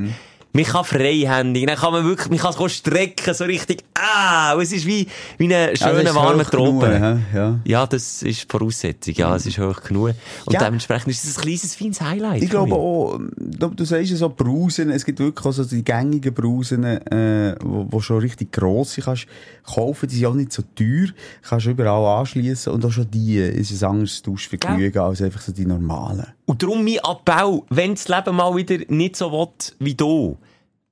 Man 0.53 0.65
kann 0.65 0.83
freihändig, 0.83 1.65
dann 1.65 1.77
kann 1.77 1.93
man 1.93 2.03
wirklich, 2.03 2.29
man 2.29 2.37
kann 2.37 2.53
es 2.65 2.73
strecken, 2.73 3.33
so 3.33 3.45
richtig, 3.45 3.83
ah, 3.93 4.55
es 4.59 4.73
ist 4.73 4.85
wie, 4.85 5.07
wie 5.37 5.45
eine 5.45 5.53
Ja, 5.53 5.69
das 5.71 5.79
schöne 5.79 6.01
ist 6.09 6.15
warme 6.15 6.43
hoch 6.43 6.49
genug, 6.51 6.81
Trope. 6.81 6.91
ja, 6.93 7.19
ja. 7.33 7.59
Ja, 7.63 7.87
das 7.87 8.21
ist 8.21 8.43
die 8.43 8.47
Voraussetzung. 8.49 9.13
Ja, 9.15 9.33
es 9.35 9.45
ist 9.45 9.57
hoch 9.59 9.81
genug. 9.81 10.13
Und 10.45 10.53
Ja. 10.53 10.59
dementsprechend 10.65 11.07
ist 11.09 11.23
es 11.23 11.37
ein 11.37 11.41
kleines, 11.43 11.75
feines 11.75 12.01
Highlight. 12.01 12.43
Ich 12.43 12.49
glaube 12.49 12.75
auch, 12.75 13.17
du, 13.37 13.85
sagst 13.85 14.09
ja 14.11 14.17
so 14.17 14.27
Brausen, 14.29 14.89
es 14.89 15.05
gibt 15.05 15.19
wirklich 15.19 15.45
auch 15.45 15.53
so 15.53 15.63
die 15.63 15.83
gängigen 15.85 16.33
Brausen, 16.33 16.83
äh, 16.83 17.55
wo, 17.61 17.87
wo 17.89 18.01
schon 18.01 18.19
richtig 18.19 18.51
grosse 18.51 19.01
kannst 19.01 19.27
kaufen, 19.63 20.09
die 20.09 20.15
sind 20.15 20.25
auch 20.25 20.33
nicht 20.33 20.51
so 20.51 20.63
teuer, 20.75 21.07
kannst 21.47 21.65
überall 21.67 22.19
anschließen 22.19 22.73
und 22.73 22.83
auch 22.85 22.91
schon 22.91 23.09
die 23.09 23.37
ist 23.37 23.81
ein 23.83 23.89
anderes 23.89 24.21
Duschvergnügen 24.21 25.01
als 25.01 25.21
einfach 25.21 25.41
so 25.41 25.51
die 25.53 25.65
normalen. 25.65 26.27
Und 26.45 26.61
darum 26.61 26.83
mein 26.83 26.97
Appell, 26.97 27.61
wenn 27.69 27.95
das 27.95 28.09
Leben 28.09 28.35
mal 28.35 28.53
wieder 28.55 28.77
nicht 28.89 29.15
so 29.15 29.31
will 29.31 29.47
wie 29.79 29.95
du, 29.95 30.37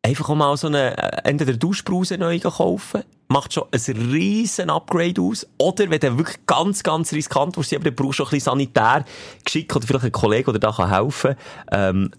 einfach 0.01 0.33
mal 0.35 0.55
so 0.57 0.67
eine, 0.67 0.97
äh, 0.97 1.29
entweder 1.29 1.53
Duschbrause 1.53 2.17
neu 2.17 2.39
kaufen, 2.39 3.03
macht 3.27 3.53
schon 3.53 3.65
ein 3.71 4.11
riesen 4.11 4.69
Upgrade 4.69 5.21
aus. 5.21 5.47
Oder 5.57 5.89
wenn 5.89 5.99
du 5.99 6.17
wirklich 6.17 6.45
ganz, 6.45 6.83
ganz 6.83 7.11
riskant 7.13 7.57
wirst, 7.57 7.73
aber 7.73 7.85
dann 7.85 7.95
brauchst 7.95 8.19
du 8.19 8.23
auch 8.23 8.27
ein 8.27 8.37
bisschen 8.37 8.51
sanitär 8.51 9.05
Geschick 9.43 9.75
oder 9.75 9.85
vielleicht 9.85 10.05
einen 10.05 10.11
Kollegen, 10.11 10.51
der 10.51 10.59
da 10.59 10.71
kann 10.71 10.89
helfen 10.89 11.35
ähm, 11.71 12.11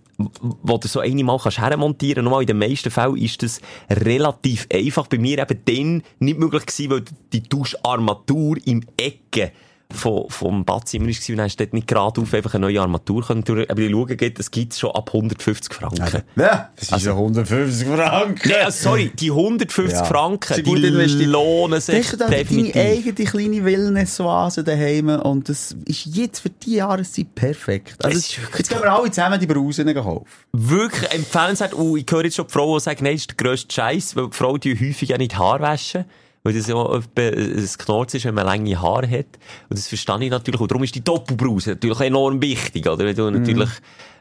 wo 0.42 0.78
du 0.78 0.88
so 0.88 1.00
eine 1.00 1.24
mal 1.24 1.38
kannst 1.38 1.58
hermontieren. 1.58 2.24
Nochmal, 2.24 2.42
in 2.42 2.48
den 2.48 2.58
meisten 2.58 2.90
Fällen 2.90 3.16
ist 3.16 3.42
das 3.42 3.60
relativ 3.88 4.66
einfach. 4.72 5.06
Bei 5.06 5.18
mir 5.18 5.38
eben 5.38 5.60
dann 5.64 6.02
nicht 6.18 6.38
möglich 6.38 6.66
gewesen, 6.66 6.90
weil 6.90 7.04
die 7.32 7.42
Duscharmatur 7.42 8.58
im 8.66 8.84
Ecken 8.96 9.50
vom, 9.92 10.28
vom 10.30 10.64
Badzimmer 10.64 11.06
war 11.06 11.12
und 11.12 11.28
dann 11.36 11.40
hast 11.46 11.56
du 11.56 11.64
dort 11.64 11.74
nicht 11.74 11.86
gerade 11.88 12.20
auf 12.20 12.32
einfach 12.34 12.54
eine 12.54 12.66
neue 12.66 12.80
Armatur 12.80 13.26
können. 13.26 13.44
Aber 13.68 13.80
ich 13.80 13.90
schaue, 13.90 14.16
geht, 14.16 14.38
das 14.38 14.50
gibt's 14.50 14.78
schon 14.78 14.90
ab 14.92 15.10
150 15.12 15.72
Franken. 15.74 16.22
Ja, 16.36 16.70
das 16.76 16.90
ist 16.92 17.04
ja 17.06 17.12
150 17.12 17.86
Franken. 17.88 18.48
Nee, 18.48 18.54
also 18.54 18.82
sorry, 18.90 19.10
die 19.18 19.30
150 19.30 19.92
Ja. 19.98 20.04
Franken, 20.04 20.62
die 20.64 20.70
investiert. 20.86 21.28
lohnen 21.28 21.80
sich 21.80 21.98
Hast 21.98 22.12
du 22.12 22.16
da 22.16 22.24
deine 22.28 22.36
definitiv. 22.44 22.76
eigene 22.76 23.14
kleine 23.28 23.64
Wellnessoase 23.64 24.64
daheim 24.64 25.08
und 25.08 25.48
das 25.48 25.74
ist 25.86 26.06
jetzt 26.06 26.40
für 26.40 26.50
die 26.50 26.74
Jahreszeit 26.76 27.34
perfekt. 27.34 28.04
Also, 28.04 28.18
Es 28.18 28.36
jetzt 28.58 28.68
gehen 28.70 28.80
wir 28.82 28.92
alle 28.92 29.10
zusammen 29.10 29.38
die 29.40 29.46
Brausen 29.46 29.92
kaufen. 29.94 30.24
Wirklich 30.52 31.10
empfehlenswert. 31.12 31.74
Und 31.74 31.96
ich 31.96 32.06
höre 32.10 32.24
jetzt 32.24 32.36
schon 32.36 32.46
die 32.46 32.52
Frauen, 32.52 32.78
die 32.78 32.84
sagen, 32.84 33.04
nein, 33.04 33.14
das 33.14 33.22
ist 33.22 33.30
der 33.30 33.36
grösste 33.36 33.74
Scheiß, 33.74 34.16
weil 34.16 34.28
die 34.28 34.36
Frauen 34.36 34.60
die 34.60 34.74
häufig 34.74 35.08
ja 35.08 35.18
nicht 35.18 35.38
Haar 35.38 35.60
waschen. 35.60 36.04
Weil 36.42 36.54
das 36.54 36.66
ja 36.68 36.82
etwa 36.82 37.20
ein 37.20 37.68
Knorz 37.78 38.14
ist, 38.14 38.24
wenn 38.24 38.34
man 38.34 38.46
lange 38.46 38.80
Haare 38.80 39.08
hat. 39.10 39.26
Und 39.68 39.78
das 39.78 39.88
verstehe 39.88 40.24
ich 40.24 40.30
natürlich. 40.30 40.60
Und 40.60 40.70
darum 40.70 40.82
ist 40.84 40.94
die 40.94 41.04
Doppelbrause 41.04 41.70
natürlich 41.70 42.00
enorm 42.00 42.40
wichtig, 42.40 42.86
oder? 42.88 43.04
Wenn 43.04 43.14
du 43.14 43.30
natürlich 43.30 43.68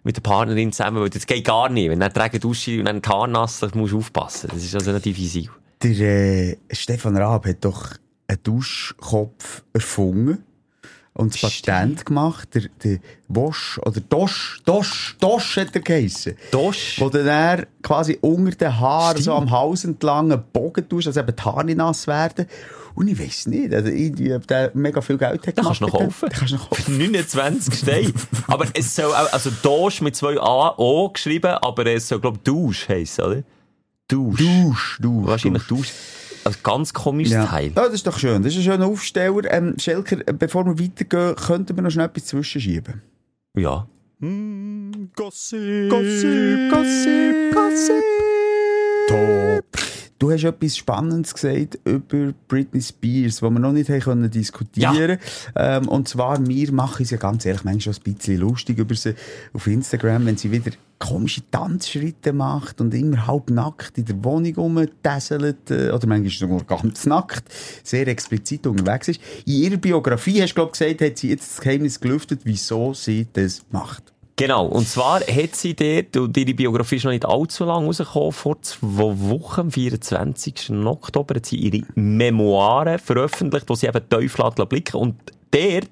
mit 0.03 0.17
der 0.17 0.21
Partnerin 0.21 0.71
zusammen, 0.71 1.01
weil 1.01 1.09
das 1.09 1.25
geht 1.25 1.45
gar 1.45 1.69
nicht. 1.69 1.89
Wenn 1.89 1.99
du 1.99 2.09
die 2.09 2.39
Dusche 2.39 2.79
und 2.79 2.85
dann 2.85 3.01
die 3.01 3.09
Haare 3.09 3.29
nass, 3.29 3.59
dann 3.59 3.71
musst 3.75 3.93
du 3.93 3.99
aufpassen. 3.99 4.49
Das 4.53 4.63
ist 4.63 4.75
also 4.75 4.91
relativ 4.91 5.17
easy. 5.17 5.49
Der 5.81 5.91
äh, 5.91 6.57
Stefan 6.71 7.15
Raab 7.15 7.45
hat 7.45 7.63
doch 7.63 7.93
einen 8.27 8.43
Duschkopf 8.43 9.63
erfunden. 9.73 10.43
Und 11.13 11.33
das 11.33 11.61
Patent 11.61 12.05
gemacht, 12.05 12.49
der, 12.53 12.63
der 12.83 12.99
Wosch, 13.27 13.79
oder 13.79 13.99
Dosch, 13.99 14.61
Dosch, 14.65 15.17
Dosch 15.19 15.57
hat 15.57 15.75
er 15.75 15.81
geheissen. 15.81 16.35
Dosch? 16.51 16.95
Wo 16.99 17.09
du 17.09 17.23
dann 17.23 17.65
quasi 17.81 18.17
unter 18.21 18.55
den 18.55 18.79
Haaren 18.79 19.21
so 19.21 19.33
am 19.33 19.51
Hals 19.51 19.83
entlang 19.83 20.31
einen 20.31 20.43
Bogen 20.53 20.87
tust, 20.87 21.07
dass 21.07 21.17
eben 21.17 21.35
die 21.35 21.43
Haare 21.43 21.75
nass 21.75 22.07
werden. 22.07 22.45
Und 22.95 23.07
ich 23.07 23.19
weiss 23.19 23.47
nicht, 23.47 23.73
also 23.73 23.89
irgendwie, 23.89 24.33
ob 24.33 24.47
der 24.47 24.71
mega 24.73 24.99
viel 25.01 25.17
Geld 25.17 25.45
hat 25.47 25.57
Den 25.57 25.63
kannst 25.63 25.81
du 25.81 25.85
noch 25.85 25.93
kaufen. 25.99 26.29
Kannst 26.29 26.53
du 26.53 26.57
noch 26.57 26.69
kaufen. 26.69 26.83
Für 26.83 26.91
29 26.91 27.73
Steine. 27.73 28.13
aber 28.47 28.65
es 28.73 28.95
soll 28.95 29.13
auch, 29.13 29.31
also 29.31 29.51
Dosch 29.61 30.01
mit 30.01 30.15
zwei 30.15 30.37
A, 30.39 30.73
O 30.77 31.09
geschrieben, 31.09 31.51
aber 31.61 31.85
es 31.85 32.07
soll, 32.07 32.19
glaub 32.19 32.37
ich, 32.37 32.43
Dusch 32.43 32.89
heissen, 32.89 33.23
oder? 33.25 33.43
Dusch. 34.07 34.39
Dusch, 34.39 34.97
Dusch. 35.01 35.27
Wahrscheinlich 35.27 35.63
Dusch. 35.63 35.91
Ein 36.49 36.55
ganz 36.63 36.93
komisches 36.93 37.33
Ja. 37.33 37.45
Teil. 37.45 37.67
ja, 37.67 37.85
das 37.85 37.93
ist 37.93 38.07
doch 38.07 38.17
schön. 38.19 38.41
Das 38.43 38.53
ist 38.53 38.59
ein 38.59 38.63
schöner 38.63 38.85
Aufsteller. 38.87 39.51
Ähm, 39.51 39.75
Schelker, 39.77 40.17
äh, 40.27 40.33
bevor 40.33 40.65
wir 40.65 40.79
weitergehen, 40.79 41.35
könnten 41.35 41.75
wir 41.75 41.83
noch 41.83 41.91
schnell 41.91 42.05
etwas 42.07 42.25
zwischenschieben. 42.25 43.01
Ja. 43.55 43.87
Gossip, 45.15 45.89
Gossip, 45.89 46.69
Gossip, 46.71 47.53
Gossip. 47.53 48.03
Top. 49.07 49.88
Du 50.19 50.29
hast 50.31 50.43
etwas 50.43 50.75
Spannendes 50.75 51.33
gesagt 51.33 51.79
über 51.85 52.33
Britney 52.49 52.81
Spears, 52.81 53.41
was 53.41 53.51
wir 53.51 53.59
noch 53.59 53.71
nicht 53.71 53.89
haben 53.89 54.01
können 54.01 54.29
diskutieren 54.29 55.17
ähm, 55.55 55.87
Und 55.87 56.09
zwar, 56.09 56.45
wir 56.45 56.71
machen 56.73 57.03
es 57.03 57.11
ja 57.11 57.17
ganz 57.17 57.45
ehrlich 57.45 57.63
manchmal 57.63 57.93
schon 57.93 58.03
ein 58.05 58.13
bisschen 58.13 58.37
lustig 58.41 58.77
über 58.79 58.95
sie 58.95 59.15
auf 59.53 59.65
Instagram, 59.65 60.25
wenn 60.25 60.35
sie 60.35 60.51
wieder 60.51 60.71
komische 60.99 61.41
Tanzschritte 61.49 62.33
macht 62.33 62.81
und 62.81 62.93
immer 62.93 63.27
halb 63.27 63.49
nackt 63.49 63.97
in 63.97 64.03
der 64.03 64.21
Wohnung 64.21 64.55
rumtesselt, 64.55 65.71
äh, 65.71 65.91
oder 65.91 66.05
manchmal 66.05 66.49
nur 66.49 66.65
ganz 66.65 67.05
nackt, 67.05 67.45
sehr 67.83 68.05
explizit 68.09 68.67
unterwegs 68.67 69.07
ist. 69.07 69.21
In 69.45 69.53
ihrer 69.53 69.77
Biografie, 69.77 70.41
hast 70.41 70.49
du 70.49 70.55
glaub, 70.55 70.73
gesagt, 70.73 70.99
hat 70.99 71.17
sie 71.17 71.29
jetzt 71.29 71.49
das 71.49 71.61
Geheimnis 71.61 71.97
gelüftet, 71.97 72.41
wieso 72.43 72.93
sie 72.93 73.25
das 73.31 73.61
macht. 73.71 74.08
Genau. 74.39 74.67
Und 74.67 74.87
zwar 74.87 75.19
hat 75.19 75.53
sie 75.53 75.75
dort, 75.75 76.15
und 76.15 76.37
ihre 76.37 76.53
Biografie 76.53 76.95
ist 76.95 77.03
noch 77.03 77.11
nicht 77.11 77.25
allzu 77.25 77.65
lang 77.65 77.85
rausgekommen, 77.85 78.31
vor 78.31 78.61
zwei 78.61 78.87
Wochen, 78.87 79.59
am 79.59 79.71
24. 79.71 80.69
Oktober, 80.85 81.35
hat 81.35 81.45
sie 81.45 81.57
ihre 81.57 81.85
Memoiren 81.95 82.99
veröffentlicht, 82.99 83.69
wo 83.69 83.75
sie 83.75 83.87
eben 83.87 84.07
Teufel 84.07 84.49
blicken 84.65 84.95
Und 84.95 85.15
dort 85.51 85.89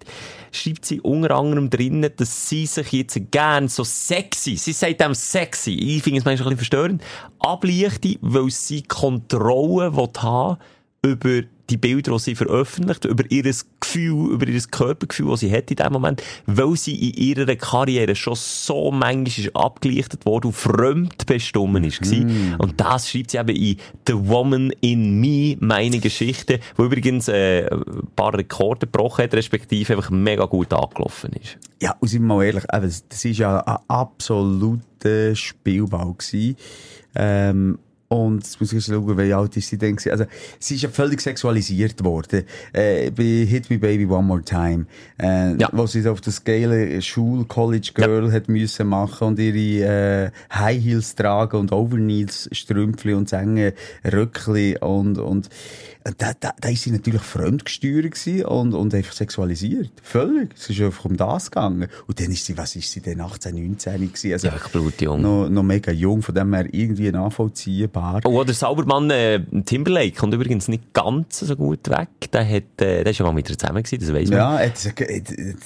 schreibt 0.53 0.85
sie 0.85 1.01
unter 1.01 1.35
anderem 1.35 1.69
drinnen, 1.69 2.09
dass 2.15 2.47
sie 2.47 2.65
sich 2.67 2.89
jetzt 2.93 3.19
gern 3.31 3.67
so 3.67 3.83
sexy, 3.83 4.55
sie 4.55 4.71
sagt 4.71 5.01
dem 5.01 5.13
sexy, 5.13 5.73
ich 5.73 6.03
finde 6.03 6.19
es 6.19 6.25
manchmal 6.25 6.47
ein 6.47 6.55
bisschen 6.55 6.57
verstörend, 6.57 7.03
ablichte, 7.39 8.15
weil 8.21 8.49
sie 8.49 8.81
Kontrolle 8.81 9.91
haben 9.93 10.57
über 11.01 11.41
die 11.69 11.77
Bilder, 11.77 12.13
die 12.13 12.19
sie 12.19 12.35
veröffentlicht, 12.35 13.05
über 13.05 13.23
ihr 13.29 13.43
Gefühl, 13.79 14.31
über 14.31 14.47
ihr 14.47 14.61
Körpergefühl, 14.61 15.29
das 15.29 15.41
sie 15.41 15.51
hat 15.51 15.69
in 15.69 15.77
dem 15.77 15.93
Moment, 15.93 16.23
weil 16.45 16.75
sie 16.75 17.09
in 17.09 17.13
ihrer 17.15 17.55
Karriere 17.55 18.15
schon 18.15 18.35
so 18.35 18.91
manchmal 18.91 19.27
ist 19.27 19.55
abgelichtet 19.55 20.25
worden 20.25 20.47
und 20.47 20.53
fremdbestimmt 20.53 21.85
ist. 21.85 22.05
Mm. 22.05 22.55
Und 22.57 22.79
das 22.79 23.09
schreibt 23.09 23.31
sie 23.31 23.37
eben 23.37 23.55
in 23.55 23.77
The 24.07 24.13
Woman 24.15 24.71
in 24.81 25.19
Me, 25.19 25.57
meine 25.59 25.99
Geschichte, 25.99 26.59
wo 26.75 26.85
übrigens 26.85 27.27
äh, 27.27 27.67
ein 27.69 28.07
paar 28.15 28.33
Rekorde 28.33 28.87
gebrochen 28.87 29.23
hat, 29.23 29.33
respektive 29.33 29.93
einfach 29.93 30.09
mega 30.09 30.45
gut 30.45 30.73
angelaufen 30.73 31.31
ist. 31.33 31.57
Ja, 31.81 31.95
und 31.99 32.07
sind 32.07 32.21
wir 32.21 32.35
mal 32.35 32.43
ehrlich, 32.43 32.63
das 32.71 33.07
das 33.07 33.25
ist 33.25 33.37
ja 33.37 33.59
ein 33.59 33.77
absoluter 33.87 35.35
Spielball 35.35 36.13
gewesen. 36.17 36.55
Ähm, 37.15 37.79
und 38.09 38.43
jetzt 38.43 38.61
muss 38.61 38.71
ich 38.71 38.85
schauen, 38.85 39.17
wie 39.17 39.33
alt 39.33 39.57
ist 39.57 39.67
sie 39.67 39.77
denn. 39.77 39.97
Also, 40.09 40.25
sie 40.59 40.75
ist 40.75 40.81
ja 40.83 40.89
völlig 40.89 41.19
sexualisiert 41.19 42.03
worden. 42.03 42.43
Äh, 42.71 43.11
bei 43.11 43.45
Hit 43.45 43.69
Me 43.69 43.77
Baby 43.77 44.05
One 44.05 44.23
More 44.23 44.43
Time. 44.43 44.85
Äh, 45.21 45.55
Ja. 45.57 45.69
Wo 45.73 45.87
sie 45.87 46.07
auf 46.07 46.21
das 46.21 46.43
geile 46.43 47.01
Schul 47.01 47.45
College 47.45 47.91
Girl 47.93 48.31
hat 48.31 48.47
müssen 48.47 48.87
machen 48.87 49.29
und 49.29 49.39
ihre, 49.39 50.27
äh, 50.27 50.31
High 50.53 50.81
Heels 50.83 51.15
tragen 51.15 51.57
und 51.57 51.71
Overknees 51.71 52.49
Strümpfli 52.51 53.13
und 53.13 53.31
enge 53.33 53.73
Röckli 54.05 54.77
und, 54.79 55.17
und, 55.17 55.49
da, 56.17 56.33
da, 56.39 56.53
da 56.59 56.69
ist 56.69 56.83
sie 56.83 56.91
natürlich 56.91 57.21
fremdgesteuert 57.21 58.45
und, 58.45 58.73
und 58.73 58.93
einfach 58.93 59.13
sexualisiert. 59.13 59.91
Völlig. 60.03 60.51
Es 60.55 60.69
ist 60.69 60.79
einfach 60.81 61.05
um 61.05 61.17
das 61.17 61.49
gegangen. 61.51 61.87
Und 62.07 62.19
dann 62.19 62.31
ist 62.31 62.45
sie, 62.45 62.57
was 62.57 62.75
ist 62.75 62.91
sie 62.91 63.01
denn, 63.01 63.21
18, 63.21 63.55
19 63.55 63.93
gewesen? 64.13 64.33
Also, 64.33 64.47
Ja, 64.47 64.53
blutjung. 64.71 65.21
noch, 65.21 65.49
noch 65.49 65.63
mega 65.63 65.91
jung, 65.91 66.21
von 66.21 66.35
dem 66.35 66.53
her 66.53 66.67
irgendwie 66.71 67.11
nachvollziehbar. 67.11 68.21
Oh, 68.25 68.43
der 68.43 68.55
Saubermann 68.55 69.09
äh, 69.09 69.41
Timberlake 69.65 70.11
kommt 70.11 70.33
übrigens 70.33 70.67
nicht 70.67 70.93
ganz 70.93 71.39
so 71.39 71.55
gut 71.55 71.87
weg. 71.89 72.09
Der, 72.31 72.47
hat, 72.47 72.63
äh, 72.81 73.03
der 73.03 73.07
ist 73.07 73.17
ja 73.17 73.25
mal 73.25 73.33
mit 73.33 73.49
ihr 73.49 73.57
zusammen 73.57 73.83
gewesen, 73.83 73.99
das 74.05 74.13
weiss 74.13 74.29
man. 74.29 74.37
Ja, 74.39 74.59
hat 74.59 74.75
es 74.75 74.85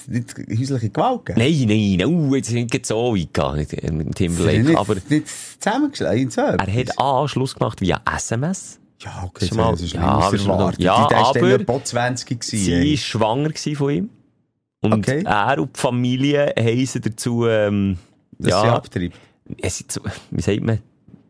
nicht 0.07 0.35
häusliche 0.59 0.89
Gewalt 0.89 1.25
gegeben? 1.25 1.67
Nein, 1.67 1.97
nein, 1.99 2.05
oh, 2.07 2.35
jetzt 2.35 2.49
sind 2.49 2.71
nicht 2.71 2.85
so 2.85 3.15
weit 3.15 3.33
gegangen 3.33 3.67
mit 3.71 3.83
haben 3.83 4.11
Timberlake. 4.13 4.63
nicht, 4.63 4.77
Aber 4.77 4.95
nicht 5.09 5.27
zusammengeschlagen, 5.59 6.29
so 6.31 6.41
er 6.41 6.73
hat 6.73 6.99
A, 6.99 7.27
Schluss 7.27 7.55
gemacht 7.55 7.81
via 7.81 8.01
SMS. 8.17 8.79
Ja, 9.03 9.23
okay, 9.25 9.47
Schon 9.47 9.57
mal- 9.57 9.71
das 9.71 9.81
ist 9.81 9.93
ja, 9.93 10.01
aber 10.01 10.37
erwartet. 10.37 10.79
ja, 10.81 11.07
Die- 11.07 11.15
aber- 11.15 11.49
etwa 11.53 11.83
20 11.83 12.39
gewesen. 12.39 12.57
Sie 12.65 12.73
ey. 12.73 12.91
war 12.91 12.97
schwanger 12.97 13.49
von 13.75 13.89
ihm. 13.89 14.09
Und 14.83 14.93
Okay. 14.93 15.23
er 15.25 15.59
und 15.59 15.75
die 15.75 15.79
Familie 15.79 16.53
haben 16.57 16.85
sie 16.85 17.01
dazu, 17.01 17.45
ähm, 17.47 17.97
Dass 18.37 18.59
sie 18.61 18.65
ja, 18.67 18.75
abtreibt. 18.75 19.15
es 19.61 19.83
wie 20.31 20.41
sagt 20.41 20.61
man, 20.61 20.79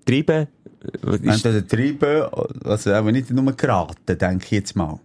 treiben. 0.06 0.48
Ist, 1.04 1.46
Entweder 1.46 1.68
treiben, 1.68 2.28
also 2.66 2.92
aber 2.94 3.12
nicht 3.12 3.30
nur 3.30 3.52
geraten, 3.54 4.18
denke 4.18 4.46
ich 4.46 4.52
jetzt 4.52 4.76
mal. 4.76 5.00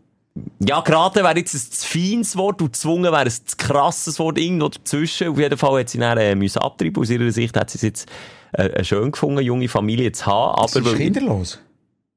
ja, 0.60 0.80
geraten 0.80 1.22
wäre 1.24 1.36
jetzt 1.36 1.54
ein 1.54 1.60
zu 1.72 1.86
feines 1.86 2.36
Wort 2.36 2.62
und 2.62 2.72
gezwungen 2.72 3.04
wäre 3.04 3.18
ein 3.18 3.30
zu 3.30 3.56
krasses 3.58 4.18
Wort 4.18 4.38
irgendwo 4.38 4.68
dazwischen. 4.68 5.28
Auf 5.28 5.38
jeden 5.38 5.58
Fall 5.58 5.80
hat 5.80 5.88
sie 5.90 5.98
dann 5.98 6.16
äh, 6.18 6.34
müssen 6.34 6.58
abtreiben. 6.60 7.02
Aus 7.02 7.10
ihrer 7.10 7.30
Sicht 7.30 7.56
hat 7.56 7.70
sie 7.70 7.78
es 7.78 7.82
jetzt 7.82 8.08
äh, 8.52 8.82
schön 8.84 9.10
gefunden, 9.12 9.40
junge 9.42 9.68
Familie 9.68 10.12
zu 10.12 10.24
haben. 10.26 10.58
Aber 10.60 10.68
Sie 10.68 10.78
ist 10.80 10.96
kinderlos. 10.96 11.58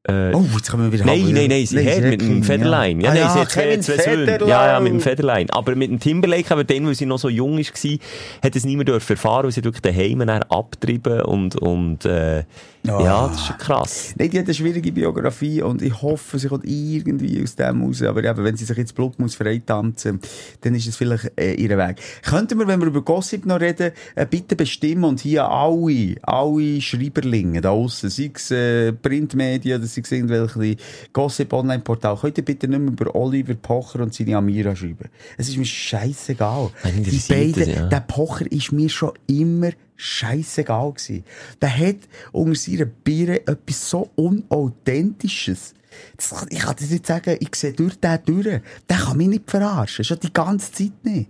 Äh, 0.07 0.31
Oh, 0.33 0.45
jetzt 0.55 0.71
kommen 0.71 0.85
wir 0.85 0.93
wieder 0.93 1.05
Nein, 1.05 1.29
nein, 1.33 1.49
nein, 1.49 1.65
sie 1.65 1.77
hat 1.89 2.01
mit 2.03 2.21
dem 2.21 2.41
Federlein. 2.43 3.01
Ja, 3.01 3.09
Ah, 3.09 3.13
nein, 3.13 3.21
ja, 3.23 3.29
sie 3.33 3.39
hat 3.39 3.51
zwei, 3.51 3.77
zwei 3.79 3.97
Söhne. 3.97 4.37
Ja, 4.47 4.67
ja, 4.73 4.79
mit 4.79 4.93
dem 4.93 5.01
Federlein. 5.01 5.49
Aber 5.49 5.75
mit 5.75 5.89
dem 5.89 5.99
Timberlake, 5.99 6.49
aber 6.51 6.63
dann, 6.63 6.87
weil 6.87 6.95
sie 6.95 7.05
noch 7.05 7.19
so 7.19 7.27
jung 7.27 7.57
war, 7.57 7.97
hat 8.43 8.55
es 8.55 8.63
niemand 8.63 8.89
erfahren, 8.89 9.43
weil 9.43 9.51
sie 9.51 9.63
wirklich 9.63 9.81
daheim 9.81 10.19
dann 10.19 10.43
abtreiben 10.43 11.21
und, 11.23 11.55
und, 11.57 12.05
äh, 12.05 12.43
Ah. 12.87 13.03
ja, 13.03 13.27
das 13.27 13.37
ist 13.37 13.47
schon 13.47 13.57
krass. 13.57 14.13
Nein, 14.17 14.29
die 14.29 14.39
hat 14.39 14.45
eine 14.45 14.53
schwierige 14.53 14.91
Biografie 14.91 15.61
und 15.61 15.81
ich 15.81 16.01
hoffe, 16.01 16.39
sie 16.39 16.47
kommt 16.47 16.65
irgendwie 16.65 17.43
aus 17.43 17.55
dem 17.55 17.83
raus. 17.83 18.01
Aber 18.01 18.23
eben, 18.23 18.43
wenn 18.43 18.55
sie 18.55 18.65
sich 18.65 18.77
jetzt 18.77 18.95
Blut 18.95 19.19
muss 19.19 19.35
freitanzen, 19.35 20.19
dann 20.61 20.75
ist 20.75 20.87
es 20.87 20.95
vielleicht 20.95 21.31
äh, 21.37 21.53
ihr 21.53 21.77
Weg. 21.77 21.97
Könnten 22.23 22.57
wir, 22.57 22.67
wenn 22.67 22.79
wir 22.79 22.87
über 22.87 23.01
Gossip 23.01 23.45
noch 23.45 23.59
reden, 23.59 23.91
äh, 24.15 24.25
bitte 24.25 24.55
bestimmen 24.55 25.03
und 25.03 25.19
hier 25.19 25.49
alle, 25.49 26.15
alle 26.21 26.81
Schreiberlinge 26.81 27.61
da 27.61 27.71
aussen, 27.71 28.09
sei 28.09 28.31
es 28.33 28.49
äh, 28.51 28.93
Printmedien 28.93 29.79
oder 29.79 29.87
sei 29.87 30.01
es 30.01 30.11
irgendwelche 30.11 30.77
Gossip-Online-Portal, 31.11 32.17
könnt 32.17 32.37
ihr 32.37 32.45
bitte 32.45 32.67
nicht 32.67 32.79
mehr 32.79 32.91
über 32.93 33.13
Oliver 33.13 33.55
Pocher 33.55 34.01
und 34.01 34.13
seine 34.13 34.37
Amira 34.37 34.75
schreiben. 34.75 35.09
Es 35.37 35.49
ist 35.49 35.57
mir 35.57 35.65
scheißegal. 35.65 36.69
Die 36.85 37.21
beiden, 37.27 37.73
ja. 37.73 37.87
der 37.87 37.99
Pocher 38.01 38.49
ist 38.51 38.71
mir 38.71 38.89
schon 38.89 39.11
immer 39.27 39.71
scheissegal 39.99 40.93
gewesen. 40.93 41.23
Der 41.61 41.77
hat 41.77 41.97
unter 42.31 42.55
seiner 42.55 42.85
Birne 42.85 43.45
etwas 43.47 43.89
so 43.89 44.09
Unauthentisches. 44.15 45.73
Das, 46.17 46.45
ich 46.49 46.59
kann 46.59 46.75
das 46.79 46.89
nicht 46.89 47.05
sagen, 47.05 47.37
ich 47.39 47.53
sehe 47.55 47.73
durch 47.73 47.99
den 47.99 48.19
durch. 48.25 48.61
Der 48.89 48.97
kann 48.97 49.17
mich 49.17 49.27
nicht 49.27 49.49
verarschen. 49.49 50.05
Schon 50.05 50.19
die 50.19 50.31
ganze 50.31 50.71
Zeit 50.71 50.91
nicht. 51.03 51.29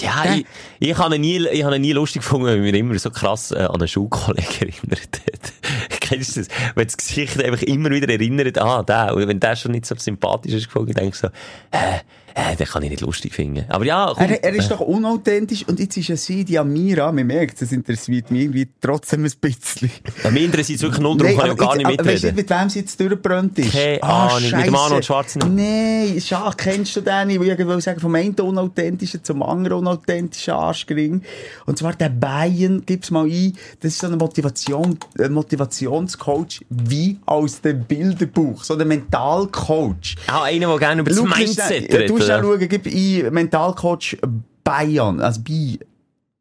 Ja, 0.00 0.24
Der- 0.24 0.36
ich, 0.36 0.46
ich 0.78 0.98
habe 0.98 1.14
ihn 1.14 1.22
nie, 1.22 1.46
ich 1.48 1.64
habe 1.64 1.76
ihn 1.76 1.80
nie 1.82 1.92
lustig 1.92 2.20
gefunden, 2.20 2.46
weil 2.48 2.56
er 2.56 2.60
mich 2.60 2.74
immer 2.74 2.98
so 2.98 3.10
krass 3.10 3.50
äh, 3.52 3.60
an 3.60 3.76
einen 3.76 3.88
Schulkollegen 3.88 4.52
erinnert 4.60 5.00
hat. 5.32 5.52
Kennst 6.00 6.36
du 6.36 6.40
das? 6.40 6.48
Wenn 6.74 6.84
das 6.86 6.96
Gesicht 6.98 7.42
einfach 7.42 7.62
immer 7.62 7.88
wieder 7.90 8.08
erinnert, 8.12 8.58
ah, 8.58 8.82
der. 8.82 9.14
Und 9.14 9.26
wenn 9.26 9.40
der 9.40 9.56
schon 9.56 9.72
nicht 9.72 9.86
so 9.86 9.94
sympathisch 9.96 10.52
ist 10.52 10.66
gefunden, 10.66 10.92
denke 10.92 11.08
ich 11.10 11.14
so, 11.14 11.28
äh, 11.70 12.00
äh, 12.38 12.54
den 12.54 12.66
kann 12.66 12.82
ich 12.82 12.90
nicht 12.90 13.00
lustig 13.00 13.34
finden. 13.34 13.64
Aber 13.70 13.84
ja, 13.86 14.12
komm, 14.14 14.22
Er, 14.24 14.44
er 14.44 14.54
ist 14.54 14.70
doch 14.70 14.80
unauthentisch 14.80 15.64
und 15.66 15.80
jetzt 15.80 15.96
ist 15.96 16.08
ja 16.08 16.16
sie, 16.16 16.44
die 16.44 16.58
Amira, 16.58 17.10
man 17.10 17.26
merkt, 17.26 17.62
das 17.62 17.72
interessiert 17.72 18.30
mich 18.30 18.42
irgendwie 18.42 18.68
trotzdem 18.80 19.24
ein 19.24 19.32
bisschen. 19.40 19.90
äh, 20.22 20.30
mich 20.30 20.44
interessiert 20.44 20.76
es 20.76 20.82
wirklich 20.82 21.00
nur 21.02 21.16
darum, 21.16 21.34
kann 21.34 21.46
ich 21.46 21.52
auch 21.52 21.56
gar 21.56 21.76
nicht 21.76 21.86
aber 21.86 21.96
Weißt 22.04 22.24
du, 22.24 22.26
mitreden. 22.28 22.36
mit 22.36 22.50
wem 22.50 22.68
sie 22.68 22.80
jetzt 22.80 23.00
durchgebrannt 23.00 23.58
ist? 23.58 23.72
Keine 23.72 24.02
Ahnung, 24.02 24.50
mit 24.50 24.66
dem. 24.66 24.74
Arnold 24.74 25.04
Schwarzenegger. 25.06 25.50
Nein, 25.50 26.20
schade, 26.20 26.56
kennst 26.58 26.94
du 26.96 27.00
den? 27.00 27.30
Ich 27.30 27.40
will 27.40 27.80
sagen, 27.80 28.00
vom 28.00 28.14
einen 28.14 28.34
unauthentischen 28.34 29.24
zum 29.24 29.42
anderen 29.42 29.78
unauthentischen 29.78 30.52
Arschgring. 30.52 31.22
Und 31.64 31.78
zwar 31.78 31.94
der 31.94 32.10
Bayern, 32.10 32.82
gib's 32.84 33.10
mal 33.10 33.24
ein, 33.26 33.54
das 33.80 33.92
ist 33.92 34.00
so 34.00 34.08
eine 34.08 34.16
Motivation, 34.18 34.98
ein 35.18 35.32
Motivationscoach 35.32 36.60
wie 36.68 37.18
aus 37.24 37.62
dem 37.62 37.84
Bilderbuch, 37.84 38.62
so 38.62 38.76
ein 38.76 38.86
Mentalcoach. 38.86 40.16
Ah, 40.26 40.42
einer, 40.42 40.68
der 40.68 40.78
gerne 40.78 41.00
über 41.00 41.10
das 41.10 41.22
Mindset 41.22 41.92
redet. 41.94 42.25
Oder? 42.26 42.38
auch 42.38 42.42
schauen, 42.42 42.68
gib 42.68 42.86
ein 42.86 43.32
Mentalcoach 43.34 44.16
Bayern, 44.64 45.20
also 45.20 45.40
bei 45.42 45.78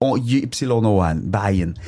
Y-O-N, 0.01 1.31
Bayern. 1.31 1.79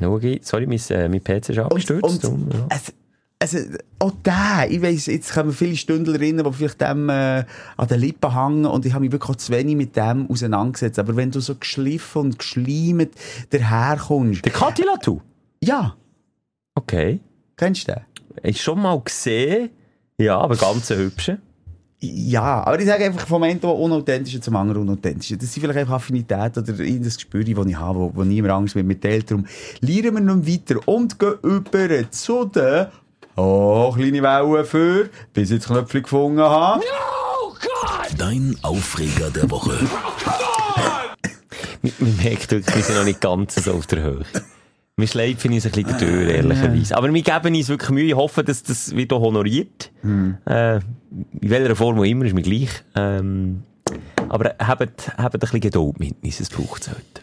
Schau, 0.00 0.20
Sorry, 0.40 0.66
mein, 0.66 0.80
äh, 0.90 1.08
mein 1.08 1.22
PC 1.22 1.50
ist 1.50 1.58
abgestürzt. 1.58 2.24
Und, 2.24 2.24
und 2.24 2.54
ja. 2.54 2.66
es, 2.70 2.92
also, 3.38 3.58
auch 3.98 4.12
der, 4.24 4.70
ich 4.70 4.80
weiss, 4.82 5.06
jetzt 5.06 5.32
kommen 5.32 5.52
viele 5.52 5.76
Stündlerinnen, 5.76 6.44
die 6.44 6.52
vielleicht 6.52 6.80
dem 6.80 7.08
äh, 7.08 7.44
an 7.76 7.88
den 7.88 8.00
Lippen 8.00 8.32
hängen 8.32 8.66
und 8.66 8.86
ich 8.86 8.92
habe 8.92 9.02
mich 9.02 9.10
wirklich 9.12 9.30
auch 9.30 9.36
zu 9.36 9.52
wenig 9.52 9.74
mit 9.76 9.96
dem 9.96 10.30
auseinandergesetzt. 10.30 10.98
Aber 11.00 11.16
wenn 11.16 11.30
du 11.32 11.40
so 11.40 11.56
geschliffen 11.56 12.22
und 12.22 12.38
geschleimt 12.38 13.10
daherkommst, 13.50 14.44
Der 14.44 14.52
Katilatu? 14.52 15.20
ja, 15.62 15.96
Okay. 16.74 17.20
kennst 17.56 17.88
du 17.88 17.92
den? 17.92 18.02
Ich 18.44 18.62
schon 18.62 18.80
mal 18.80 18.98
gesehen. 19.00 19.70
Ja, 20.18 20.38
aber 20.38 20.56
ganz 20.56 20.90
ein 20.90 20.98
hübscher. 20.98 21.38
Ja, 22.04 22.64
aber 22.66 22.80
ich 22.80 22.86
sage 22.86 23.04
einfach 23.04 23.28
vom 23.28 23.44
einen 23.44 23.60
Unauthentische 23.60 24.40
zum 24.40 24.56
anderen 24.56 24.82
Unauthentische. 24.82 25.36
Das 25.36 25.52
sind 25.52 25.62
vielleicht 25.62 25.78
einfach 25.78 25.94
Affinität 25.94 26.58
oder 26.58 26.70
irgendein 26.70 27.04
Gespür, 27.04 27.44
das 27.44 27.66
ich 27.66 27.76
habe, 27.78 28.00
wo, 28.00 28.10
wo 28.12 28.24
niemand 28.24 28.52
Angst 28.54 28.74
mit 28.74 28.84
mir 28.84 28.98
teilt. 28.98 29.30
Darum 29.30 29.46
lernen 29.80 30.14
wir 30.14 30.20
nun 30.20 30.44
weiter 30.44 30.80
und 30.86 31.16
gehen 31.16 31.34
über 31.42 32.10
zu 32.10 32.46
den 32.46 32.86
Oh, 33.36 33.92
kleine 33.92 34.20
Wellen 34.20 34.64
für, 34.64 35.10
bis 35.32 35.52
ich 35.52 35.60
das 35.60 35.68
Knöpfchen 35.68 36.02
gefunden 36.02 36.40
habe. 36.40 36.82
Dein 38.18 38.56
Aufreger 38.62 39.30
der 39.30 39.48
Woche. 39.48 39.78
Man, 41.82 41.92
man 42.00 42.16
merkt 42.16 42.50
wirklich, 42.50 42.74
wir 42.74 42.82
sind 42.82 42.96
noch 42.96 43.04
nicht 43.04 43.20
ganz 43.20 43.54
so 43.54 43.74
auf 43.74 43.86
der 43.86 44.02
Höhe. 44.02 44.24
Wir 44.96 45.06
schleifen 45.06 45.52
uns 45.52 45.64
ein 45.64 45.72
bisschen 45.72 45.98
durch, 45.98 46.28
ehrlicherweise. 46.28 46.96
Aber 46.96 47.12
wir 47.12 47.22
geben 47.22 47.54
uns 47.54 47.68
wirklich 47.68 47.90
Mühe. 47.90 48.04
Ich 48.08 48.14
hoffe, 48.14 48.44
dass 48.44 48.62
das 48.62 48.94
wird 48.94 49.12
auch 49.12 49.22
honoriert. 49.22 49.90
Äh, 50.44 50.76
in 50.76 51.50
welcher 51.50 51.74
Form 51.74 51.98
auch 51.98 52.04
immer, 52.04 52.26
ist 52.26 52.34
mir 52.34 52.42
gleich. 52.42 52.68
Ähm, 52.94 53.62
aber 54.28 54.54
habt, 54.58 55.16
habt 55.16 55.34
ein 55.34 55.40
bisschen 55.40 55.60
Geduld 55.60 55.98
mit 55.98 56.16
uns, 56.22 56.40
es 56.40 56.50
braucht 56.50 56.82
es 56.82 56.90
heute. 56.90 57.22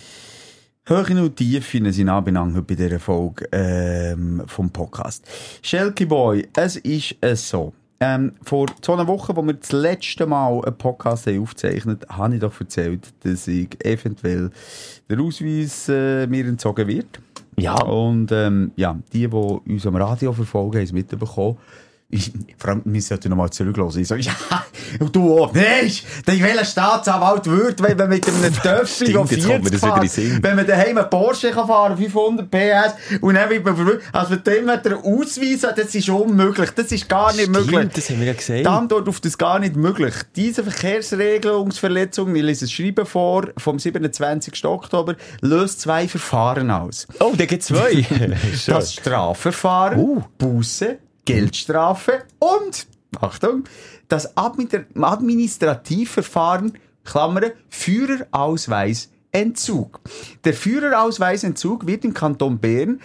Höhe 0.86 1.22
und 1.22 1.36
Tiefen 1.36 1.91
sind 1.91 2.09
anbelangt 2.09 2.65
bei 2.65 2.74
dieser 2.74 2.99
Folge 2.99 3.47
ähm, 3.51 4.41
vom 4.47 4.72
Podcast. 4.72 5.24
Shelky 5.61 6.05
Boy, 6.05 6.47
es 6.55 6.78
ist 6.78 7.15
es 7.22 7.47
so. 7.47 7.74
Ähm, 7.99 8.32
vor 8.41 8.65
zwei 8.82 9.05
Wochen, 9.05 9.36
wo 9.36 9.43
wir 9.43 9.53
das 9.53 9.72
letzte 9.72 10.26
Mal 10.26 10.63
einen 10.65 10.78
Podcast 10.78 11.28
haben 11.28 11.41
aufgezeichnet 11.41 12.07
haben, 12.09 12.17
habe 12.17 12.36
ich 12.36 12.41
doch 12.41 12.59
erzählt, 12.59 13.13
dass 13.24 13.47
ich 13.47 13.70
eventuell 13.86 14.49
der 15.09 15.20
Ausweis 15.20 15.89
äh, 15.89 16.26
mir 16.26 16.47
entzogen 16.47 16.88
wird. 16.88 17.20
Ja. 17.62 17.82
Und 17.84 18.32
ähm, 18.32 18.72
ja, 18.76 18.97
die, 19.14 19.28
die 19.28 19.34
uns 19.34 19.86
am 19.86 19.95
Radio 19.95 20.34
verfolgen, 20.34 20.78
haben 20.78 20.84
es 20.84 20.93
mitbekommen. 20.93 21.57
Ich, 22.12 22.32
vor 22.57 22.72
allem, 22.72 22.82
wir 22.86 23.01
sollten 23.03 23.30
nochmal 23.30 23.51
zurücklassen. 23.51 24.01
Ich 24.01 24.07
so, 24.07 24.16
ja, 24.16 24.34
und 24.99 25.16
du 25.16 25.39
auch. 25.39 25.53
Nein, 25.53 25.91
denn 26.26 26.41
welcher 26.41 26.66
Staatsanwalt 26.66 27.45
würde, 27.45 27.84
wenn 27.84 27.95
man 27.97 28.10
mit 28.10 28.28
einem 28.28 28.41
wieder 28.64 28.82
in 29.32 29.64
den 29.64 29.78
fährt, 29.80 30.10
Sinn. 30.10 30.39
wenn 30.41 30.55
man 30.55 30.66
daheim 30.66 30.97
einen 30.97 31.07
Porsche 31.07 31.51
kann 31.51 31.68
fahren 31.68 31.95
500 31.97 32.49
PS, 32.49 33.20
und 33.22 33.36
dann 33.36 33.47
wird 33.51 33.64
man 33.64 33.76
verrückt, 33.76 34.03
also 34.12 34.36
wenn 34.43 34.55
jemand 34.55 34.88
einen 34.88 34.95
Ausweis 34.95 35.64
hat, 35.64 35.78
das 35.78 35.93
ist 35.93 36.10
unmöglich. 36.10 36.72
Das 36.72 36.91
ist 36.91 37.07
gar 37.07 37.32
nicht 37.36 37.47
möglich. 37.49 37.78
Stimmt, 37.78 37.97
das 37.97 38.10
haben 38.10 38.20
wir 38.22 38.28
ja 38.28 38.34
gesehen. 38.34 38.64
Die 38.64 38.68
Antwort 38.68 39.07
auf 39.07 39.20
das 39.20 39.38
gar 39.38 39.60
nicht 39.60 39.76
möglich. 39.76 40.16
Diese 40.36 40.64
Verkehrsregelungsverletzung, 40.64 42.36
ich 42.36 42.41
lese 42.41 42.66
es 42.66 42.72
Schreiben 42.72 43.05
vor, 43.05 43.49
vom 43.57 43.78
27. 43.78 44.66
Oktober, 44.66 45.16
löst 45.41 45.82
zwei 45.82 46.07
Verfahren 46.07 46.72
aus. 46.72 47.07
Oh, 47.20 47.34
da 47.38 47.45
gibt 47.45 47.62
zwei. 47.62 48.03
Schön. 48.03 48.36
Das 48.66 48.93
Strafverfahren, 48.93 49.99
Uh. 49.99 50.24
Buße, 50.39 50.97
Geldstrafe 51.30 52.23
und, 52.39 52.88
Achtung, 53.21 53.65
das 54.07 54.36
Admi- 54.36 54.86
Administrativverfahren, 54.99 56.73
Klammern, 57.03 57.51
Führerausweis, 57.69 59.11
Entzug. 59.32 59.99
Der 60.43 60.55
Führerausweisentzug 60.55 61.86
wird 61.86 62.03
im 62.03 62.15
Kanton 62.15 62.57
Bern 62.57 62.99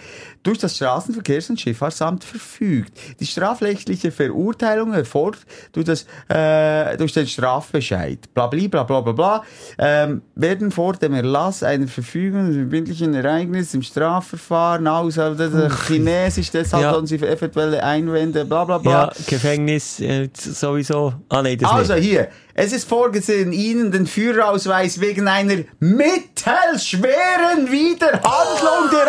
durch 0.45 0.59
das 0.59 0.75
Straßenverkehrs- 0.79 1.49
und 1.49 1.59
Schifffahrtsamt 1.59 2.23
verfügt. 2.23 2.93
Die 3.19 3.25
strafrechtliche 3.25 4.11
Verurteilung 4.11 4.93
erfolgt 4.93 5.39
durch, 5.73 5.85
das, 5.85 6.05
äh, 6.29 6.95
durch 6.97 7.13
den 7.13 7.27
Strafbescheid. 7.27 8.33
Bla, 8.33 8.47
bla, 8.47 8.83
bla, 8.83 9.01
bla, 9.01 9.11
bla. 9.11 9.43
Ähm, 9.77 10.21
werden 10.35 10.71
vor 10.71 10.93
dem 10.93 11.13
Erlass 11.13 11.63
einer 11.63 11.87
Verfügung 11.87 12.53
verbindlichen 12.53 13.13
Ereignis 13.13 13.73
im 13.73 13.81
Strafverfahren 13.81 14.87
aus, 14.87 15.17
also 15.17 15.43
ist 15.43 15.87
Chinesisch, 15.87 16.51
deshalb 16.51 16.83
Ja. 16.83 16.93
sollen 16.93 17.07
sie 17.07 17.17
für 17.17 17.27
eventuelle 17.29 17.83
Einwände, 17.83 18.45
bla, 18.45 18.63
bla, 18.65 18.77
bla. 18.77 18.91
ja, 18.91 19.11
Gefängnis, 19.27 19.99
äh, 19.99 20.29
sowieso. 20.33 21.13
Ah, 21.29 21.41
nein, 21.41 21.57
das 21.57 21.71
Also 21.71 21.93
nicht. 21.95 22.03
hier, 22.05 22.27
es 22.53 22.71
ist 22.71 22.87
vorgesehen, 22.87 23.51
Ihnen 23.51 23.91
den 23.91 24.05
Führerausweis 24.07 25.01
wegen 25.01 25.27
einer 25.27 25.63
mittelschweren 25.79 27.71
Widerhandlung 27.71 28.89
der 28.91 29.07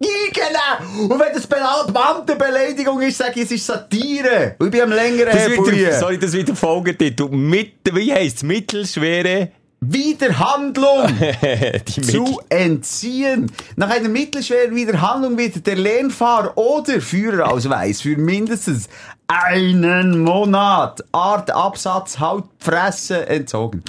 Arschigene. 0.00 1.08
Und 1.10 1.20
wenn 1.20 1.32
das 1.34 1.46
Beamtenbeleidigung 1.46 3.00
ist, 3.02 3.18
sage 3.18 3.32
ich, 3.40 3.42
es 3.46 3.50
ist 3.52 3.66
Satire. 3.66 4.54
Und 4.58 4.66
ich 4.66 4.72
bin 4.72 4.82
am 4.82 4.92
längeren 4.92 5.26
Das 5.32 5.36
her, 5.36 5.48
wird 5.50 5.58
der, 5.58 5.62
Bulli. 5.72 5.92
sorry, 5.98 6.18
das 6.18 6.32
wird 6.32 6.48
der 6.48 6.56
Folgetitel. 6.56 7.28
Mit, 7.28 7.72
wie 7.92 8.12
heisst 8.12 8.42
Mittelschwere? 8.42 9.50
Widerhandlung 9.80 11.06
Die 11.86 12.00
zu 12.02 12.40
entziehen. 12.48 13.50
Nach 13.76 13.88
einer 13.88 14.08
mittelschweren 14.08 14.74
Widerhandlung 14.74 15.38
wird 15.38 15.64
der 15.66 15.76
Lernfahrer 15.76 16.56
oder 16.58 17.00
Führerausweis 17.00 18.00
für 18.00 18.16
mindestens 18.16 18.88
einen 19.28 20.20
Monat 20.20 21.04
Art, 21.12 21.50
Absatz, 21.50 22.18
Haut, 22.18 22.48
Fresse 22.58 23.28
entzogen. 23.28 23.82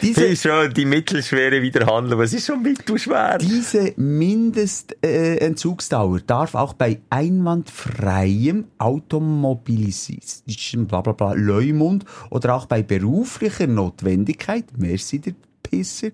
Diese 0.00 0.22
Viel 0.22 0.36
schön, 0.36 0.72
die 0.72 0.86
mittelschwere 0.86 1.60
Wiederhandlung. 1.60 2.20
Was 2.20 2.32
ist 2.32 2.46
schon 2.46 2.62
mittelschwer? 2.62 3.36
Diese 3.36 3.92
Mindestentzugsdauer 3.96 6.20
darf 6.20 6.54
auch 6.54 6.72
bei 6.72 7.02
einwandfreiem 7.10 8.64
automobilistischen 8.78 10.86
blablabla 10.86 11.34
Leumund 11.34 12.06
oder 12.30 12.54
auch 12.54 12.64
bei 12.64 12.82
beruflicher 12.82 13.66
Notwendigkeit, 13.66 14.64
merci 14.78 15.18
der 15.18 15.34
Pisser, 15.62 16.12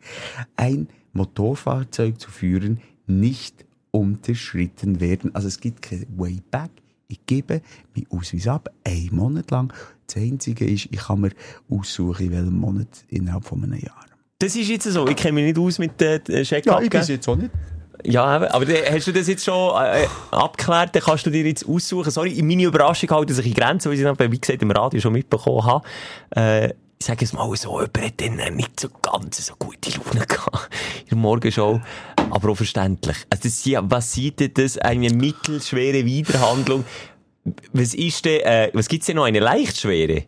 ein 0.57 0.89
Motorfahrzeug 1.13 2.21
zu 2.21 2.29
führen, 2.29 2.81
nicht 3.07 3.65
unterschritten 3.93 5.01
werden. 5.01 5.33
Also 5.35 5.47
es 5.47 5.61
gibt 5.61 5.83
kein 5.83 6.07
Way 6.17 6.41
back. 6.51 6.71
Ich 7.15 7.27
gebe 7.27 7.63
meinen 7.95 8.07
Ausweis 8.11 8.49
ab, 8.49 8.69
einen 8.85 9.15
Monat 9.15 9.51
lang. 9.51 9.73
Das 10.07 10.17
Einzige 10.17 10.67
ist, 10.67 10.89
ich 10.91 10.99
kann 10.99 11.21
mir 11.21 11.31
aussuchen, 11.71 12.27
in 12.27 12.33
welchem 12.33 12.59
Monat 12.59 12.89
innerhalb 13.09 13.45
von 13.45 13.63
einem 13.63 13.79
Jahr. 13.81 14.05
Das 14.39 14.57
ist 14.57 14.69
jetzt 14.69 14.85
so. 14.85 15.07
Ich 15.07 15.17
kenne 15.17 15.33
mich 15.41 15.45
nicht 15.45 15.59
aus 15.59 15.79
mit 15.79 16.01
den 16.01 16.21
äh, 16.29 16.39
Ja, 16.39 16.43
Check-up. 16.43 16.83
ich 16.83 16.93
weiß 16.93 17.09
jetzt 17.09 17.29
auch 17.29 17.37
nicht. 17.37 17.51
Ja, 18.05 18.37
eben. 18.37 18.47
aber 18.47 18.67
hast 18.67 19.07
du 19.07 19.13
das 19.13 19.29
jetzt 19.29 19.45
schon 19.45 19.71
äh, 19.83 20.07
abgeklärt, 20.33 20.95
dann 20.95 21.03
kannst 21.03 21.25
du 21.25 21.31
dir 21.31 21.45
jetzt 21.45 21.67
aussuchen. 21.67 22.11
Sorry, 22.11 22.43
meine 22.43 22.65
Überraschung 22.65 23.09
hält 23.17 23.31
sich 23.31 23.47
in 23.47 23.55
Grenzen, 23.55 23.91
weil 23.91 23.99
ich 23.99 24.33
wie 24.33 24.39
gesagt, 24.39 24.61
im 24.61 24.71
Radio 24.73 25.01
schon 25.01 25.13
mitbekommen 25.13 25.65
habe. 25.65 25.87
Äh, 26.31 26.75
ich 27.05 27.07
sage 27.09 27.23
es 27.27 27.35
mal 27.35 27.55
so, 27.55 27.83
jemand 27.83 28.01
hat 28.01 28.21
dann 28.23 28.57
nicht 28.57 28.81
so 28.81 28.89
ganz 29.03 29.45
so 29.45 29.53
gute 29.59 29.91
Laune 29.91 30.27
gehabt 30.27 30.71
in 31.03 31.09
der 31.11 31.19
Morgenshow. 31.19 31.79
Aber 32.31 32.49
auch 32.49 32.55
verständlich. 32.57 33.19
Also 33.29 33.43
das, 33.43 33.63
ja- 33.67 33.83
was 33.85 34.15
sieht 34.15 34.57
das? 34.57 34.79
Eine 34.79 35.11
mittelschwere 35.11 36.07
Widerhandlung. 36.07 36.87
Was 37.75 37.93
ist 37.93 38.25
denn, 38.25 38.41
äh, 38.41 38.71
was 38.73 38.89
gibt's 38.89 39.05
denn 39.05 39.17
noch? 39.17 39.25
Eine 39.25 39.41
leicht 39.41 39.79
schwere? 39.79 40.25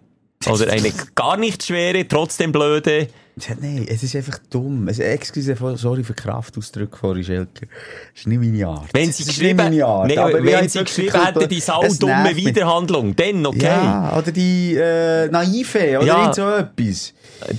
Oder 0.50 0.70
eine 0.70 0.92
gar 1.14 1.38
nicht 1.38 1.64
schwere, 1.64 2.06
trotzdem 2.06 2.52
blöde? 2.52 3.08
Ja, 3.38 3.54
nein, 3.60 3.86
es 3.86 4.02
ist 4.02 4.16
einfach 4.16 4.38
dumm. 4.48 4.88
Es, 4.88 4.98
excuse, 4.98 5.54
sorry 5.74 6.02
für 6.02 6.14
Kraftausdrücke 6.14 6.96
vorhin, 6.96 7.22
Schelker. 7.22 7.66
Das 7.66 8.20
ist 8.20 8.26
nicht 8.28 8.38
meine 8.40 8.66
Art. 8.66 8.88
Wenn 8.94 9.12
sie 9.12 9.24
nicht 9.24 9.36
geschrieben, 9.36 9.58
meine 9.58 9.84
Art. 9.84 10.06
nee, 10.06 10.16
aber 10.16 10.42
wenn 10.42 10.68
sie 10.70 10.82
geschrieben 10.82 11.22
hätten, 11.22 11.46
die 11.46 11.60
saudumme. 11.60 12.34
Widerhandlung, 12.34 13.14
dann 13.14 13.44
okay. 13.44 13.66
Ja, 13.66 14.16
oder 14.16 14.32
die 14.32 14.74
äh, 14.74 15.28
Naive, 15.28 15.98
oder 15.98 16.06
Ja. 16.06 16.20
irgend 16.22 16.34
so 16.34 16.48
etwas. 16.50 17.12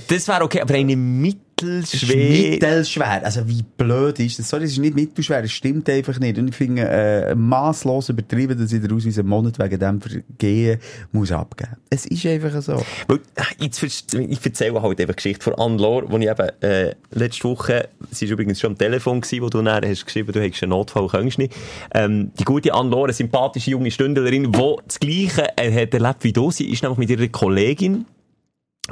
Das 0.08 0.26
wäre 0.26 0.42
okay, 0.42 0.62
aber 0.62 0.74
eine 0.74 0.96
Das 0.96 1.36
ist 1.62 2.08
mittelschwere... 2.08 2.50
mittelschwer. 2.50 3.24
Also 3.24 3.48
wie 3.48 3.62
blöd 3.76 4.18
ist 4.20 4.38
das? 4.38 4.48
Sorry, 4.48 4.64
es 4.64 4.72
ist 4.72 4.78
nicht 4.78 4.94
mittelschwer, 4.94 5.42
es 5.44 5.52
stimmt 5.52 5.88
einfach 5.88 6.18
nicht. 6.18 6.38
Und 6.38 6.48
ich 6.48 6.54
finde 6.54 6.82
äh, 6.88 7.34
masslos 7.34 8.08
übertrieben, 8.08 8.58
dass 8.58 8.72
ich 8.72 8.80
den 8.80 8.92
Ausweis 8.92 9.18
einen 9.18 9.28
Monat 9.28 9.58
wegen 9.58 9.78
dem 9.78 10.00
Vergehen 10.00 10.78
muss 11.12 11.32
abgeben. 11.32 11.76
Es 11.90 12.06
ist 12.06 12.24
einfach 12.26 12.60
so. 12.62 12.82
Weil, 13.06 13.20
jetzt, 13.58 13.82
verst- 13.82 14.18
ich 14.18 14.44
erzähle 14.44 14.80
halt 14.82 15.00
einfach 15.00 15.16
Geschichte 15.16 15.42
von 15.44 15.54
Anne-Laure, 15.54 16.10
wo 16.10 16.18
ich 16.18 16.28
eben, 16.28 16.48
äh, 16.62 16.94
letzte 17.12 17.44
Woche, 17.44 17.88
sie 18.10 18.26
war 18.26 18.32
übrigens 18.34 18.60
schon 18.60 18.72
am 18.72 18.78
Telefon 18.78 19.20
gewesen, 19.20 19.42
wo 19.42 19.48
du 19.48 19.62
nachher 19.62 19.88
hast 19.88 20.04
geschrieben, 20.04 20.32
du 20.32 20.40
hättest 20.40 20.62
einen 20.62 20.70
Notfall, 20.70 21.08
kannst 21.08 21.38
nicht. 21.38 21.54
Ähm, 21.94 22.32
die 22.38 22.44
gute 22.44 22.72
Anne-Laure, 22.74 23.04
eine 23.04 23.12
sympathische 23.12 23.70
junge 23.70 23.90
Stündlerin, 23.90 24.52
die 24.52 24.74
das 24.86 25.00
Gleiche 25.00 25.46
äh, 25.56 25.72
hat 25.82 25.94
erlebt 25.94 26.22
wie 26.24 26.32
du, 26.32 26.50
sie 26.50 26.70
ist 26.70 26.82
nämlich 26.82 26.98
mit 26.98 27.10
ihrer 27.10 27.28
Kollegin, 27.28 28.04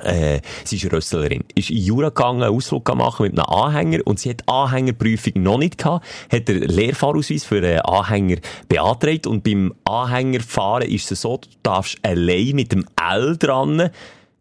äh, 0.02 0.40
sie 0.64 0.76
ist 0.76 0.92
Rösslerin, 0.92 1.44
ist 1.54 1.70
in 1.70 1.78
Jura 1.78 2.08
gegangen, 2.08 2.42
Ausflug 2.42 2.94
machen 2.94 3.24
mit 3.24 3.38
einem 3.38 3.46
Anhänger 3.46 4.00
und 4.04 4.18
sie 4.18 4.30
hat 4.30 4.48
Anhängerprüfung 4.48 5.42
noch 5.42 5.58
nicht 5.58 5.78
gehabt, 5.78 6.06
hat 6.30 6.48
den 6.48 6.62
Lehrfahrausweis 6.62 7.44
für 7.44 7.58
einen 7.58 7.80
Anhänger 7.80 8.36
beantragt 8.68 9.26
und 9.26 9.44
beim 9.44 9.74
Anhängerfahren 9.84 10.88
ist 10.88 11.10
es 11.12 11.22
so, 11.22 11.38
du 11.38 11.48
darfst 11.62 11.98
allein 12.02 12.52
mit 12.54 12.72
dem 12.72 12.84
L 13.00 13.36
dran 13.36 13.90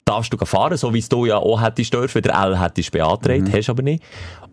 darfst 0.05 0.31
du 0.31 0.37
fahren, 0.45 0.77
so 0.77 0.93
wie 0.93 0.99
es 0.99 1.09
du 1.09 1.25
ja 1.25 1.37
auch 1.37 1.61
hättest 1.61 1.93
dürfen, 1.93 2.21
der 2.21 2.35
L 2.35 2.59
hättest 2.59 2.91
beantragt, 2.91 3.51
hast 3.51 3.69
aber 3.69 3.81
nicht. 3.81 4.03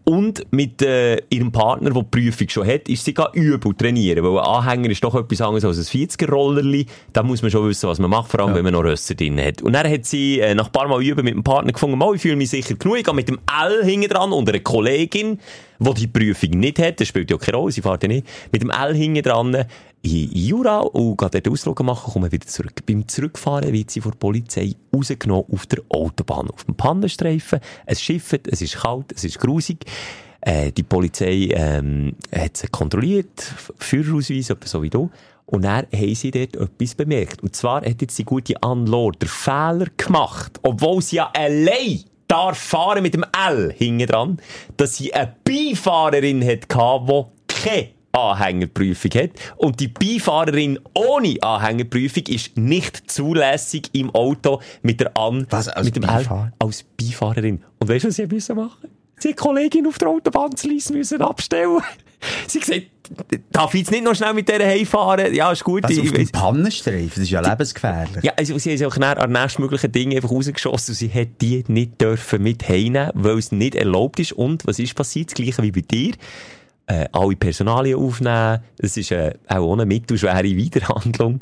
Und 0.05 0.44
mit 0.50 0.82
äh, 0.82 1.18
ihrem 1.28 1.53
Partner, 1.53 1.90
der 1.90 2.03
die 2.03 2.09
Prüfung 2.09 2.48
schon 2.48 2.66
hat, 2.66 2.88
ist 2.88 3.05
sie 3.05 3.14
gar 3.14 3.32
üben 3.34 3.68
und 3.68 3.78
trainieren, 3.78 4.24
weil 4.24 4.38
ein 4.38 4.44
Anhänger 4.44 4.90
ist 4.90 5.05
doch 5.05 5.14
etwas 5.14 5.40
anderes 5.40 5.64
als 5.64 5.78
ein 5.78 6.00
40er-Rollerli. 6.00 6.86
Da 7.12 7.22
muss 7.22 7.40
man 7.42 7.53
schon 7.53 7.68
wissen, 7.68 7.88
was 7.88 8.00
man 8.00 8.11
macht, 8.11 8.28
vor 8.28 8.40
allem, 8.40 8.55
wenn 8.55 8.64
man 8.64 8.72
noch 8.72 8.82
Rösser 8.82 9.14
drin 9.14 9.40
hat. 9.40 9.62
Und 9.62 9.74
dann 9.74 9.88
hat 9.88 10.05
sie 10.05 10.40
äh, 10.40 10.57
nach 10.57 10.66
ein 10.66 10.72
paar 10.72 10.88
Mal 10.88 11.05
üben 11.05 11.24
mit 11.24 11.34
dem 11.34 11.44
Partner 11.44 11.72
gefunden, 11.72 11.98
mal, 11.98 12.16
ich 12.16 12.22
fühle 12.22 12.34
mich 12.34 12.50
sicher 12.50 12.74
genug, 12.74 12.98
ich 12.98 13.05
gehe 13.05 13.14
mit 13.14 13.28
dem 13.28 13.38
L 13.62 13.84
hinten 13.84 14.09
dran 14.09 14.32
und 14.32 14.48
einer 14.48 14.59
Kollegin, 14.59 15.38
die 15.78 15.94
die 15.94 16.07
Prüfung 16.09 16.50
nicht 16.50 16.80
hat, 16.80 16.98
das 16.98 17.07
spielt 17.07 17.30
ja 17.30 17.36
keine 17.36 17.59
Rolle, 17.59 17.70
sie 17.70 17.82
fährt 17.82 18.03
ja 18.03 18.09
nicht, 18.09 18.26
mit 18.50 18.62
dem 18.62 18.70
L 18.70 18.94
hinten 18.96 19.22
dran 19.22 19.66
in 20.03 20.30
Jura 20.32 20.80
und 20.80 21.16
geht 21.16 21.34
dort 21.34 21.48
Ausflüge 21.48 21.84
machen, 21.84 22.12
kommen 22.12 22.32
wieder 22.32 22.46
zurück. 22.46 22.84
Beim 22.86 23.07
Zurückfahren 23.07 23.72
wird 23.72 23.90
sie 23.90 24.00
von 24.00 24.12
der 24.12 24.18
Polizei 24.18 24.74
rausgenommen 24.94 25.44
auf 25.50 25.66
der 25.66 25.80
Autobahn, 25.88 26.50
auf 26.50 26.64
dem 26.64 26.74
Pannenstreifen. 26.74 27.61
Es 27.86 28.03
schifft, 28.03 28.48
es 28.48 28.61
ist 28.61 28.78
kalt, 28.78 29.12
es 29.14 29.24
ist 29.24 29.38
grusig. 29.38 29.84
Äh, 30.40 30.72
die 30.72 30.82
Polizei 30.82 31.50
ähm, 31.53 32.16
hat 32.34 32.57
sie 32.57 32.66
kontrolliert, 32.66 33.40
Führerausweis, 33.78 34.53
so 34.64 34.82
wie 34.82 34.90
du. 34.90 35.09
Und 35.46 35.62
dann 35.62 35.86
haben 35.94 36.14
sie 36.14 36.30
dort 36.30 36.57
etwas 36.57 36.94
bemerkt. 36.94 37.42
Und 37.42 37.55
zwar 37.55 37.82
hat 37.82 38.00
jetzt 38.00 38.18
die 38.18 38.24
gute 38.24 38.61
Anne 38.62 38.90
Lord 38.90 39.22
den 39.22 39.28
Fehler 39.28 39.86
gemacht, 39.96 40.59
obwohl 40.62 41.00
sie 41.00 41.16
ja 41.16 41.30
allein 41.32 42.00
darf 42.26 42.59
fahren 42.59 43.03
mit 43.03 43.14
dem 43.14 43.24
L 43.46 43.72
hinten 43.76 44.07
dran, 44.07 44.38
dass 44.76 44.96
sie 44.96 45.12
eine 45.12 45.36
Beifahrerin 45.44 46.42
hatte, 46.42 46.66
die 46.68 47.55
keine 47.55 47.88
Anhängerprüfung 48.12 49.10
hat. 49.12 49.30
Und 49.56 49.80
die 49.80 49.88
Beifahrerin 49.88 50.78
ohne 50.94 51.36
Anhängerprüfung 51.40 52.24
ist 52.28 52.56
nicht 52.56 53.10
zulässig 53.10 53.90
im 53.92 54.10
Auto 54.10 54.60
mit 54.82 55.00
der 55.00 55.16
An 55.16 55.46
Was, 55.50 55.68
als 55.68 55.86
mit 55.86 55.96
dem 55.96 56.02
Beifahrer? 56.02 56.52
L 56.58 56.66
als 56.66 56.84
Beifahrerin. 56.84 57.62
Und 57.78 57.88
weißt 57.88 58.04
du, 58.04 58.08
was 58.08 58.16
sie 58.16 58.26
müssen 58.26 58.56
machen? 58.56 58.88
Sie 59.18 59.30
hat 59.30 59.36
Kollegin 59.36 59.86
auf 59.86 59.98
der 59.98 60.08
Autobahn 60.08 60.54
zu 60.56 60.68
müssen 60.68 61.22
abstellen. 61.22 61.80
sie 62.48 62.58
hat 62.58 62.66
gesagt, 62.66 62.86
darf 63.50 63.74
ich 63.74 63.80
jetzt 63.80 63.90
nicht 63.92 64.04
noch 64.04 64.14
schnell 64.14 64.34
mit 64.34 64.48
der 64.48 64.66
heimfahren? 64.66 65.32
Ja, 65.34 65.52
ist 65.52 65.64
gut. 65.64 65.84
Was, 65.84 65.92
ich 65.92 66.00
auf 66.00 66.12
dem 66.12 66.28
Pannenstreifen? 66.28 67.08
Das 67.08 67.18
ist 67.18 67.30
ja 67.30 67.40
lebensgefährlich. 67.40 68.24
ja, 68.24 68.32
also 68.36 68.58
sie 68.58 68.70
haben 68.70 68.78
sich 68.78 68.86
auch 68.86 68.96
an 68.96 69.32
nächstmöglichen 69.32 69.92
Dinge 69.92 70.16
einfach 70.16 70.30
rausgeschossen 70.30 70.92
und 70.92 70.96
sie 70.96 71.10
hat 71.12 71.40
die 71.40 71.64
nicht 71.68 72.00
dürfen 72.00 72.42
mit 72.42 72.68
heimnehmen, 72.68 73.10
weil 73.14 73.38
es 73.38 73.52
nicht 73.52 73.74
erlaubt 73.74 74.18
ist. 74.18 74.32
Und 74.32 74.66
was 74.66 74.78
ist 74.78 74.94
passiert? 74.94 75.30
Das 75.30 75.34
Gleiche 75.34 75.62
wie 75.62 75.72
bei 75.72 75.82
dir. 75.82 76.14
Äh, 76.86 77.06
alle 77.12 77.36
Personalien 77.36 77.98
aufnehmen. 77.98 78.60
Das 78.78 78.96
ist 78.96 79.12
äh, 79.12 79.34
auch 79.46 79.72
eine 79.72 79.86
mittelschwere 79.86 80.42
Widerhandlung. 80.42 81.38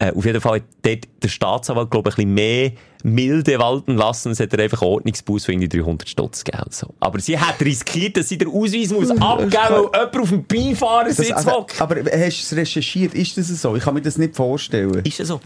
Äh, 0.00 0.12
auf 0.12 0.24
jeden 0.24 0.40
Fall 0.40 0.56
hat 0.56 0.64
dort 0.82 1.08
der 1.22 1.28
Staatsanwalt, 1.28 1.90
glaube 1.90 2.08
ich, 2.08 2.18
ein 2.18 2.34
bisschen 2.34 2.34
mehr 2.34 2.72
milde 3.04 3.58
walten 3.58 3.96
lassen. 3.96 4.32
Es 4.32 4.40
hat 4.40 4.52
er 4.52 4.64
einfach 4.64 4.82
einen 4.82 4.90
Ordnungsbus 4.90 5.44
von 5.44 5.54
irgendwie 5.54 5.80
300 5.80 6.08
Stutz 6.08 6.42
gegeben. 6.42 6.70
So. 6.70 6.94
Aber 7.00 7.20
sie 7.20 7.38
hat 7.38 7.60
riskiert, 7.60 8.16
dass 8.16 8.28
sie 8.30 8.38
den 8.38 8.48
Ausweis 8.48 8.90
muss 8.90 9.10
abgeben 9.10 9.50
muss, 9.50 9.54
weil 9.54 9.90
jemand 9.92 10.16
auf 10.16 10.28
dem 10.28 10.44
Beifahrersitz 10.44 11.32
also, 11.32 11.50
hockt. 11.52 11.80
aber 11.80 11.96
hast 11.96 12.10
du 12.10 12.16
es 12.16 12.56
recherchiert? 12.56 13.14
Ist 13.14 13.36
das 13.36 13.48
so? 13.48 13.76
Ich 13.76 13.84
kann 13.84 13.94
mir 13.94 14.02
das 14.02 14.18
nicht 14.18 14.34
vorstellen. 14.34 15.02
Ist 15.04 15.20
das 15.20 15.28
so? 15.28 15.40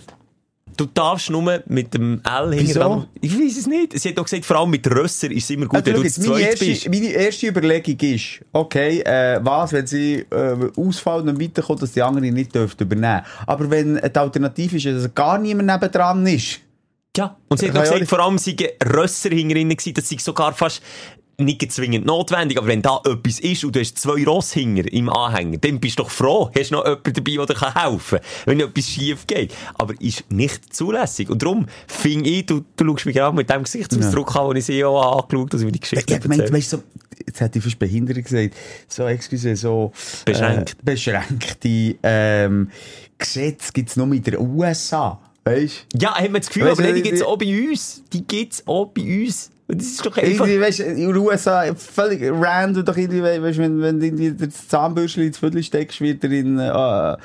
Du 0.77 0.87
darfst 0.87 1.31
nur 1.31 1.63
mit 1.67 1.95
dem 1.95 2.21
L 2.25 2.51
dran- 2.75 3.07
Ich 3.21 3.39
weiß 3.39 3.57
es 3.59 3.67
nicht. 3.67 3.99
Sie 3.99 4.09
hat 4.09 4.19
doch 4.19 4.25
gesagt, 4.25 4.45
vor 4.45 4.57
allem 4.59 4.71
mit 4.71 4.87
Rösser 4.89 5.31
ist 5.31 5.45
es 5.45 5.51
immer 5.51 5.67
gut, 5.67 5.77
Also, 5.79 5.87
wenn 5.87 5.95
du 5.97 6.03
jetzt, 6.03 6.19
meine, 6.19 6.33
zweit 6.41 6.59
bist. 6.59 6.63
erste, 6.63 6.91
meine 6.91 7.07
erste 7.09 7.47
Überlegung 7.47 7.97
ist, 8.01 8.41
okay, 8.53 9.01
äh, 9.01 9.39
was, 9.43 9.73
wenn 9.73 9.87
sie 9.87 10.25
äh, 10.31 10.57
ausfallen 10.77 11.29
und 11.29 11.41
weiterkommt, 11.41 11.83
dass 11.83 11.93
die 11.93 12.03
anderen 12.03 12.35
nicht 12.35 12.55
dürfen 12.55 12.77
übernehmen. 12.81 13.23
Aber 13.47 13.71
wenn 13.71 13.97
die 13.97 14.17
Alternative 14.19 14.77
ist, 14.77 14.87
dass 14.87 15.15
gar 15.15 15.39
niemand 15.39 15.69
nebendran 15.69 16.27
ist, 16.27 16.61
Ja. 17.17 17.37
Und 17.49 17.59
sie 17.61 17.69
hat 17.69 17.75
noch 17.75 17.83
gesagt, 17.83 18.09
vor 18.09 18.19
allem 18.21 18.39
seien 18.39 18.57
Rösser 18.85 19.29
hinten 19.29 19.51
drin 19.55 19.69
gewesen, 19.69 19.95
das 19.95 20.09
sei 20.09 20.17
sogar 20.19 20.53
fast 20.53 20.83
nicht 21.39 21.73
zwingend 21.73 22.07
notwendig, 22.07 22.59
aber 22.59 22.69
wenn 22.69 22.83
da 22.83 23.01
etwas 23.05 23.41
ist 23.41 23.65
und 23.65 23.75
du 23.75 23.81
hast 23.81 23.99
zwei 23.99 24.25
Rosshinger 24.25 24.91
im 24.93 25.09
Anhänger, 25.09 25.59
dann 25.59 25.81
bist 25.81 25.99
du 25.99 26.03
doch 26.05 26.11
froh, 26.11 26.51
hast 26.57 26.71
noch 26.71 26.85
jemanden 26.85 27.13
dabei, 27.13 27.47
der 27.47 27.47
dir 27.47 27.75
helfen 27.85 28.19
kann, 28.21 28.29
wenn 28.47 28.61
etwas 28.61 28.85
schief 28.89 29.27
geht. 29.27 29.53
Aber 29.75 29.95
ist 30.01 30.31
nicht 30.31 30.75
zulässig. 30.75 31.29
Und 31.31 31.43
darum 31.43 31.67
finde 31.89 32.31
ich, 32.31 32.47
du, 32.47 32.65
du 32.77 32.87
schaust 32.87 33.07
mich 33.07 33.15
gerade 33.17 33.37
mit 33.37 33.51
dem 33.51 33.63
Gesichtsausdruck 33.65 34.37
an, 34.37 34.49
den 34.49 34.57
ich 34.59 34.65
sie 34.67 34.85
auch 34.85 35.23
angeschaut 35.23 35.47
habe, 35.47 35.53
als 35.55 35.61
ich 35.63 35.67
mir 35.67 35.73
die 35.73 35.81
Geschichte 35.81 36.15
Ich 36.15 36.25
meine, 36.29 36.43
erzählt 36.45 36.57
weißt 36.59 36.73
du, 36.73 36.77
so, 36.77 36.83
jetzt 37.27 37.41
hätte 37.41 37.59
ich 37.59 37.65
fast 37.65 37.79
behindert 37.79 38.23
gesagt, 38.25 38.55
so, 38.89 39.07
excuse, 39.07 39.57
so, 39.57 39.93
Beschränkt. 40.25 40.71
Äh, 40.71 40.77
beschränkte, 40.85 41.97
ähm, 42.03 42.71
Gesetze 43.19 43.73
gibt's 43.73 43.97
nur 43.97 44.13
in 44.13 44.23
den 44.23 44.39
USA. 44.39 45.21
Weißt 45.45 45.87
Ja, 46.01 46.15
haben 46.15 46.33
wir 46.33 46.41
das 46.41 46.49
Gefühl, 46.49 46.65
Weißt 46.67 46.81
aber 46.81 46.93
die 46.93 47.03
gibt's 47.03 47.21
die- 47.21 47.27
auch 47.27 47.37
bei 47.37 47.69
uns. 47.71 48.03
Die 48.13 48.27
gibt's 48.27 48.63
auch 48.67 48.87
bei 48.87 49.03
uns. 49.25 49.51
Und 49.67 49.81
das 49.81 49.89
ist 49.89 50.05
doch 50.05 50.17
einfach... 50.17 50.47
Irgendwie, 50.47 50.61
weißt, 50.61 50.81
in 50.81 50.97
den 50.97 51.17
USA 51.17 51.75
völlig 51.75 52.23
random, 52.31 52.85
doch 52.85 52.97
irgendwie, 52.97 53.23
weißt, 53.23 53.59
wenn, 53.59 53.81
wenn 53.81 54.01
du 54.01 54.33
das 54.35 54.69
Zahnbürstchen 54.69 55.25
ins 55.25 55.39
Viertel 55.39 55.63
steckst, 55.63 56.01
wird 56.01 56.23
er 56.25 56.31
in 56.31 56.59
äh, 56.59 57.17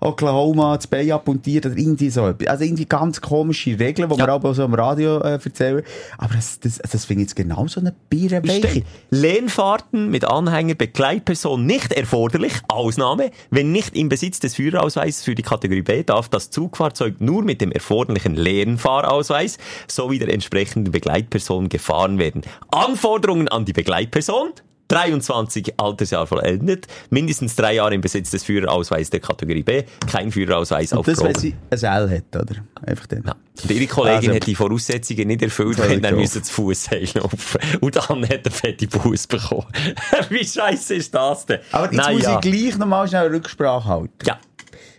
Oklahoma 0.00 0.76
das 0.76 0.86
Bein 0.86 1.10
abmontiert 1.10 1.66
oder 1.66 1.76
irgendwie 1.76 2.10
so. 2.10 2.26
etwas. 2.28 2.48
Also 2.48 2.64
irgendwie 2.64 2.84
ganz 2.86 3.20
komische 3.20 3.78
Regeln, 3.78 4.08
die 4.08 4.16
Ja. 4.18 4.26
wir 4.26 4.32
aber 4.32 4.50
auch 4.50 4.54
so 4.54 4.64
am 4.64 4.74
Radio 4.74 5.18
äh, 5.20 5.32
erzählen. 5.42 5.82
Aber 6.18 6.34
das, 6.34 6.60
das, 6.60 6.78
das 6.78 7.04
finde 7.04 7.22
ich 7.22 7.28
jetzt 7.28 7.36
genau 7.36 7.66
so 7.66 7.80
eine 7.80 7.94
Bierenweiche. 8.10 8.82
Lehnfahrten 9.10 10.10
mit 10.10 10.24
Anhänger 10.24 10.74
Begleitperson 10.74 11.64
nicht 11.66 11.92
erforderlich. 11.92 12.52
Ausnahme, 12.68 13.30
wenn 13.50 13.72
nicht 13.72 13.96
im 13.96 14.08
Besitz 14.08 14.40
des 14.40 14.54
Führerausweises 14.56 15.24
für 15.24 15.34
die 15.34 15.42
Kategorie 15.42 15.82
B 15.82 16.02
darf 16.02 16.28
das 16.28 16.50
Zugfahrzeug 16.50 17.20
nur 17.20 17.42
mit 17.42 17.60
dem 17.60 17.72
erforderlichen 17.72 18.34
Lehnfahrausweis 18.34 19.58
sowie 19.88 20.18
der 20.18 20.32
entsprechenden 20.32 20.92
Begleitperson 20.92 21.68
gefahren 21.68 22.18
werden. 22.18 22.42
Anforderungen 22.70 23.48
an 23.48 23.64
die 23.64 23.72
Begleitperson. 23.72 24.50
23 24.88 25.74
Altersjahr 25.78 26.26
vollendet, 26.26 26.86
mindestens 27.10 27.56
drei 27.56 27.74
Jahre 27.74 27.94
im 27.94 28.00
Besitz 28.00 28.30
des 28.30 28.44
Führerausweises 28.44 29.10
der 29.10 29.20
Kategorie 29.20 29.62
B, 29.62 29.84
kein 30.10 30.30
Führerausweis 30.30 30.92
auf 30.92 31.06
Das, 31.06 31.22
wenn 31.22 31.34
sie 31.34 31.54
ein 31.70 31.78
L 31.82 32.10
hat, 32.10 32.36
oder? 32.42 32.56
Einfach 32.86 33.06
dann. 33.06 33.22
Ja. 33.26 33.34
Und 33.62 33.70
ihre 33.70 33.86
Kollegin 33.86 34.16
Also- 34.30 34.34
hat 34.34 34.46
die 34.46 34.54
Voraussetzungen 34.54 35.28
nicht 35.28 35.42
erfüllt 35.42 35.78
dann 35.78 36.00
doof. 36.02 36.20
müssen 36.20 36.42
zu 36.44 36.52
Fuß 36.52 36.90
laufen. 37.14 37.60
Und 37.80 37.96
dann 37.96 38.22
hat 38.28 38.44
er 38.44 38.50
fette 38.50 38.86
Bus 38.86 39.26
bekommen. 39.26 39.66
Wie 40.28 40.44
scheiße 40.44 40.94
ist 40.96 41.14
das 41.14 41.46
denn? 41.46 41.60
Aber 41.72 41.84
jetzt 41.86 41.94
Nein, 41.96 42.14
muss 42.16 42.24
ja. 42.24 42.34
ich 42.34 42.40
gleich 42.40 42.78
nochmal 42.78 43.08
schnell 43.08 43.28
Rücksprache 43.28 43.88
halten. 43.88 44.12
Ja. 44.26 44.38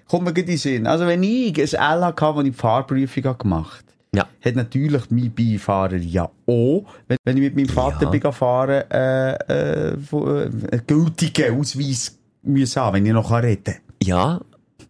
Kommt 0.08 0.24
mir 0.26 0.32
gut 0.34 0.40
in 0.44 0.46
den 0.48 0.58
Sinn. 0.58 0.88
Also 0.88 1.06
wenn 1.08 1.22
ich 1.24 1.58
ein 1.58 2.00
L 2.00 2.06
hatte, 2.06 2.26
als 2.26 2.38
ich 2.38 2.44
die 2.44 2.52
Fahrprüfung 2.54 3.24
habe 3.24 3.38
gemacht 3.38 3.85
Ja. 4.16 4.28
hat 4.43 4.55
natürlich 4.55 5.03
mein 5.09 5.32
Beifahrer 5.34 5.95
ja 5.97 6.30
auch, 6.47 6.84
wenn, 7.07 7.18
wenn 7.24 7.38
ich 7.38 7.43
mit 7.43 7.55
meinem 7.55 7.70
Vater 7.70 8.03
Ja. 8.03 8.09
bin 8.09 8.20
gefahren, 8.22 8.84
äh, 8.91 9.32
äh, 9.34 9.93
äh, 9.93 9.95
einen 9.95 10.82
gültigen 10.88 11.59
Ausweis 11.59 12.18
müssen 12.43 12.82
haben, 12.82 12.95
wenn 12.95 13.05
ich 13.05 13.13
noch 13.13 13.32
reden 13.32 13.63
kann. 13.63 13.76
Ja, 14.03 14.41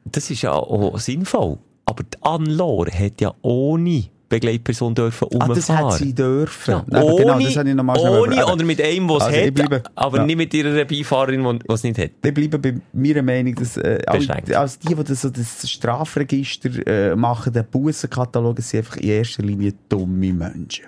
das 0.06 0.30
ist 0.30 0.42
ja 0.42 0.52
auch 0.54 0.98
sinnvoll. 1.00 1.58
Aber 1.86 2.04
die 2.04 2.18
Anlor 2.22 2.88
hat 2.88 3.22
ja 3.22 3.34
ohne 3.42 4.06
Begleitperson 4.30 4.94
dürfen 4.96 5.28
Ah, 5.40 5.48
das 5.48 5.70
umfahren. 5.70 5.86
hat 5.92 6.00
sie 6.00 6.14
dürfen. 6.14 6.72
Ja, 6.92 7.02
ohne, 7.02 7.16
genau, 7.24 7.40
das 7.40 7.58
habe 7.58 7.70
ich 7.70 7.76
noch 7.76 7.84
mal 7.84 8.00
schnell 8.00 8.20
ohne 8.20 8.46
oder 8.46 8.66
mit 8.66 8.82
einem, 8.82 9.08
der 9.08 9.18
es 9.18 9.24
Also, 9.24 9.38
hat, 9.40 9.54
bleibe- 9.54 9.84
aber 9.96 10.18
ja. 10.18 10.26
nicht 10.26 10.38
mit 10.38 10.54
ihrer 10.54 10.86
Beifahrerin, 10.86 11.60
die 11.68 11.74
es 11.74 11.84
nicht 11.84 11.98
hat. 11.98 12.12
Ich 12.24 12.34
bleibe 12.34 12.60
bei 12.60 12.76
meiner 12.94 13.22
Meinung, 13.22 13.56
dass 13.56 13.78
äh, 13.78 14.00
Beschränkt. 14.12 14.50
als, 14.54 14.78
als 14.78 14.80
die, 14.80 14.96
die 14.96 15.04
das, 15.04 15.22
so 15.22 15.30
das 15.30 15.70
Strafregister 15.70 16.88
äh, 16.88 17.16
machen, 17.16 17.54
den 17.54 17.66
Bussenkatalog, 17.66 18.60
sind 18.62 18.80
einfach 18.80 18.98
in 18.98 19.10
erster 19.10 19.44
Linie 19.44 19.74
dumme 19.90 20.34
Menschen. 20.34 20.86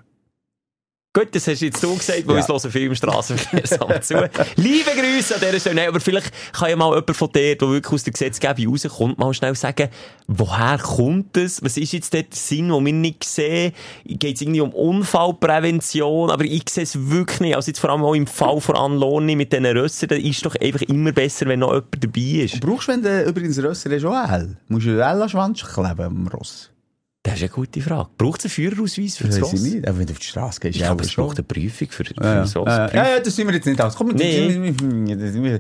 Gut, 1.17 1.29
das 1.31 1.47
hast 1.47 1.61
jetzt 1.61 1.81
du 1.83 1.95
gesagt, 1.95 2.27
weil 2.27 2.35
Ja. 2.35 2.41
uns 2.45 2.63
hören 2.63 2.71
viel 2.71 2.83
im 2.83 2.93
Strassenverkehrsamt 2.93 4.03
zu. 4.03 4.29
Liebe 4.55 4.91
Grüße 4.91 5.33
an 5.33 5.41
dieser 5.41 5.59
Stelle. 5.59 5.75
Nein, 5.77 5.87
aber 5.87 5.99
vielleicht 5.99 6.31
kann 6.53 6.69
ja 6.69 6.75
mal 6.75 6.89
jemand 6.89 7.15
von 7.15 7.31
dir, 7.31 7.57
der 7.57 7.69
wirklich 7.69 7.91
aus 7.91 8.03
der 8.03 8.13
Gesetzgebung 8.13 8.67
rauskommt, 8.67 9.17
mal 9.17 9.33
schnell 9.33 9.55
sagen, 9.55 9.89
woher 10.27 10.77
kommt 10.77 11.35
das? 11.35 11.63
Was 11.63 11.75
ist 11.77 11.93
jetzt 11.93 12.13
dort 12.13 12.31
der 12.31 12.37
Sinn, 12.37 12.69
den 12.69 12.85
wir 12.85 12.93
nicht 12.93 13.23
sehen? 13.23 13.73
Geht 14.05 14.35
es 14.35 14.41
irgendwie 14.43 14.61
um 14.61 14.71
Unfallprävention? 14.71 16.29
Aber 16.29 16.43
ich 16.43 16.69
sehe 16.69 16.83
es 16.83 17.09
wirklich 17.09 17.39
nicht. 17.39 17.55
Also 17.55 17.71
jetzt 17.71 17.79
vor 17.79 17.89
allem 17.89 18.03
auch 18.03 18.13
im 18.13 18.27
Fall 18.27 18.61
von 18.61 18.75
Anloni 18.75 19.35
mit 19.35 19.51
diesen 19.51 19.65
Rössern, 19.65 20.09
da 20.09 20.15
ist 20.15 20.45
doch 20.45 20.55
einfach 20.55 20.83
immer 20.83 21.13
besser, 21.13 21.47
wenn 21.47 21.61
noch 21.61 21.73
jemand 21.73 22.03
dabei 22.03 22.43
ist. 22.43 22.59
Brauchst 22.59 22.89
du, 22.89 22.91
wenn 22.91 23.01
du 23.01 23.23
übrigens 23.23 23.57
Rösser 23.57 23.89
hast, 23.89 24.05
auch 24.05 24.31
L? 24.33 24.55
Musst 24.67 24.85
du 24.85 24.91
L 24.91 25.01
an 25.01 25.29
Schwanz 25.29 25.63
kleben 25.63 25.99
am 25.99 26.27
Ross? 26.27 26.69
Das 27.23 27.35
ist 27.35 27.41
eine 27.41 27.49
gute 27.49 27.81
Frage. 27.81 28.09
Braucht 28.17 28.39
es 28.39 28.45
einen 28.45 28.51
Führerausweis 28.51 29.17
für 29.17 29.25
das 29.27 29.41
Weiss 29.41 29.47
ich 29.47 29.53
Ross? 29.53 29.61
nicht. 29.61 29.87
Aber 29.87 29.99
wenn 29.99 30.05
du 30.05 30.13
auf 30.13 30.19
die 30.19 30.25
Straße 30.25 30.59
gehst, 30.61 30.79
ja, 30.79 30.91
aber 30.91 31.03
es 31.03 31.13
braucht 31.13 31.37
eine 31.37 31.43
Prüfung 31.43 31.89
für, 31.89 32.05
für 32.05 32.13
Ja, 32.21 32.35
ja, 32.35 32.41
ein 32.43 32.95
ja, 32.95 33.09
ja, 33.15 33.19
das 33.19 33.35
sind 33.35 33.47
wir 33.47 33.53
jetzt 33.55 33.65
nicht 33.65 33.81
aus. 33.81 33.95
Komm, 33.95 34.09
Nee. 34.09 34.73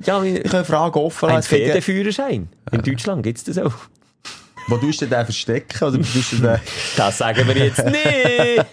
Ja, 0.05 0.23
ich 0.23 0.43
kann 0.43 0.55
eine 0.55 0.63
Frage 0.65 0.99
offen 1.01 1.29
Ein 1.29 1.35
lassen. 1.35 1.55
Ja- 1.55 1.65
Pferdeführerschein. 1.65 2.47
In 2.71 2.81
Deutschland 2.81 3.23
gibt 3.23 3.37
es 3.39 3.43
das 3.43 3.57
auch. 3.57 3.73
Wo 4.69 4.77
tust 4.77 5.01
du 5.01 5.07
den 5.07 5.23
verstecken? 5.23 5.83
Oder 5.83 5.97
tust 6.01 6.33
du 6.33 6.37
den... 6.37 6.59
Das 6.97 7.17
sagen 7.17 7.47
wir 7.47 7.57
jetzt 7.57 7.83
nicht. 7.85 8.65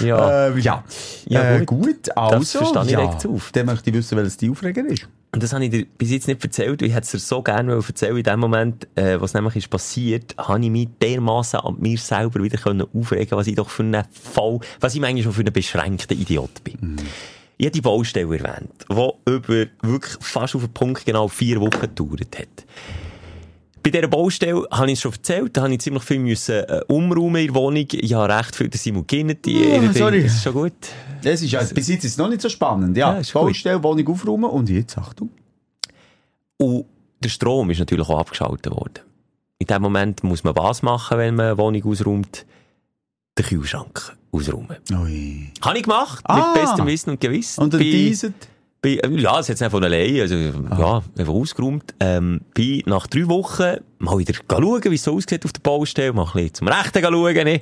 ja. 0.00 0.46
Ähm, 0.48 0.58
ja. 0.58 0.84
Ja, 1.26 1.54
äh, 1.54 1.64
gut. 1.64 1.84
gut. 1.84 2.16
Also, 2.16 2.58
verstehe 2.58 2.82
ich 2.84 2.90
ja. 2.90 3.00
direkt 3.00 3.26
auf. 3.26 3.50
Dann 3.52 3.66
möchte 3.66 3.90
ich 3.90 3.96
wissen, 3.96 4.16
welches 4.18 4.36
die 4.36 4.50
Aufreger 4.50 4.84
ist. 4.84 5.06
Und 5.34 5.42
das 5.42 5.52
habe 5.52 5.64
ich 5.64 5.70
dir 5.72 5.84
bis 5.98 6.12
jetzt 6.12 6.28
nicht 6.28 6.44
erzählt, 6.44 6.80
weil 6.80 6.88
ich 6.88 6.94
hätte 6.94 7.06
es 7.06 7.10
dir 7.10 7.18
so 7.18 7.42
gerne 7.42 7.72
erzählen 7.74 8.16
In 8.16 8.22
dem 8.22 8.38
Moment, 8.38 8.86
äh, 8.94 9.20
was 9.20 9.34
nämlich 9.34 9.56
ist 9.56 9.68
passiert, 9.68 10.36
habe 10.38 10.60
ich 10.62 10.70
mich 10.70 10.88
dermaßen 11.02 11.58
an 11.58 11.74
mir 11.80 11.98
selber 11.98 12.40
wieder 12.40 12.56
können 12.56 12.86
aufregen 12.94 13.36
was 13.36 13.48
ich 13.48 13.56
doch 13.56 13.68
für 13.68 13.82
einen 13.82 14.04
Fall, 14.12 14.60
was 14.78 14.94
ich 14.94 15.02
eigentlich 15.02 15.24
schon 15.24 15.32
für 15.32 15.40
einen 15.40 15.52
beschränkten 15.52 16.16
Idiot 16.16 16.62
bin. 16.62 16.78
Mhm. 16.80 16.96
Ich 17.56 17.66
habe 17.66 17.72
die 17.72 17.80
Baustelle 17.80 18.32
erwähnt, 18.32 18.86
die 18.88 19.30
über 19.32 19.66
wirklich 19.82 20.16
fast 20.20 20.54
auf 20.54 20.62
den 20.62 20.72
Punkt 20.72 21.04
genau 21.04 21.26
vier 21.26 21.60
Wochen 21.60 21.80
gedauert 21.80 22.38
hat. 22.38 22.64
Bei 23.84 23.90
dieser 23.90 24.08
Baustelle 24.08 24.66
habe 24.70 24.86
ich 24.86 24.94
es 24.94 25.00
schon 25.02 25.12
erzählt, 25.12 25.56
da 25.56 25.62
habe 25.62 25.74
ich 25.74 25.80
ziemlich 25.80 26.02
viel 26.02 26.18
müssen, 26.18 26.54
äh, 26.64 26.80
umräumen 26.88 27.36
in 27.42 27.46
der 27.48 27.54
Wohnung. 27.54 27.86
Ich 27.92 28.14
habe 28.14 28.34
recht 28.34 28.56
viel 28.56 28.68
der 28.68 28.80
Simon 28.80 29.06
Ginnert. 29.06 29.46
Oh, 29.46 29.92
sorry. 29.92 30.22
Das 30.22 30.32
ist 30.36 30.42
schon 30.42 30.54
gut. 30.54 30.72
Das 31.22 31.42
ist, 31.42 31.54
also, 31.54 31.74
bis 31.74 31.88
jetzt 31.88 32.04
ist 32.04 32.12
es 32.12 32.16
noch 32.18 32.28
nicht 32.28 32.40
so 32.40 32.48
spannend. 32.48 32.96
Ja, 32.96 33.12
Ja, 33.14 33.20
ist 33.20 33.32
gut. 33.32 33.42
Baustelle, 33.42 33.82
Wohnung 33.82 34.08
aufräumen 34.08 34.44
und 34.50 34.68
jetzt, 34.70 34.96
Achtung. 34.96 35.28
Und 36.56 36.86
der 37.22 37.28
Strom 37.28 37.70
ist 37.70 37.78
natürlich 37.78 38.08
auch 38.08 38.18
abgeschaltet 38.20 38.72
worden. 38.72 39.00
In 39.58 39.66
dem 39.66 39.82
Moment 39.82 40.24
muss 40.24 40.44
man 40.44 40.56
was 40.56 40.82
machen, 40.82 41.18
wenn 41.18 41.34
man 41.34 41.46
eine 41.46 41.58
Wohnung 41.58 41.84
ausräumt? 41.84 42.46
Den 43.38 43.44
Kühlschrank 43.46 44.16
ausräumen. 44.32 44.76
Ui. 44.92 45.50
Habe 45.60 45.76
ich 45.78 45.82
gemacht, 45.84 46.22
Ah. 46.24 46.52
mit 46.54 46.62
bestem 46.62 46.86
Wissen 46.86 47.10
und 47.10 47.20
Gewissen. 47.20 47.62
Und 47.64 47.72
dann 47.74 47.80
Bei- 47.80 48.32
Äh, 48.84 49.20
ja, 49.20 49.38
es 49.38 49.48
hat 49.48 49.60
nicht 49.60 49.70
von 49.70 49.84
allein, 49.84 50.20
also, 50.20 50.34
ja, 50.36 51.02
einfach 51.18 51.32
ausgeräumt. 51.32 51.94
Ähm, 52.00 52.40
bin 52.54 52.82
nach 52.86 53.06
drei 53.06 53.26
Wochen 53.28 53.78
mal 53.98 54.18
wieder 54.18 54.34
schauen, 54.34 54.84
wie 54.84 54.94
es 54.94 55.02
so 55.02 55.14
aussieht 55.14 55.44
auf 55.44 55.52
der 55.52 55.60
Baustelle, 55.60 56.12
mal 56.12 56.26
ein 56.26 56.32
bisschen 56.32 56.54
zum 56.54 56.68
Rechten 56.68 57.02
schauen, 57.02 57.44
ne? 57.44 57.60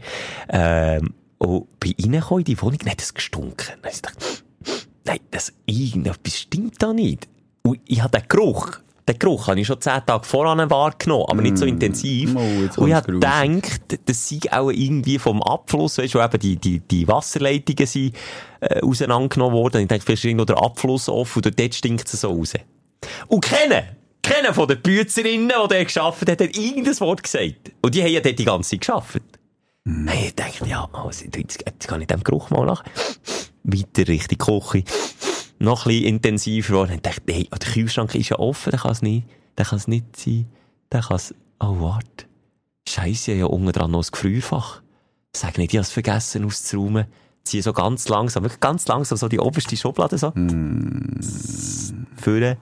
Ähm, 0.49 1.15
und 1.39 1.81
bin 1.81 1.95
reingekommen 1.99 2.41
in 2.41 2.45
die 2.45 2.61
Wohnung, 2.63 2.79
dann 2.79 2.91
hat 2.91 3.01
es 3.03 3.15
gestunken. 3.15 3.67
Dann 3.83 3.91
ich 3.91 4.03
gedacht, 4.03 4.45
nein, 5.05 5.21
das, 5.31 5.53
irgendetwas 5.67 6.39
stimmt 6.39 6.83
da 6.83 6.93
nicht. 6.93 7.29
Und 7.63 7.81
ich 7.87 8.03
habe 8.03 8.19
den 8.19 8.29
Geruch, 8.29 8.79
den 9.09 9.19
Geruch 9.19 9.49
habe 9.49 9.61
ich 9.61 9.67
schon 9.67 9.81
zehn 9.81 10.01
Tage 10.07 10.25
voran 10.25 10.71
wahrgenommen, 10.71 11.27
aber 11.29 11.43
nicht 11.43 11.59
so 11.59 11.67
intensiv. 11.67 12.35
Oh, 12.37 12.81
und 12.81 12.89
ich 12.89 12.95
habe 12.95 13.13
gedacht, 13.13 13.99
das 14.05 14.29
sei 14.29 14.41
auch 14.51 14.71
irgendwie 14.71 15.19
vom 15.19 15.43
Abfluss, 15.43 15.99
weißt 15.99 16.15
du, 16.15 16.19
wo 16.19 16.25
eben 16.25 16.39
die, 16.39 16.57
die, 16.57 16.81
die 16.81 17.09
Wasserleitungen 17.09 17.87
sind, 17.87 18.15
äh, 18.61 18.81
auseinandergenommen 18.81 19.57
worden. 19.57 19.79
Und 19.79 19.83
ich 19.83 19.89
dachte, 19.89 20.03
vielleicht 20.03 20.25
ist 20.25 20.29
irgendwo 20.29 20.45
der 20.45 20.63
Abfluss 20.63 21.09
offen 21.09 21.43
und 21.45 21.59
dort 21.59 21.75
stinkt 21.75 22.13
es 22.13 22.21
so 22.21 22.31
raus. 22.31 22.55
Und 23.27 23.45
keiner, 23.45 23.83
keiner 24.23 24.55
von 24.55 24.69
den 24.69 24.81
Büzerinnen, 24.81 25.49
die 25.49 25.75
dort 25.75 25.95
gearbeitet 25.95 26.29
hat, 26.31 26.41
hat 26.41 26.57
irgendein 26.57 27.01
Wort 27.01 27.23
gesagt. 27.25 27.73
Und 27.83 27.95
die 27.95 28.03
haben 28.03 28.13
ja 28.13 28.21
dort 28.21 28.39
die 28.39 28.45
ganze 28.45 28.71
Zeit 28.71 28.87
gearbeitet. 28.87 29.39
Hey, 29.85 30.27
ich 30.27 30.35
dachte, 30.37 30.69
ja, 30.69 30.89
jetzt, 31.11 31.65
jetzt 31.67 31.89
kann 31.89 32.01
ich 32.01 32.07
dem 32.07 32.23
Geruch 32.23 32.51
mal 32.51 32.67
nach. 32.67 32.85
Weiter 33.65 34.07
Richtung 34.07 34.39
Küche. 34.39 34.85
Noch 35.63 35.87
ein 35.87 35.91
bisschen 35.91 36.07
intensiver 36.07 36.69
geworden. 36.73 36.95
Ich 36.95 37.03
dachte, 37.03 37.33
hey, 37.33 37.49
der 37.49 37.73
Kühlschrank 37.73 38.15
ist 38.17 38.31
ja 38.31 38.39
offen, 38.41 38.71
der 38.71 38.81
kann 38.81 38.91
es 38.91 39.01
nicht, 39.01 39.29
der 39.57 39.65
kann 39.65 39.79
es 39.79 39.87
nicht 39.87 40.17
sein. 40.17 40.47
Der 40.91 41.03
kann 41.03 41.17
es, 41.17 41.33
oh, 41.61 41.77
warte. 41.81 42.27
Scheisse, 42.89 43.33
ja 43.33 43.47
unten 43.47 43.71
dran 43.71 43.93
noch 43.93 44.01
das 44.01 44.11
Gefrierfach. 44.11 44.83
Sag 45.35 45.59
nicht, 45.59 45.73
ich 45.73 45.79
habe 45.79 45.83
es 45.83 45.93
vergessen 45.93 46.45
auszuräumen. 46.45 47.07
Ziehe 47.45 47.63
so 47.63 47.73
ganz 47.73 48.09
langsam, 48.09 48.43
wirklich 48.43 48.59
ganz 48.59 48.89
langsam 48.89 49.17
so 49.17 49.29
die 49.29 49.39
oberste 49.39 49.77
Schublade 49.77 50.19
so. 50.19 50.33
Führen, 52.17 52.57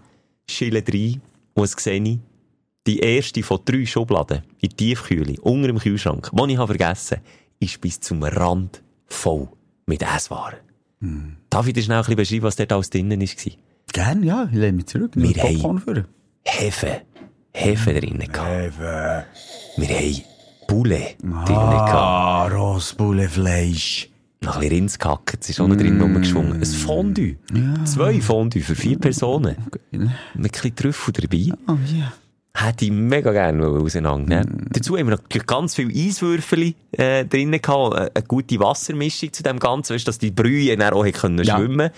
schille 0.47 0.85
rein. 0.87 1.23
Und 1.55 1.63
was 1.63 1.73
sehe 1.73 2.03
ich? 2.03 2.19
Die 2.87 2.99
erste 2.99 3.43
von 3.43 3.61
drei 3.65 3.87
Schubladen 3.87 4.43
in 4.61 4.77
Tiefkühle, 4.77 5.41
unter 5.41 5.69
dem 5.69 5.79
Kühlschrank, 5.79 6.31
die 6.33 6.53
ich 6.53 6.59
habe 6.59 6.77
vergessen 6.77 7.21
ist 7.61 7.81
bis 7.81 8.01
zum 8.01 8.23
Rand 8.23 8.83
voll 9.07 9.49
mit 9.87 10.03
Esswaren. 10.03 10.70
Darf 11.49 11.67
ich 11.67 11.73
dir 11.73 11.83
schnell 11.83 11.99
ein 11.99 12.03
bisschen 12.03 12.17
beschreiben, 12.17 12.43
was 12.43 12.57
dort 12.57 12.73
alles 12.73 12.91
drinnen 12.91 13.21
war? 13.21 13.53
Gern, 13.93 14.23
ja, 14.23 14.49
ich 14.51 14.57
lehne 14.57 14.73
mich 14.73 14.87
zurück. 14.87 15.13
Wir 15.15 15.33
Popcorn 15.35 15.79
für. 15.79 16.05
Hefe. 16.45 17.03
Hefe 17.53 17.95
drinnen 17.95 18.31
gehabt. 18.31 18.49
Hefe. 18.49 19.25
Wir 19.77 19.89
haben 19.89 20.23
Poulet 20.69 21.17
drinnen 21.21 21.45
gehabt. 21.47 21.93
Ah, 21.93 22.47
Rostbullefleisch. 22.49 24.09
Noch 24.43 24.55
ein 24.55 24.61
bisschen 24.61 24.77
Rindsgehackt, 24.77 25.39
es 25.43 25.51
ist 25.51 25.61
auch 25.61 25.69
noch 25.69 25.77
drin 25.77 26.01
rumgeschwungen. 26.01 26.55
Ein 26.55 26.65
Fondue. 26.65 27.37
Zwei 27.85 28.21
Fondue 28.23 28.63
für 28.63 28.75
vier 28.75 28.99
Personen. 28.99 29.57
Mit 29.91 30.03
ein 30.03 30.13
bisschen 30.43 30.75
Trüffel 30.77 31.13
dabei. 31.13 31.53
Oh, 31.69 31.77
ja. 31.95 32.13
Hätte 32.53 32.87
ich 32.87 32.91
mega 32.91 33.31
gerne 33.31 33.65
auseinandernehmen. 33.65 34.67
Dazu 34.73 34.99
haben 34.99 35.09
wir 35.09 35.17
noch 35.17 35.47
ganz 35.47 35.77
viele 35.77 35.93
Eiswürfel 35.93 36.75
äh, 36.93 37.25
drinnen 37.25 37.63
gehabt, 37.63 37.95
eine 37.97 38.27
gute 38.27 38.59
Wassermischung 38.59 39.33
zu 39.33 39.45
dem 39.45 39.61
Ganzen, 39.61 39.95
weißt, 39.95 40.09
dass 40.09 40.19
die 40.19 40.33
Brühe 40.33 40.77
dann 40.77 40.93
auch 40.93 41.05
können 41.13 41.45
Ja. 41.45 41.57
schwimmen 41.57 41.91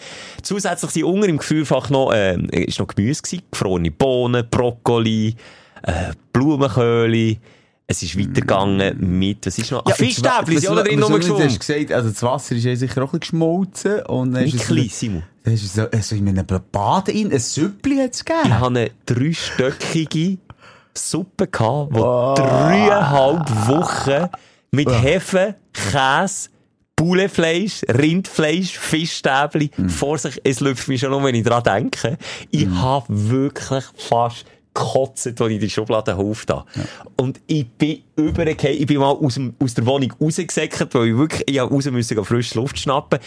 Zusätzlich 0.42 0.90
sind 0.90 1.04
unter 1.04 1.26
im 1.26 1.38
Gefrierfach 1.38 1.88
noch, 1.88 2.12
äh, 2.12 2.36
ist 2.64 2.78
noch 2.78 2.86
Gemüse 2.86 3.22
gewesen, 3.22 3.42
gefrorene 3.50 3.90
Bohnen, 3.90 4.46
Brokkoli, 4.50 5.36
äh, 5.84 6.12
Blumenköhle. 6.34 7.38
Es 7.86 8.02
ist 8.02 8.18
weitergegangen 8.18 9.18
mit, 9.18 9.44
was 9.46 9.58
ist 9.58 9.70
noch? 9.70 9.86
Ja, 9.86 9.94
Fischstäbli 9.94 10.58
sind 10.58 10.74
noch 10.74 10.82
drin 10.84 10.98
Du 10.98 11.04
hast 11.04 11.10
rumgeschwommen. 11.12 11.58
gesagt, 11.58 11.92
also 11.92 12.08
das 12.10 12.22
Wasser 12.22 12.54
ist 12.54 12.64
ja 12.64 12.74
sicher 12.76 13.02
auch 13.02 13.12
ein 13.12 13.18
bisschen 13.18 13.38
geschmolzen. 13.38 14.02
Und 14.06 14.32
dann 14.32 14.44
Wie 14.44 14.52
klein, 14.52 14.88
Simon. 14.88 15.22
dann 15.44 15.54
ist 15.54 15.64
es 15.64 15.74
so, 15.74 15.82
also 15.90 16.14
in 16.14 16.28
einem 16.28 16.46
Bad 16.70 17.08
in, 17.08 17.32
ein 17.32 17.38
Süppli 17.38 17.96
hat 17.96 18.14
es 18.14 18.24
gegeben. 18.24 18.46
Ich 18.46 18.52
hatte 18.54 18.66
eine 18.66 18.90
dreistöckige 19.06 20.38
Suppe 20.94 21.46
gehabt, 21.48 21.94
die 21.94 21.98
dreieinhalb 22.40 23.68
Wochen 23.68 24.28
mit 24.70 24.88
Hefe, 24.90 25.56
Käse, 25.72 26.48
Pouletfleisch, 26.96 27.82
Rindfleisch, 27.88 28.78
Fischstäbli 28.78 29.70
vor 29.88 30.18
sich. 30.18 30.40
Es 30.44 30.60
läuft 30.60 30.86
mich 30.88 31.00
schon 31.00 31.10
nur, 31.10 31.24
wenn 31.24 31.34
ich 31.34 31.42
daran 31.44 31.62
denke. 31.64 32.16
Ich 32.50 32.68
habe 32.68 33.06
wirklich 33.08 33.84
fast 33.96 34.44
gekotzt, 34.74 35.40
als 35.40 35.50
ich 35.50 35.60
die 35.60 35.70
Schublade 35.70 36.16
aufgetan 36.16 36.64
Und 37.16 37.40
ich 37.46 37.68
bin 37.68 38.02
übergefallen. 38.16 38.76
Ich 38.78 38.86
bin 38.86 38.98
mal 38.98 39.10
aus, 39.10 39.34
dem, 39.34 39.54
aus 39.58 39.74
der 39.74 39.86
Wohnung 39.86 40.12
rausgesäckert, 40.20 40.94
weil 40.94 41.08
ich 41.08 41.16
wirklich, 41.16 41.50
ich 41.50 41.60
raus 41.60 41.84
müssen, 41.86 42.24
frische 42.24 42.58
Luft 42.58 42.78
schnappen. 42.78 43.18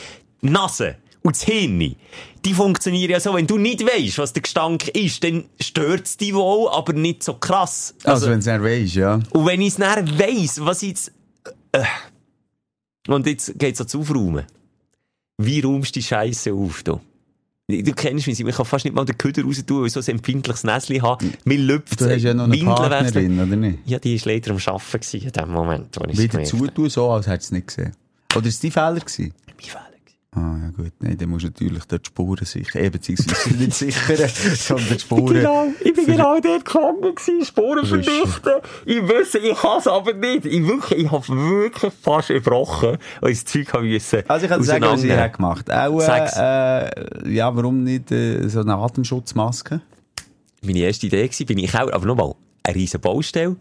Die 0.42 0.50
Nase 0.50 0.98
und 1.26 1.36
das 1.36 1.44
Hirn, 1.44 1.96
die 2.46 2.54
funktionieren 2.54 3.10
ja 3.10 3.20
so, 3.20 3.34
wenn 3.34 3.48
du 3.48 3.58
nicht 3.58 3.84
weißt, 3.84 4.20
was 4.20 4.34
der 4.34 4.44
Gestank 4.44 4.90
ist, 4.90 5.24
dann 5.24 5.46
stört 5.60 6.06
es 6.06 6.18
dich 6.18 6.36
wohl, 6.36 6.70
aber 6.70 6.94
nicht 6.94 7.24
so 7.24 7.34
krass. 7.34 7.96
Also, 8.04 8.30
wenn 8.30 8.40
es 8.40 8.46
nicht 8.46 8.62
weisst, 8.62 8.96
ja. 8.96 9.20
Und 9.32 9.46
wenn 9.48 9.60
ich 9.60 9.70
es 9.70 9.78
dann 9.78 10.20
weiss, 10.20 10.64
was 10.64 10.84
ich 10.84 10.90
jetzt... 10.90 11.12
Äh, 11.72 11.84
und 13.08 13.26
jetzt 13.26 13.58
geht's 13.58 13.82
ans 13.82 13.96
Aufräumen. 13.96 14.46
Wie 15.40 15.62
räumst 15.62 15.96
du 15.96 16.00
die 16.00 16.06
Scheiße 16.06 16.54
auf, 16.54 16.84
du? 16.84 17.02
Du 17.68 17.94
kennst 17.94 18.28
mich, 18.28 18.40
ich 18.40 18.56
kann 18.56 18.66
fast 18.66 18.86
nicht 18.86 18.94
mal 18.96 19.06
den 19.06 19.18
Köder 19.18 19.44
raus 19.44 19.64
tun, 19.66 19.82
weil 19.82 19.88
ich 19.88 19.94
so 19.94 20.00
ein 20.00 20.08
empfindliches 20.08 20.64
Näschen 20.64 21.02
habe. 21.02 21.26
Mir 21.46 21.58
lüpft 21.58 22.00
Du 22.00 22.08
hast 22.08 22.22
ja 22.22 22.34
noch 22.36 22.44
eine 22.44 22.58
Partnerin, 22.58 23.40
oder 23.40 23.56
nicht? 23.56 23.80
Ja, 23.86 23.98
die 23.98 24.20
war 24.24 24.34
leider 24.34 24.52
am 24.52 24.58
Arbeiten 24.58 25.18
in 25.18 25.32
dem 25.32 25.50
Moment, 25.50 25.88
wo 26.00 26.04
ich 26.06 26.12
Wieder 26.12 26.24
es 26.26 26.30
gemerkt 26.30 26.48
zutun, 26.50 26.90
so 26.90 27.10
als 27.10 27.26
hättest 27.26 27.52
du 27.52 27.56
es 27.56 27.58
nicht 27.58 27.68
gesehen. 27.68 27.96
Oder 28.36 28.46
ist 28.46 28.56
es 28.56 28.60
dein 28.60 28.72
Fehler 28.72 29.00
gewesen? 29.00 29.34
Mein 29.48 29.56
Fehler. 29.58 29.95
Ah, 30.36 30.58
ja 30.62 30.70
gut. 30.72 30.92
Nein, 31.00 31.18
dann 31.18 31.30
musst 31.30 31.44
du 31.44 31.48
natürlich 31.48 31.86
dort 31.86 32.06
die 32.06 32.08
Spuren 32.10 32.46
sichern. 32.46 32.84
Eh, 32.84 32.90
beziehungsweise 32.90 33.56
nicht 33.56 33.74
sichern, 33.74 34.30
sondern 34.56 34.90
die 34.90 35.00
Spuren... 35.00 35.34
Genau, 35.34 35.68
ich 35.80 35.94
bin 35.94 36.06
genau 36.06 36.40
dort 36.42 36.66
gefangen 36.66 37.02
gewesen, 37.02 37.46
Spuren 37.46 37.86
verdichten. 37.86 38.54
Ich 38.86 39.02
wüsste, 39.08 39.38
ich 39.38 39.58
kann 39.58 39.80
es 39.80 39.88
aber 39.88 40.14
nicht. 40.14 40.46
Ich 40.46 40.68
wirklich, 40.68 41.06
ich 41.06 41.12
habe 41.12 41.28
wirklich 41.30 41.94
fast 42.02 42.32
erbrochen, 42.32 42.98
weil 43.22 43.32
ich 43.32 43.44
das 43.44 43.52
Zeug 43.54 43.72
habe 43.72 43.86
müssen. 43.86 44.24
Also 44.28 44.46
ich 44.46 44.52
kann 44.52 44.60
dir 44.60 44.66
sagen, 44.66 44.84
was 44.84 45.04
ich 45.04 45.12
habe 45.12 45.30
gemacht 45.32 45.72
Auch, 45.72 46.02
Sag's. 46.02 46.34
äh, 46.38 47.32
ja, 47.34 47.56
warum 47.56 47.86
nicht 47.86 48.12
äh, 48.12 48.46
so 48.50 48.60
eine 48.60 48.76
Atemschutzmaske? 48.76 49.80
Meine 50.62 50.80
erste 50.80 51.08
Idee 51.08 51.30
war, 51.30 51.46
bin 51.46 51.60
ich 51.60 51.74
auch, 51.76 51.92
aber 51.94 52.06
nochmal, 52.06 52.36
eine 52.64 52.76
riesen 52.76 53.00
Baustelle. 53.00 53.56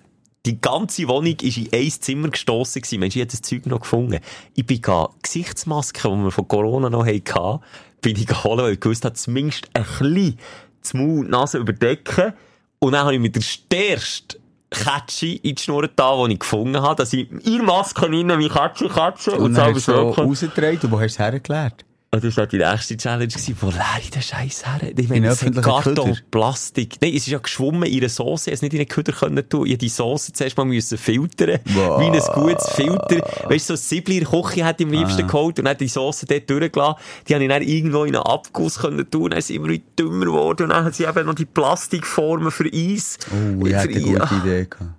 Die 0.46 0.60
ganze 0.60 1.08
Wohnung 1.08 1.36
ist 1.40 1.56
in 1.56 1.68
ein 1.72 1.90
Zimmer 1.90 2.28
gestossen 2.28 2.82
gewesen. 2.82 3.00
Mensch, 3.00 3.16
ich 3.16 3.22
habe 3.22 3.30
das 3.30 3.40
Zeug 3.40 3.64
noch 3.66 3.80
gefunden. 3.80 4.20
Ich 4.54 4.66
bin 4.66 4.80
Gesichtsmasken, 5.22 6.18
die 6.18 6.24
wir 6.24 6.30
von 6.30 6.46
Corona 6.46 6.90
noch 6.90 7.06
hatten, 7.06 7.62
bin 8.02 8.16
ich 8.16 8.26
geholt, 8.26 8.60
weil 8.60 8.72
ich 8.74 8.80
gewusst 8.80 9.04
habe, 9.06 9.14
zumindest 9.14 9.68
ein 9.72 9.84
bisschen 9.84 10.38
das 10.82 10.94
Maul, 10.94 11.24
die 11.24 11.30
Nase 11.30 11.58
überdecken. 11.58 12.34
Und 12.78 12.92
dann 12.92 13.04
habe 13.04 13.14
ich 13.14 13.20
mit 13.20 13.34
der 13.34 13.40
stärksten 13.40 14.38
Kätschi 14.68 15.36
in 15.36 15.54
die 15.54 15.62
Schnur 15.62 15.88
da, 15.88 16.26
die 16.26 16.34
ich 16.34 16.40
gefunden 16.40 16.80
habe, 16.82 16.96
dass 16.96 17.12
ich 17.12 17.30
in 17.46 17.64
Maske 17.64 18.02
rein 18.02 18.38
wie 18.38 18.48
Kätschi, 18.48 18.88
Kätschi 18.88 19.30
und, 19.30 19.40
Und 19.40 19.54
so 19.54 19.72
du 19.72 19.78
so 19.78 20.10
rausgetragen 20.10 20.80
und 20.82 20.90
wo 20.92 20.96
hast 20.96 21.02
du 21.02 21.06
es 21.06 21.18
hergeklärt? 21.18 21.84
Und 22.14 22.24
das 22.24 22.36
war 22.36 22.46
die 22.46 22.58
nächste 22.58 22.96
Challenge. 22.96 23.32
Wo 23.60 23.66
leere 23.70 23.82
ich 24.00 24.10
den 24.10 24.22
Scheiß 24.22 24.64
her? 24.66 24.80
Ich 24.82 24.98
In 24.98 25.08
meine, 25.08 25.26
es 25.28 25.42
hat 25.42 25.54
Karton, 25.62 25.94
Köder? 25.94 26.16
Plastik. 26.30 26.96
Nein, 27.00 27.10
es 27.10 27.22
ist 27.22 27.26
ja 27.28 27.38
geschwommen 27.38 27.84
in 27.84 27.98
einer 27.98 28.08
Sauce. 28.08 28.46
Ich 28.46 28.52
es 28.52 28.62
nicht 28.62 28.72
in 28.72 28.80
einen 28.80 28.88
Köder 28.88 29.12
können 29.12 29.48
tun. 29.48 29.66
Ich 29.66 29.72
musste 29.72 29.78
die 29.78 29.88
Sauce 29.88 30.30
zuerst 30.32 30.56
mal 30.56 30.64
müssen 30.64 30.96
filtern. 30.96 31.58
Wow. 31.66 32.00
Wie 32.00 32.04
ein 32.06 32.42
gutes 32.42 32.68
Filter. 32.70 33.48
Weißt 33.50 33.70
du, 33.70 33.76
so 33.76 33.96
ein 33.96 34.04
der 34.04 34.24
Küche 34.24 34.64
hätte 34.64 34.82
ich 34.84 34.88
am 34.88 34.94
Ah. 34.94 34.98
liebsten 35.00 35.26
geholt 35.26 35.58
und 35.58 35.64
dann 35.64 35.76
die 35.76 35.88
Sauce 35.88 36.24
dort 36.28 36.48
durchgelassen. 36.48 36.96
Die 37.28 37.34
habe 37.34 37.44
ich 37.44 37.50
dann 37.50 37.62
irgendwo 37.62 38.04
in 38.04 38.14
einen 38.14 38.24
Abguss 38.24 38.78
können 38.78 39.10
tun. 39.10 39.30
Dann 39.30 39.40
sind 39.40 39.66
wir 39.68 39.78
dümmer 39.98 40.26
geworden. 40.26 40.62
Und 40.64 40.68
dann 40.70 40.84
haben 40.84 40.92
sie 40.92 41.04
eben 41.04 41.26
noch 41.26 41.34
die 41.34 41.46
Plastikformen 41.46 42.50
für 42.50 42.64
Eis. 42.72 43.18
Oh, 43.32 43.64
ich 43.66 43.72
Für 43.72 43.78
hätte 43.78 43.94
eine 43.98 44.02
gute 44.18 44.34
Idee 44.36 44.66
gehabt. 44.70 44.90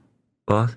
Was? 0.47 0.72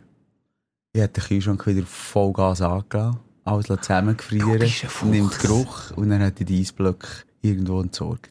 Ich 0.92 1.00
hätte 1.02 1.20
den 1.20 1.28
Kühlschrank 1.28 1.66
wieder 1.66 1.86
Vollgas 1.86 2.62
angelassen, 2.62 3.18
alles 3.48 3.66
zusammengefrieren, 3.66 4.70
nimmt 5.04 5.38
Geruch 5.40 5.90
und 5.96 6.10
dann 6.10 6.20
hätte 6.20 6.42
ich 6.42 6.46
die 6.46 6.60
Eisblöcke 6.60 7.08
irgendwo 7.42 7.80
entsorgt. 7.80 8.30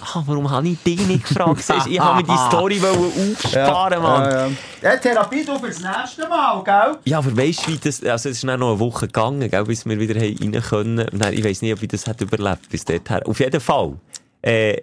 Ah, 0.00 0.22
warum 0.26 0.50
habe 0.50 0.68
ich 0.68 0.82
dich 0.82 1.06
nicht 1.06 1.28
gefragt? 1.28 1.62
Ich 1.88 2.00
habe 2.00 2.22
mir 2.22 2.26
die 2.26 2.48
Story 2.48 2.80
aufsparen, 2.80 4.02
Mann. 4.02 4.30
Ja, 4.30 4.46
ja. 4.46 4.52
ja, 4.82 4.96
Therapie 4.96 5.44
du 5.44 5.58
fürs 5.58 5.80
nächste 5.80 6.26
Mal, 6.28 6.62
gell? 6.64 6.98
Ja, 7.04 7.18
aber 7.18 7.36
weißt 7.36 7.66
du, 7.66 7.72
wie 7.72 7.78
das, 7.78 8.02
also 8.02 8.28
es 8.30 8.36
ist 8.36 8.44
dann 8.44 8.60
noch 8.60 8.70
eine 8.70 8.80
Woche 8.80 9.06
gegangen, 9.06 9.50
gell, 9.50 9.64
bis 9.64 9.84
wir 9.84 9.98
wieder 9.98 10.16
rein 10.20 10.62
können. 10.62 11.06
Nein, 11.12 11.34
ich 11.34 11.44
weiss 11.44 11.60
nicht, 11.62 11.74
ob 11.74 11.82
ich 11.82 11.88
das 11.88 12.06
hat 12.06 12.20
überlebt 12.20 12.68
bis 12.70 12.84
dorthin. 12.84 13.22
Auf 13.24 13.40
jeden 13.40 13.60
Fall, 13.60 13.96
äh, 14.40 14.80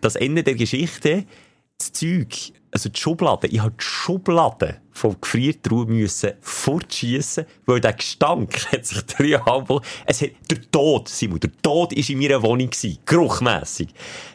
das 0.00 0.16
Ende 0.16 0.42
der 0.42 0.54
Geschichte, 0.54 1.24
das 1.78 1.92
Zeug, 1.92 2.52
also 2.74 2.88
die 2.88 3.00
Schublade, 3.00 3.46
ich 3.46 3.60
habe 3.60 3.70
die 3.70 3.84
Schublade 3.84 4.80
vom 4.90 5.16
Gefriertruhe 5.20 5.86
müssen 5.86 6.32
fortschiessen, 6.40 7.46
weil 7.66 7.80
der 7.80 7.92
Gestank 7.92 8.66
hat 8.72 8.84
sich 8.84 9.00
dreieinhalb 9.02 9.80
es 10.06 10.20
hat, 10.20 10.30
der 10.50 10.70
Tod, 10.72 11.08
Simon, 11.08 11.38
der 11.38 11.52
Tod 11.62 11.92
ist 11.92 12.10
in 12.10 12.18
meiner 12.18 12.42
Wohnung 12.42 12.70
gewesen, 12.70 12.98
geruchmässig. 13.06 13.90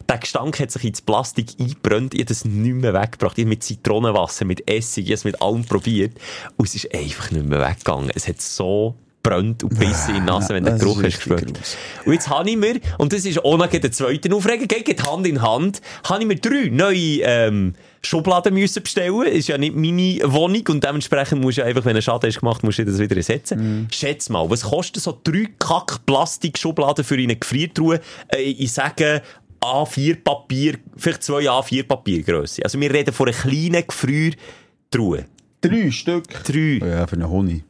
Der 0.07 0.19
Gestank 0.19 0.57
hat 0.57 0.71
sich 0.71 0.85
ins 0.85 1.01
Plastik 1.01 1.49
eingebrannt, 1.59 2.13
ich 2.13 2.21
habe 2.21 2.29
das 2.29 2.45
nicht 2.45 2.75
mehr 2.75 2.93
weggebracht, 2.93 3.37
ich 3.37 3.43
habe 3.43 3.49
mit 3.49 3.63
Zitronenwasser, 3.63 4.45
mit 4.45 4.69
Essig, 4.69 5.05
ich 5.05 5.09
habe 5.09 5.15
es 5.15 5.23
mit 5.25 5.41
allem 5.41 5.65
probiert, 5.65 6.17
und 6.55 6.65
es 6.65 6.75
ist 6.75 6.95
einfach 6.95 7.31
nicht 7.31 7.45
mehr 7.45 7.59
weggegangen. 7.59 8.09
Es 8.15 8.25
hat 8.27 8.39
so 8.39 8.95
brennt 9.21 9.63
und 9.63 9.77
bissen 9.77 10.15
in 10.15 10.21
die 10.21 10.27
Nase, 10.27 10.53
wenn 10.53 10.63
der 10.63 10.77
Geruch 10.77 11.01
ist 11.01 11.17
gespürt. 11.17 11.59
Und 12.05 12.13
jetzt 12.13 12.29
habe 12.29 12.49
ich 12.49 12.55
mir, 12.55 12.79
und 12.97 13.11
das 13.11 13.25
ist 13.25 13.43
auch 13.43 13.57
noch 13.57 13.67
der 13.67 13.91
zweite 13.91 14.33
Aufreger, 14.33 14.65
geht 14.65 14.85
geht 14.85 15.05
Hand 15.05 15.27
in 15.27 15.41
Hand, 15.41 15.81
habe 16.05 16.21
ich 16.21 16.27
mir 16.27 16.37
drei 16.37 16.69
neue 16.69 17.21
ähm, 17.23 17.73
Schubladen 18.01 18.53
müssen 18.53 18.81
bestellen. 18.83 19.23
Ist 19.27 19.47
ja 19.49 19.57
nicht 19.57 19.75
meine 19.75 20.19
Wohnung 20.31 20.63
und 20.69 20.83
dementsprechend 20.83 21.41
musst 21.41 21.57
du 21.57 21.61
ja 21.61 21.67
einfach, 21.67 21.83
wenn 21.85 21.95
ein 21.95 22.01
Schaden 22.01 22.29
ist 22.29 22.39
gemacht, 22.39 22.63
musst 22.63 22.79
du 22.79 22.85
das 22.85 22.99
wieder 22.99 23.17
ersetzen. 23.17 23.87
Schätz 23.91 24.29
mal, 24.29 24.49
was 24.49 24.61
kosten 24.63 24.99
so 24.99 25.19
drei 25.23 25.47
Kack-Plastik-Schubladen 25.59 27.03
für 27.03 27.15
eine 27.15 27.35
Gefriertruhe? 27.35 27.99
Äh, 28.29 28.41
ich 28.41 28.71
sage, 28.71 29.21
A4-Papier, 29.61 30.77
vielleicht 30.95 31.23
zwei 31.23 31.43
A4-Papiergrösse. 31.49 32.63
Also 32.63 32.79
wir 32.79 32.93
reden 32.93 33.13
von 33.13 33.27
einer 33.27 33.37
kleinen 33.37 33.83
Gefriertruhe. 33.85 35.25
Drei 35.61 35.91
Stück. 35.91 36.23
Drei 36.45 36.79
Ja, 36.81 37.05
für 37.07 37.15
einen 37.17 37.29
Honig. 37.29 37.63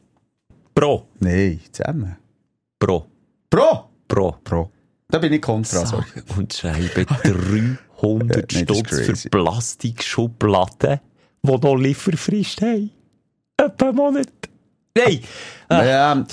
pro. 0.74 1.06
Nein, 1.18 1.60
zusammen. 1.72 2.16
Pro. 2.78 3.06
Pro! 3.50 3.84
Pro. 4.06 4.36
Pro. 4.44 4.70
Da 5.08 5.18
bin 5.18 5.32
ich 5.32 5.42
kontra. 5.42 5.84
Sage 5.84 6.04
und 6.36 6.52
schreibe 6.54 7.04
300 8.00 8.52
Ja, 8.52 8.60
Stutz 8.60 9.20
für. 9.20 9.28
Plastikschubladen, 9.30 11.00
die 11.42 11.50
noch 11.50 11.76
Lieferfrist 11.76 12.62
haben. 12.62 12.90
Etwa 13.56 13.88
einen 13.88 13.96
Monat. 13.96 14.28
Nein! 14.96 15.20
Ja, 15.70 16.24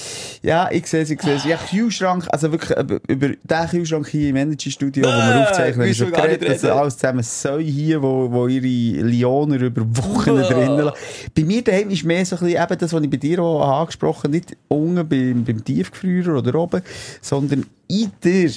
ja, 0.42 0.70
ich 0.72 0.88
sehe 0.88 1.04
es, 1.04 1.12
ich 1.12 1.22
sehe 1.22 1.36
es. 1.36 1.46
Ja, 1.46 1.58
Kühlschrank, 1.58 2.26
also 2.32 2.52
wirklich, 2.52 2.76
über, 3.08 3.30
den 3.30 3.68
Kühlschrank 3.70 4.08
hier 4.08 4.30
im 4.30 4.36
Energy 4.36 4.72
Studio, 4.72 5.04
wo 5.04 5.10
wir 5.10 5.48
aufzeichnen, 5.48 5.88
ist 5.88 5.98
schon 5.98 6.12
geredet, 6.12 6.50
dass 6.50 6.66
alles 6.66 6.98
zusammen 6.98 7.22
Säue 7.22 7.62
hier, 7.62 8.02
wo, 8.02 8.32
wo 8.32 8.48
ihre 8.48 9.06
Lioner 9.06 9.62
über 9.62 9.84
Wochen 9.86 10.40
Äh. 10.40 10.42
drinnen 10.42 10.80
lassen. 10.80 10.98
Bei 11.36 11.44
mir 11.44 11.64
daheim 11.64 11.92
ist 11.92 12.04
mehr 12.04 12.26
so 12.26 12.36
ein 12.36 12.46
bisschen 12.46 12.64
eben 12.64 12.78
das, 12.80 12.94
was 12.94 13.04
ich 13.04 13.10
bei 13.10 13.18
dir 13.18 13.40
auch 13.40 13.62
habe 13.62 13.82
angesprochen 13.82 14.32
nicht 14.32 14.58
unten 14.70 15.08
beim, 15.08 15.44
beim 15.44 15.64
Tiefgefrierer 15.64 16.40
oder 16.40 16.56
oben, 16.56 16.82
sondern 17.22 17.64
in 17.90 18.12
der, 18.24 18.52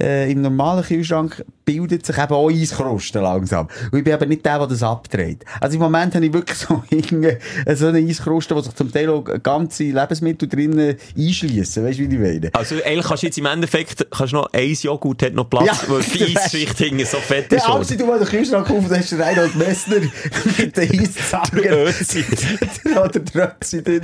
äh, 0.00 0.30
im 0.30 0.42
normalen 0.42 0.84
Kühlschrank 0.84 1.44
bildet 1.64 2.06
sich 2.06 2.16
eben 2.16 2.32
auch 2.32 2.50
Eiskrusten 2.50 3.22
langsam. 3.22 3.66
Und 3.90 3.98
ich 3.98 4.04
bin 4.04 4.14
eben 4.14 4.28
nicht 4.28 4.46
der, 4.46 4.58
der 4.58 4.68
das 4.68 4.82
abdreht. 4.82 5.44
Also 5.60 5.74
im 5.74 5.82
Moment 5.82 6.14
habe 6.14 6.24
ich 6.24 6.32
wirklich 6.32 6.58
so, 6.58 6.84
so 7.74 7.86
eine 7.86 7.98
Eiskruste, 7.98 8.54
wo 8.54 8.60
sich 8.60 8.74
zum 8.74 8.92
Teil 8.92 9.10
auch 9.10 9.24
ganze 9.46 9.84
Lebensmittel 9.84 10.48
drinnen 10.48 10.96
einschliessen. 11.16 11.84
Weißt 11.84 11.98
du, 11.98 12.10
wie 12.10 12.14
ich 12.14 12.20
meine? 12.20 12.50
Also, 12.52 12.74
eigentlich 12.84 13.06
kannst 13.06 13.22
du 13.22 13.26
jetzt 13.26 13.38
im 13.38 13.46
Endeffekt, 13.46 14.06
kannst 14.10 14.32
du 14.32 14.36
noch 14.38 14.52
ein 14.52 14.72
Joghurt 14.72 15.22
hat 15.22 15.34
noch 15.34 15.48
Platz, 15.48 15.66
Ja, 15.66 15.78
weil 15.86 16.02
die. 16.02 16.36
Eisschicht 16.46 16.78
hinten 16.78 17.06
so 17.06 17.18
fett 17.18 17.52
ist. 17.52 17.68
Angst, 17.68 17.98
du 17.98 18.04
mal 18.04 18.18
den 18.18 18.28
Kühlschrank 18.28 18.68
auf, 18.70 18.88
da 18.88 18.96
ist 18.96 19.12
der 19.12 19.20
Reinhold 19.20 19.54
Messner 19.54 19.96
mit 20.58 20.76
den. 20.76 21.00
Ötzi. 21.00 22.24
Oder 22.90 23.08
der 23.20 23.56
Ötzi 23.60 23.82
drin. 23.84 24.00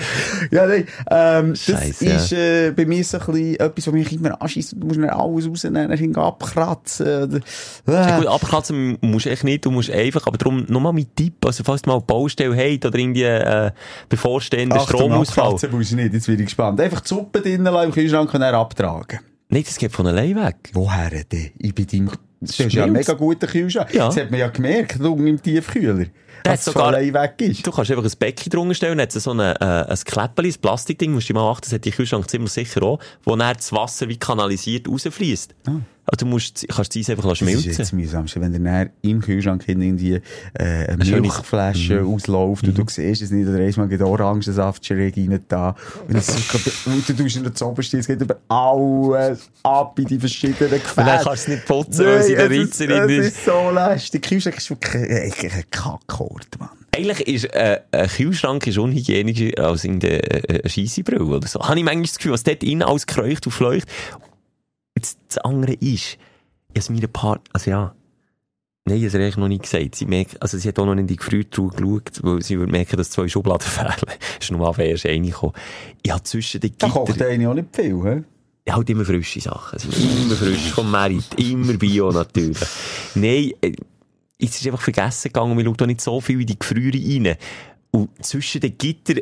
Ja, 0.51 0.67
nein, 0.67 0.87
ähm, 1.11 1.51
das 1.51 2.01
ja. 2.01 2.17
ist 2.17 2.33
äh, 2.33 2.71
bei 2.71 2.87
mir 2.87 3.03
so 3.05 3.19
ein 3.19 3.27
bisschen 3.27 3.61
etwas, 3.61 3.87
was 3.87 3.95
mich 3.95 4.13
immer 4.13 4.41
anschießt. 4.41 4.75
Du 4.77 4.87
musst 4.87 4.99
dann 5.01 5.11
alles 5.11 5.49
rausnehmen, 5.49 5.97
hinten 5.97 6.19
abkratzen. 6.19 7.07
Oder, 7.25 7.41
Ja, 7.87 8.17
äh. 8.17 8.21
gut, 8.21 8.29
abkratzen 8.29 8.99
musst 9.01 9.27
du 9.27 9.31
echt 9.31 9.45
nicht, 9.45 9.65
du 9.65 9.71
musst 9.71 9.91
einfach, 9.91 10.27
aber 10.27 10.39
darum 10.39 10.65
nochmal 10.69 10.93
mein 10.93 11.07
Tipp, 11.15 11.45
also 11.45 11.65
falls 11.65 11.83
du 11.83 11.91
mal 11.91 11.97
eine 11.97 12.05
Baustelle 12.05 12.57
hast 12.57 12.85
oder 12.87 12.99
irgendwie 12.99 13.25
äh, 13.25 13.71
bevorstehenden 14.09 14.79
Achtung, 14.79 15.01
Stromausfall. 15.01 15.32
Abkratzen 15.39 15.71
muss 15.71 15.91
ich 15.91 15.97
nicht, 15.97 16.15
jetzt 16.15 16.27
bin 16.27 16.39
ich 16.39 16.47
gespannt. 16.47 16.81
Einfach 16.81 17.01
die 17.01 17.09
Suppe 17.09 17.41
drinnen 17.41 17.65
lassen 17.65 17.87
im 17.87 17.93
Kühlschrank 17.93 18.33
und 18.33 18.41
dann 18.41 18.55
abtragen. 18.55 19.21
Nein, 19.49 19.65
das 19.67 19.77
geht 19.77 19.93
von 19.93 20.07
allein 20.07 20.37
weg. 20.37 20.71
Woher 20.73 21.11
denn? 21.25 21.51
Ich 21.59 21.75
bin 21.75 21.87
deinem... 21.87 22.11
Das 22.41 22.59
ist 22.59 22.73
ja 22.73 22.85
ein 22.85 22.93
mega 22.93 23.13
guter 23.13 23.47
Kühlschrank. 23.47 23.95
Ja. 23.95 24.07
Das 24.07 24.17
hat 24.17 24.31
man 24.31 24.41
ja 24.41 24.49
gemerkt, 24.49 24.99
unten 25.01 25.27
im 25.27 25.41
Tiefkühler. 25.41 26.07
Es 26.45 26.65
sogar- 26.65 26.93
weg 26.93 27.35
ist. 27.39 27.67
Du 27.67 27.71
kannst 27.71 27.91
einfach 27.91 28.05
ein 28.05 28.13
Becken 28.19 28.51
drunter 28.51 28.75
stellen, 28.75 29.01
hat 29.01 29.13
so 29.13 29.31
ein, 29.33 29.41
äh, 29.41 29.55
ein 29.61 29.99
Kläppeli, 30.05 30.51
ein 30.51 30.61
Plastikding, 30.61 31.13
musst 31.13 31.29
du 31.29 31.35
mal 31.35 31.51
achten, 31.51 31.63
das 31.65 31.73
hat 31.73 31.85
die 31.85 31.91
Kühlschrank 31.91 32.29
ziemlich 32.29 32.53
sicher 32.53 32.83
auch, 32.83 32.99
wo 33.25 33.37
dann 33.37 33.55
das 33.55 33.73
Wasser 33.73 34.09
wie 34.09 34.17
kanalisiert 34.17 34.89
rausfließt. 34.89 35.55
Also 36.05 36.27
du 36.27 36.27
musst, 36.27 36.67
kannst 36.69 36.97
das 36.97 37.01
Eis 37.01 37.11
einfach 37.11 37.27
Ah. 37.27 37.29
Das 37.29 37.41
ist 37.43 37.79
jetzt 37.79 37.93
mühsam, 37.93 38.27
wenn 38.35 38.65
der 38.65 38.91
im 39.03 39.21
Kühlschrank 39.21 39.63
irgendwie 39.69 40.15
äh, 40.15 40.89
eine 40.89 41.05
Milchflasche 41.05 42.03
ausläuft 42.03 42.67
und 42.67 42.77
du 42.77 42.85
siehst 42.89 43.23
es 43.23 43.31
nicht, 43.31 43.49
oder 43.49 43.59
einmal 43.59 43.87
geht 43.89 44.03
Orangensaft 44.03 44.85
schräg 44.85 45.17
rein 45.17 45.41
da 45.47 45.77
und, 46.09 46.17
es 46.17 46.29
ist, 46.29 46.87
und 46.87 47.09
du 47.09 47.15
tust 47.15 47.37
in 47.37 47.45
der 47.45 47.67
Oberste, 47.67 47.99
es 47.99 48.07
geht 48.09 48.21
über 48.21 48.37
alles 48.49 49.49
ab 49.63 49.97
in 49.99 50.07
die 50.07 50.19
verschiedenen 50.19 50.71
Gefäße. 50.73 50.93
Und 51.01 51.07
dann 51.07 51.25
kannst 51.25 51.47
du 51.49 51.53
es 51.53 51.57
nicht 51.57 51.67
putzen, 51.67 52.05
weil 52.05 52.15
es 52.17 52.29
in 52.29 52.37
der 52.37 52.49
drin 52.49 53.21
ist. 53.21 53.27
Es 53.29 53.35
ist 53.35 53.45
so 53.45 53.71
lästig. 53.71 54.23
Der 54.23 54.29
Kühlschrank 54.29 54.57
ist 54.59 54.71
wirklich 54.71 54.95
äh, 54.95 55.33
ein 55.55 55.65
Kackort, 56.33 56.59
Mann. 56.59 56.87
Eigentlich 56.95 57.21
ist 57.27 57.45
äh, 57.55 57.81
ein 57.91 58.09
Kühlschrank 58.09 58.67
ist 58.67 58.79
unhygienischer 58.79 59.63
als 59.63 59.85
in 59.85 60.01
der 60.01 60.65
äh, 60.65 60.69
Scheissebrille 60.69 61.25
oder 61.25 61.47
so. 61.47 61.61
Habe 61.61 61.79
ich 61.79 61.85
manchmal 61.85 62.07
das 62.07 62.17
Gefühl, 62.17 62.33
was 62.33 62.43
dort 62.43 62.63
innen 62.63 62.83
alles 62.83 63.07
kreucht 63.07 63.47
und 63.47 63.53
fleucht. 63.53 63.89
Jetzt, 64.97 65.19
das 65.29 65.39
andere 65.39 65.73
ist, 65.75 66.19
ich 66.75 66.83
habe 66.83 66.93
meiner 66.93 67.07
Partner, 67.09 67.45
also 67.53 67.71
ja, 67.71 67.95
nein, 68.85 68.99
ich 68.99 69.07
habe 69.07 69.23
eigentlich 69.23 69.37
noch 69.37 69.49
nicht 69.49 69.63
gesagt. 69.63 69.95
Sie 69.95 70.07
merkt, 70.07 70.41
also 70.43 70.59
sie 70.59 70.69
hat 70.69 70.79
auch 70.79 70.87
noch 70.87 70.95
nicht 70.95 71.03
in 71.03 71.07
die 71.09 71.17
Gefriertruhe 71.17 71.71
geschaut, 71.71 72.23
weil 72.23 72.43
sie 72.43 72.59
würde 72.59 72.73
merken, 72.73 72.97
dass 72.97 73.11
zwei 73.11 73.29
Schubladen 73.29 73.67
fehlen. 73.67 74.19
ist 74.41 74.51
normal 74.51 74.79
erst 74.81 75.07
eine 75.07 75.27
gekommen. 75.27 75.55
Ich 76.03 76.11
habe 76.11 76.23
zwischen 76.23 76.61
den 76.61 76.75
Da 76.79 76.89
kocht 76.89 77.23
einer 77.23 77.51
auch 77.51 77.55
nicht 77.55 77.75
viel, 77.75 78.03
hä? 78.03 78.23
ja, 78.67 78.77
halt 78.77 78.91
immer 78.91 79.05
frische 79.05 79.41
Sachen. 79.41 79.79
Sind 79.79 79.93
immer 80.23 80.37
frisch, 80.37 80.71
vom 80.71 80.91
Merit, 80.91 81.25
immer 81.37 81.73
Bio 81.75 82.13
natürlich. 82.13 82.59
Nein, 83.15 83.53
es 84.51 84.61
ist 84.61 84.67
einfach 84.67 84.81
vergessen 84.81 85.29
gegangen, 85.29 85.57
wir 85.57 85.65
schauen 85.65 85.77
da 85.77 85.87
nicht 85.87 86.01
so 86.01 86.21
viel 86.21 86.41
in 86.41 86.47
die 86.47 86.59
Gefriere 86.59 86.99
rein. 86.99 87.37
Und 87.91 88.25
zwischen 88.25 88.61
den 88.61 88.77
Gitter, 88.77 89.21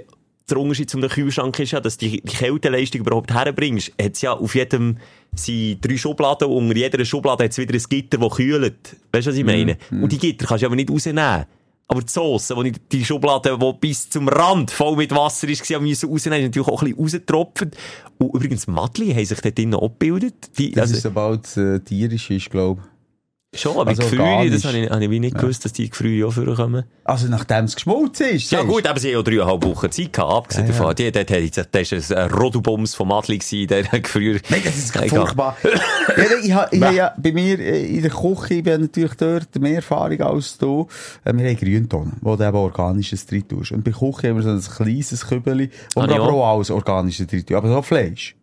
der 0.49 0.57
Unterschied 0.57 0.91
zum 0.91 1.01
Kühlschrank 1.03 1.59
ist 1.59 1.73
ja, 1.73 1.81
dass 1.81 1.99
du 1.99 2.09
die, 2.09 2.21
die 2.21 2.37
Kälteleistung 2.37 3.01
überhaupt 3.03 3.33
herbringst, 3.33 3.93
hat 4.01 4.21
ja 4.23 4.33
auf 4.33 4.55
jedem, 4.55 4.99
sind 5.35 5.85
drei 5.85 5.97
Schubladen, 5.97 6.49
und 6.49 6.65
unter 6.65 6.77
jeder 6.77 7.05
Schublade 7.05 7.45
hat 7.45 7.53
es 7.53 7.59
wieder 7.59 7.75
ein 7.75 7.83
Gitter, 7.89 8.19
das 8.19 8.37
kühlt. 8.37 8.97
Weißt 9.13 9.27
du, 9.27 9.31
was 9.31 9.37
ich 9.37 9.45
meine? 9.45 9.77
Und 9.91 10.11
die 10.11 10.19
Gitter 10.19 10.47
kannst 10.47 10.63
du 10.63 10.67
aber 10.67 10.77
nicht 10.77 10.91
rausnehmen. 10.91 11.47
Aber 11.89 12.03
die 12.03 12.15
wo 12.15 12.63
ich 12.63 12.77
die 12.93 13.05
Schublade, 13.05 13.59
die 13.59 13.73
bis 13.81 14.09
zum 14.09 14.29
Rand 14.29 14.71
voll 14.71 14.95
mit 14.95 15.11
Wasser 15.11 15.49
war, 15.49 15.81
müssen 15.81 16.09
rausnehmen, 16.09 16.41
ist 16.41 16.45
natürlich 16.47 16.69
auch 16.69 16.83
ein 16.83 16.89
bisschen 16.89 17.03
rausgetropft. 17.03 17.77
Und 18.19 18.35
übrigens, 18.35 18.69
Madli 18.69 19.13
haben 19.13 19.25
sich 19.25 19.41
dort 19.41 19.59
drinnen 19.59 19.75
auch 19.75 19.89
gebildet. 19.89 20.57
Die, 20.57 20.71
Das 20.71 20.83
also, 20.83 20.95
ist, 20.95 21.03
sobald 21.03 21.47
es 21.47 21.57
äh, 21.57 21.81
tierisch 21.81 22.31
ist, 22.31 22.49
glaube 22.49 22.83
ich. 22.85 22.90
Schon, 23.55 23.77
aber 23.79 23.91
also 23.91 24.03
Gefrühe, 24.03 24.49
das 24.51 24.65
habe 24.65 24.79
ich, 24.79 24.91
habe 24.91 25.05
ich 25.05 25.21
nicht 25.21 25.37
gewusst, 25.37 25.65
dass 25.65 25.73
die 25.73 25.91
Gefrühe 25.91 26.27
auch 26.27 26.33
vorkommen. 26.33 26.85
Also 27.05 27.27
nachdem 27.27 27.65
es 27.65 27.75
geschmolzen 27.75 28.27
ist. 28.29 28.51
Ja 28.53 28.63
gut, 28.63 28.87
aber 28.87 29.01
sie 29.01 29.09
haben 29.09 29.17
ja 29.17 29.23
dreieinhalb 29.23 29.65
Wochen 29.65 29.91
Zeit 29.91 30.13
gehabt, 30.13 30.33
abgesehen 30.33 30.67
Ja, 30.69 30.73
ja. 30.73 30.79
davon. 30.79 30.95
Die, 30.95 31.11
dort, 31.13 31.31
hat- 31.31 31.69
das 31.75 31.93
war 32.13 32.19
ein 32.25 32.31
Rodubums 32.31 32.95
von 32.95 33.09
Madli, 33.09 33.39
gewesen, 33.39 33.67
der 33.67 33.83
Gefrühe. 34.01 34.41
Nein, 34.51 34.63
das 34.65 34.77
ist 34.77 34.97
furchtbar. 34.97 35.57
ja, 35.65 36.25
ich 36.43 36.55
ha, 36.55 36.69
ich 36.71 36.81
ha 36.83 36.91
ja 36.93 37.15
bei 37.19 37.33
mir 37.33 37.59
äh, 37.59 37.87
in 37.87 38.03
der 38.03 38.11
Küche, 38.13 38.55
ich 38.55 38.63
bin 38.63 38.81
natürlich 38.83 39.15
dort 39.15 39.59
mehr 39.59 39.77
Erfahrung 39.77 40.21
als 40.21 40.57
du. 40.57 40.87
Äh, 41.25 41.33
wir 41.35 41.49
haben 41.49 41.57
Grüntonnen, 41.57 42.13
wo 42.21 42.37
du 42.37 42.45
eben 42.47 42.57
organisches 42.57 43.27
drin 43.27 43.47
tust. 43.49 43.73
Und 43.73 43.83
bei 43.83 43.91
Küche 43.91 44.29
haben 44.29 44.37
wir 44.37 44.43
so 44.43 44.51
ein 44.51 44.61
kleines 44.61 45.27
Kübeli, 45.27 45.71
wo 45.97 46.03
Ah, 46.03 46.07
wir 46.07 46.15
ja. 46.15 46.23
aber 46.23 46.33
auch 46.33 46.55
alles 46.57 46.71
organisches 46.71 47.27
drin 47.27 47.45
tun. 47.45 47.57
Aber 47.57 47.69
so 47.69 47.83
Fleisch. 47.83 48.37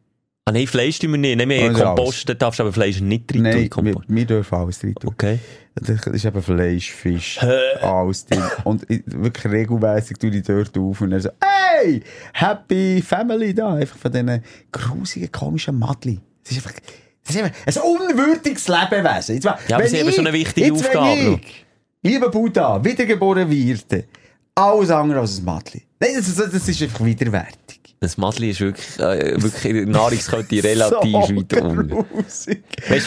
Ah 0.48 0.54
nein, 0.54 0.66
Fleisch 0.66 0.98
tun 0.98 1.12
wir 1.12 1.18
nicht. 1.18 1.36
Nein, 1.36 1.50
wir 1.50 1.62
haben 1.62 1.76
Also 1.76 1.84
Kompost, 1.84 2.30
da 2.30 2.34
darfst 2.34 2.60
du 2.60 2.64
aber 2.64 2.72
Fleisch 2.72 3.02
nicht 3.02 3.30
drin 3.30 3.44
tun. 3.44 3.52
Nein, 3.52 3.70
in 3.70 3.86
wir, 3.86 3.96
wir 4.08 4.26
dürfen 4.26 4.56
alles 4.56 4.80
drin 4.80 4.96
tun. 4.96 5.12
Okay. 5.12 5.40
Das 5.76 6.08
ist 6.08 6.24
eben 6.24 6.42
Fleisch, 6.42 6.90
Fisch, 6.94 7.38
alles 7.82 8.26
drin. 8.26 8.42
Und 8.64 8.90
ich, 8.90 9.04
wirklich 9.08 9.52
regelmässig 9.52 10.18
tue 10.18 10.30
ich 10.30 10.44
dort 10.44 10.78
auf 10.78 11.02
und 11.02 11.10
dann 11.12 11.20
so, 11.20 11.30
hey, 11.42 12.02
happy 12.32 13.04
family 13.06 13.54
da. 13.54 13.74
Einfach 13.74 13.98
von 13.98 14.10
diesen 14.10 14.42
grusigen, 14.72 15.30
komischen 15.34 15.78
Madli. 15.78 16.18
Das 16.46 16.56
ist 16.56 16.66
einfach, 16.66 16.80
das 17.26 17.36
ist 17.36 17.42
einfach 17.44 17.58
ein 17.66 17.82
unwürdiges 17.82 18.70
Lebewesen. 18.70 19.36
Jetzt, 19.36 19.44
Ja, 19.44 19.58
aber 19.70 19.84
wenn 19.84 19.90
sie 19.90 20.00
haben 20.00 20.12
schon 20.14 20.28
eine 20.28 20.38
wichtige 20.38 20.68
jetzt, 20.68 20.82
wenn 20.82 20.98
Aufgabe. 20.98 21.42
Ich, 21.44 21.66
lieber 22.10 22.32
Buddha, 22.32 22.82
wiedergeboren 22.82 23.52
werde, 23.52 24.06
alles 24.56 24.92
andere 24.92 25.20
als 25.20 25.40
ein 25.40 25.44
Madli. 25.44 25.84
Nein, 26.00 26.12
das, 26.16 26.34
das 26.34 26.70
ist 26.70 26.82
einfach 26.82 27.04
widerwärtig. 27.04 27.87
Das 28.00 28.18
Madli 28.18 28.52
ist 28.52 28.60
wirklich, 28.60 29.00
äh, 29.00 29.42
wirklich 29.42 29.66
in 29.66 29.76
der 29.76 29.86
Nahrungskette 29.88 30.64
relativ 30.64 31.14
weit 31.14 31.62
unten. 31.62 31.92
Weißt 31.92 32.48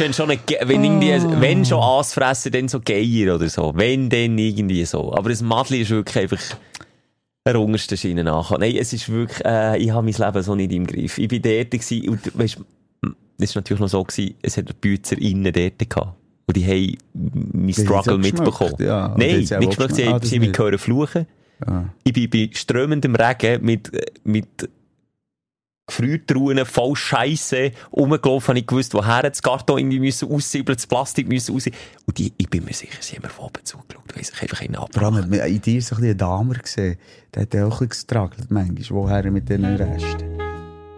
du, 0.00 0.04
wenn 0.04 0.12
schon, 0.12 0.30
eine, 0.30 0.40
wenn 0.64 0.82
irgendwie, 0.82 1.40
wenn 1.40 1.64
schon 1.64 1.80
Aas 1.80 2.12
fressen, 2.12 2.50
dann 2.50 2.68
so 2.68 2.80
Geier 2.80 3.36
oder 3.36 3.48
so. 3.48 3.72
Wenn, 3.76 4.08
dann 4.10 4.36
irgendwie 4.36 4.84
so. 4.84 5.14
Aber 5.14 5.30
das 5.30 5.42
Madli 5.42 5.82
ist 5.82 5.90
wirklich 5.90 6.18
einfach 6.18 6.40
der 7.46 7.60
unterste 7.60 7.96
Schiene 7.96 8.24
nachkommen. 8.24 8.60
Nein, 8.60 8.76
es 8.76 8.92
ist 8.92 9.08
wirklich, 9.08 9.44
äh, 9.44 9.78
ich 9.78 9.90
habe 9.90 10.02
mein 10.02 10.14
Leben 10.14 10.42
so 10.42 10.54
nicht 10.54 10.72
im 10.72 10.86
Griff. 10.86 11.18
Ich 11.18 11.28
bin 11.28 11.42
dort 11.42 11.70
gewesen, 11.70 12.08
und 12.08 12.38
weißt, 12.38 12.58
es 13.38 13.54
war 13.54 13.60
natürlich 13.60 13.80
noch 13.80 13.88
so 13.88 14.02
gewesen, 14.02 14.34
es 14.42 14.56
hat 14.56 14.80
Bützer 14.80 15.18
innen 15.18 15.52
dort 15.52 15.78
gehabt. 15.78 16.16
Und 16.46 16.56
die 16.56 16.64
haben 16.64 16.98
meinen 17.52 17.72
Struggle 17.72 18.18
mitbekommen. 18.18 18.74
ja. 18.80 19.14
Nein, 19.16 19.38
nicht 19.38 19.50
geschmeckt, 19.50 19.94
sie. 19.94 20.04
Ah, 20.04 20.14
haben 20.14 20.22
sie 20.26 20.36
haben 20.36 20.42
mich 20.42 20.52
gehört 20.52 20.80
fluchen. 20.80 21.26
Ah. 21.64 21.84
Ich 22.02 22.12
bin 22.12 22.28
bei 22.28 22.50
strömendem 22.52 23.14
Regen 23.14 23.64
mit, 23.64 23.92
äh, 23.94 24.06
mit 24.24 24.68
Gefriertruhen 25.90 26.64
voll 26.64 26.96
Scheiße 26.96 27.72
rumgelaufen, 27.92 28.56
ich 28.56 28.66
gewusst, 28.66 28.94
woher 28.94 29.22
das 29.28 29.42
Karton 29.42 29.78
irgendwie 29.78 30.00
müssen 30.00 30.30
aussiebeln, 30.32 30.76
das 30.76 30.86
Plastik 30.86 31.28
müssen 31.28 31.54
aussiebeln. 31.54 31.82
Und 32.06 32.18
die, 32.18 32.32
ich 32.38 32.48
bin 32.48 32.64
mir 32.64 32.72
sicher, 32.72 32.98
sie 33.00 33.16
haben 33.16 33.22
mir 33.22 33.28
von 33.30 33.46
oben 33.46 33.64
zugeschaut, 33.64 34.04
weil 34.14 34.24
sich 34.24 34.40
einfach 34.42 34.60
einen 34.60 34.74
Vor 34.74 34.84
abbrachen. 34.84 35.32
allem, 35.32 35.32
in 35.32 35.60
dir 35.60 35.82
so 35.82 35.96
ein 35.96 36.00
bisschen 36.02 36.04
einen 36.10 36.18
Damer 36.18 36.54
gesehen. 36.54 36.96
Der 37.34 37.42
hat 37.42 37.54
ja 37.54 37.62
auch 37.66 37.80
ein 37.80 37.88
bisschen 37.88 37.88
gestruggelt, 37.88 38.50
manchmal. 38.50 38.84
Woher 38.90 39.30
mit 39.30 39.48
diesen 39.48 39.64
Resten? 39.64 40.38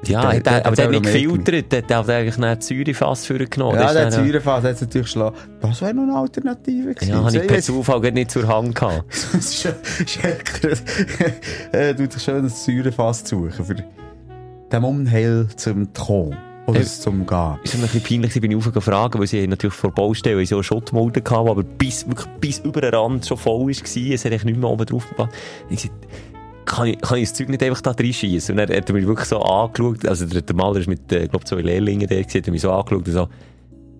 Ja, 0.04 0.32
der- 0.32 0.40
der, 0.40 0.66
aber 0.66 0.74
der 0.74 0.84
hat 0.86 0.90
nicht 0.90 1.04
gefiltert, 1.04 1.70
der, 1.70 1.82
der 1.82 1.96
hat 1.98 2.08
eigentlich 2.10 2.36
einen 2.36 2.60
Säurefass 2.60 3.24
vorgenommen. 3.24 3.76
ja, 3.76 3.82
Das 3.84 3.92
der 3.94 4.08
ist 4.08 4.14
Säurefass 4.16 4.64
hat 4.64 4.74
es 4.74 4.80
natürlich 4.80 5.06
geschlagen. 5.06 5.36
Das 5.60 5.80
wäre 5.80 5.94
noch 5.94 6.02
eine 6.02 6.16
Alternative 6.16 6.92
gewesen. 6.94 7.08
Ja, 7.12 7.22
habe 7.22 7.36
ich 7.36 7.46
per 7.46 7.62
Zufall 7.62 8.00
nicht 8.10 8.32
zur 8.32 8.48
Hand 8.48 8.74
gehabt. 8.74 9.04
Das 9.32 9.44
ist 9.46 9.62
ja- 9.62 9.74
Schelker, 10.04 10.76
äh, 11.70 11.94
tut 11.94 12.14
dich 12.16 12.22
schön 12.22 12.44
ein 12.44 12.48
Säurefass 12.48 13.22
zu 13.22 13.44
suchen, 13.48 13.64
für 13.64 13.74
den 14.72 14.84
Unheil 14.84 15.46
zum 15.56 15.92
Kommen. 15.92 16.36
Oder 16.66 16.80
Äh, 16.80 16.84
zum 16.84 17.26
Gehen. 17.26 17.58
ist 17.62 17.74
mir 17.74 17.80
ein 17.80 17.88
bisschen 17.88 18.02
peinlich, 18.02 18.36
ich 18.36 18.40
bin 18.40 18.56
aufgefragt, 18.56 19.18
weil 19.18 19.26
sie 19.26 19.46
natürlich 19.48 19.74
vor 19.74 19.90
der 19.90 19.94
Baustelle 19.96 20.36
haben 20.36 20.46
sie 20.46 20.54
auch 20.54 20.62
Schottmulden 20.62 21.24
gehabt, 21.24 21.48
aber 21.50 21.62
bis, 21.64 22.06
wirklich 22.06 22.28
bis 22.40 22.58
über 22.60 22.80
den 22.80 22.94
Rand 22.94 23.26
schon 23.26 23.36
voll 23.36 23.66
war, 23.66 23.68
es 23.68 24.24
hat 24.24 24.44
nicht 24.44 24.56
mehr 24.56 24.70
oben 24.70 24.86
drauf 24.86 25.08
gepasst. 25.08 25.34
Ich 25.68 25.82
gesagt, 25.82 26.06
kann 26.64 26.86
ich, 26.86 27.00
kann 27.00 27.18
ich 27.18 27.28
das 27.28 27.34
Zeug 27.34 27.48
nicht 27.48 27.62
einfach 27.62 27.80
da 27.80 27.90
reinschießen? 27.90 28.52
Und 28.52 28.58
dann 28.58 28.76
hat 28.76 28.88
er 28.88 28.94
mich 28.94 29.06
wirklich 29.06 29.28
so 29.28 29.40
angeschaut, 29.40 30.06
also 30.06 30.24
der, 30.24 30.42
der 30.42 30.54
Maler 30.54 30.78
ist 30.78 30.88
mit, 30.88 31.12
äh, 31.12 31.26
glaub, 31.26 31.46
zwei 31.46 31.62
Lehrlingen 31.62 32.08
da 32.08 32.14
gewesen, 32.14 32.38
hat 32.38 32.46
er 32.46 32.52
mich 32.52 32.62
so 32.62 32.70
angeschaut 32.70 33.06
und 33.06 33.12
so, 33.12 33.28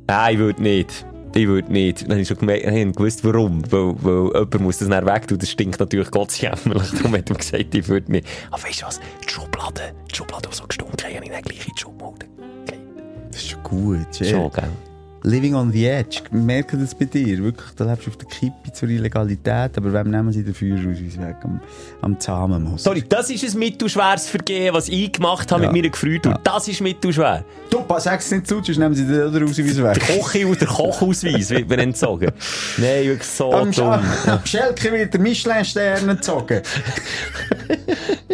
nein, 0.06 0.34
ich 0.34 0.38
würde 0.38 0.62
nicht. 0.62 1.04
Ich 1.34 1.46
würde 1.46 1.72
nicht. 1.72 2.02
Dann 2.02 2.12
habe 2.12 2.20
ich 2.20 2.28
schon 2.28 2.38
gemerkt, 2.38 2.66
ich 2.66 2.96
gewusst, 2.96 3.24
warum. 3.24 3.62
Weil, 3.70 3.94
weil 4.02 4.24
jemand 4.34 4.60
muss 4.60 4.78
das 4.78 4.88
dann 4.88 5.06
wegtun. 5.06 5.38
Das 5.38 5.50
stinkt 5.50 5.80
natürlich 5.80 6.10
gottsjämmerlich. 6.10 6.90
Darum 6.92 7.16
hat 7.16 7.30
er 7.30 7.36
gesagt, 7.36 7.74
ich 7.74 7.88
würde 7.88 8.12
nicht. 8.12 8.26
Aber 8.50 8.62
weißt 8.62 8.82
du 8.82 8.86
was? 8.86 9.00
Die 9.24 9.32
Schublade, 9.32 9.94
die 10.10 10.14
Schublade, 10.14 10.48
die 10.50 10.56
so 10.56 10.66
gestunken 10.66 10.96
haben, 11.02 11.14
habe 11.14 11.24
ich 11.24 11.30
dann 11.30 11.42
gleich 11.42 11.66
in 11.66 11.74
die 11.74 11.80
Schubmulde. 11.80 12.26
Okay. 12.62 12.78
Das 13.30 13.40
ist 13.40 13.50
schon 13.50 13.62
gut. 13.62 14.16
Schon. 14.16 14.50
gell? 14.50 14.91
Living 15.24 15.54
on 15.54 15.70
the 15.72 15.86
edge. 15.86 16.20
Merke 16.32 16.76
das 16.76 16.94
bei 16.94 17.04
dir? 17.04 17.38
Wirklich, 17.44 17.70
du 17.76 17.84
lebst 17.84 18.08
auf 18.08 18.16
der 18.16 18.26
Kippe 18.28 18.72
zur 18.72 18.88
Illegalität, 18.88 19.76
aber 19.76 19.92
wem 19.92 20.10
nehmen 20.10 20.32
sie 20.32 20.42
den 20.42 20.52
Führerausweis 20.54 21.16
weg? 21.18 21.36
Am, 21.44 21.60
am 22.00 22.18
Zahmenmoser. 22.18 22.78
Sorry, 22.78 23.04
das 23.08 23.30
ist 23.30 23.54
ein 23.54 23.58
mittelschweres 23.58 24.26
Vergehen, 24.28 24.74
was 24.74 24.88
ich 24.88 25.12
gemacht 25.12 25.50
habe 25.52 25.62
Ja. 25.64 25.70
mit 25.70 25.80
meiner 25.82 25.90
Gefriertour. 25.92 26.40
Das 26.42 26.66
ist 26.66 26.80
mittelschwer. 26.80 27.44
Du, 27.70 27.84
sag 27.98 28.18
es 28.20 28.30
nicht 28.32 28.46
zu, 28.48 28.56
sonst 28.62 28.78
nehmen 28.78 28.94
sie 28.94 29.06
den 29.06 29.44
Ausweis 29.44 29.82
weg. 29.82 30.04
Der 30.08 30.16
Kochi 30.18 30.44
und 30.44 30.60
der 30.60 30.68
Kochausweis 30.68 31.50
wird 31.50 31.68
mir 31.68 31.78
entzogen. 31.78 32.32
Nein, 32.78 33.04
wirklich 33.04 33.28
so 33.28 33.52
Am, 33.52 33.70
dumm. 33.70 33.86
am 33.86 34.40
Schelker 34.44 34.90
wird 34.92 35.14
der 35.14 35.20
Michelin-Stern 35.20 36.08
entzogen. 36.08 36.62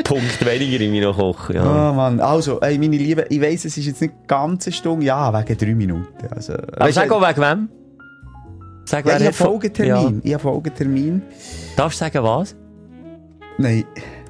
Punkt 0.04 0.44
weniger 0.46 0.80
in 0.84 0.92
meiner 0.92 1.12
Koch. 1.12 1.50
Ja. 1.50 1.90
Oh 1.90 1.92
Mann, 1.94 2.18
also, 2.20 2.60
ey, 2.60 2.78
meine 2.78 2.96
Liebe, 2.96 3.26
ich 3.28 3.40
weiss, 3.40 3.64
es 3.66 3.76
ist 3.76 3.86
jetzt 3.86 4.00
nicht 4.00 4.14
ganz 4.26 4.66
eine 4.66 4.72
Stunde, 4.72 5.04
ja, 5.04 5.32
wegen 5.38 5.58
drei 5.58 5.74
Minuten. 5.74 6.06
Also, 6.34 6.54
Aber 6.78 6.92
sag 6.92 7.10
auch 7.10 7.22
wegen 7.22 7.40
wem? 7.40 7.68
Sag, 8.84 9.04
ja, 9.06 9.18
ich 9.18 9.24
habe 9.24 9.32
Folgetermin. 9.34 10.20
Ich 10.24 10.32
habe 10.32 10.42
Folgetermin. 10.42 11.22
Ja. 11.28 11.36
Darfst 11.76 12.00
du 12.00 12.04
sagen, 12.04 12.22
was? 12.24 12.56
Nein, 13.58 13.84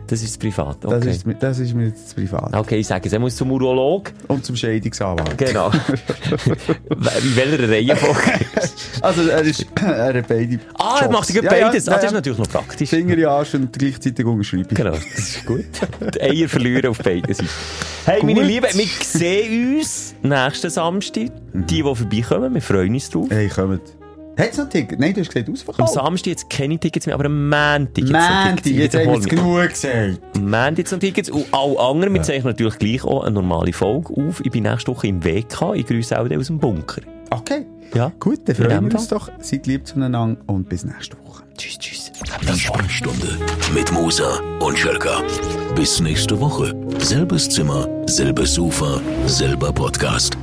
Das 0.09 0.23
ist 0.23 0.41
privat. 0.41 0.79
das, 0.83 0.93
Okay. 0.95 1.11
ist, 1.11 1.27
mir- 1.27 1.35
das 1.35 1.59
ist 1.59 1.75
mir 1.75 1.95
zu 1.95 2.15
privat. 2.15 2.55
Okay, 2.57 2.77
ich 2.77 2.87
sage 2.87 3.07
es. 3.07 3.13
Er 3.13 3.19
muss 3.19 3.37
zum 3.37 3.53
Urolog. 3.53 4.11
Und 4.27 4.45
zum 4.45 4.57
Scheidungsanwalt. 4.57 5.37
Genau. 5.39 5.71
in 6.91 7.37
welcher 7.37 7.69
Reihenfolge? 7.71 8.21
Also, 9.01 9.29
er, 9.29 9.43
ist, 9.43 9.65
er 9.77 10.13
hat 10.15 10.27
beide. 10.27 10.59
ah, 10.77 10.99
er 11.03 11.11
macht 11.11 11.31
ja 11.33 11.41
Ja, 11.41 11.51
beides. 11.51 11.87
ja, 11.87 11.93
ah, 11.93 11.95
das 11.95 12.03
ja. 12.03 12.09
ist 12.09 12.15
natürlich 12.15 12.39
noch 12.39 12.49
praktisch. 12.49 12.91
Finger 12.91 13.17
in 13.17 13.25
Arsch 13.27 13.55
und 13.55 13.73
gleichzeitig 13.79 14.27
unterschreiben. 14.27 14.67
Genau, 14.75 14.91
das 14.91 15.05
ist 15.19 15.47
gut. 15.47 15.65
Die 16.15 16.21
Eier 16.21 16.49
verlieren 16.49 16.87
auf 16.91 16.99
beiden 16.99 17.33
Seiten. 17.33 17.49
Hey, 18.07 18.21
meine 18.25 18.41
Gut. 18.41 18.49
Lieben, 18.49 18.67
wir 18.73 18.87
sehen 19.05 19.77
uns 19.79 20.15
nächsten 20.23 20.71
Samstag. 20.71 21.31
Die, 21.55 21.67
die 21.67 21.83
vorbeikommen, 21.83 22.55
wir 22.55 22.63
freuen 22.63 22.95
uns 22.95 23.09
drauf. 23.09 23.29
Hey, 23.31 23.49
kommt. 23.49 23.83
Hat 24.39 24.51
es 24.53 24.59
noch 24.59 24.69
Ticket? 24.69 25.01
Nein, 25.01 25.15
du 25.15 25.21
hast 25.21 25.29
gesagt, 25.31 25.49
Am 25.49 25.55
ausverkauft. 25.55 25.95
Samstag 25.95 26.31
jetzt 26.31 26.49
keine 26.49 26.79
Tickets 26.79 27.07
mehr, 27.07 27.15
aber 27.17 27.25
am 27.27 27.49
Montag 27.49 28.05
Mandy, 28.09 28.63
Tickets. 28.63 28.79
jetzt 28.79 28.97
haben 28.97 29.07
wir 29.07 29.19
es 29.19 29.25
genug 29.27 29.69
gesagt. 29.69 30.21
Am 30.37 30.43
Montag 30.45 30.79
jetzt 30.79 30.93
noch 30.93 30.99
Tickets. 31.01 31.31
Und 31.31 31.47
alle 31.53 31.79
anderen, 31.81 32.15
wir 32.15 32.23
zeichnen 32.23 32.53
natürlich 32.53 32.79
gleich 32.79 33.05
auch 33.05 33.25
eine 33.25 33.35
normale 33.35 33.73
Folge 33.73 34.15
auf. 34.15 34.41
Ich 34.45 34.53
bin 34.53 34.63
nächste 34.63 34.93
Woche 34.93 35.09
im 35.09 35.25
WK. 35.25 35.75
Ich 35.75 35.87
grüße 35.87 36.19
auch 36.19 36.29
den 36.29 36.39
aus 36.39 36.47
dem 36.47 36.59
Bunker. 36.59 37.03
Okay. 37.31 37.67
Ja. 37.95 38.13
Gut, 38.21 38.41
dann 38.47 38.55
freuen 38.55 38.89
wir 38.91 38.95
uns 38.99 39.09
doch. 39.09 39.29
Seid 39.41 39.67
lieb 39.67 39.87
zueinander 39.87 40.37
und 40.47 40.69
bis 40.69 40.85
nächste 40.85 41.17
Woche. 41.27 41.43
Tschüss, 41.57 41.79
tschüss. 41.79 42.13
Die 42.43 42.59
Sprechstunde 42.61 43.39
mit 43.75 43.91
Musa 43.93 44.41
und 44.61 44.79
Schelka. 44.79 45.23
Bis 45.75 46.01
nächste 46.01 46.39
Woche. 46.39 46.75
Selbes 46.99 47.49
Zimmer, 47.49 47.89
selbes 48.07 48.55
Sofa, 48.55 49.01
selber 49.27 49.73
Podcast. 49.73 50.37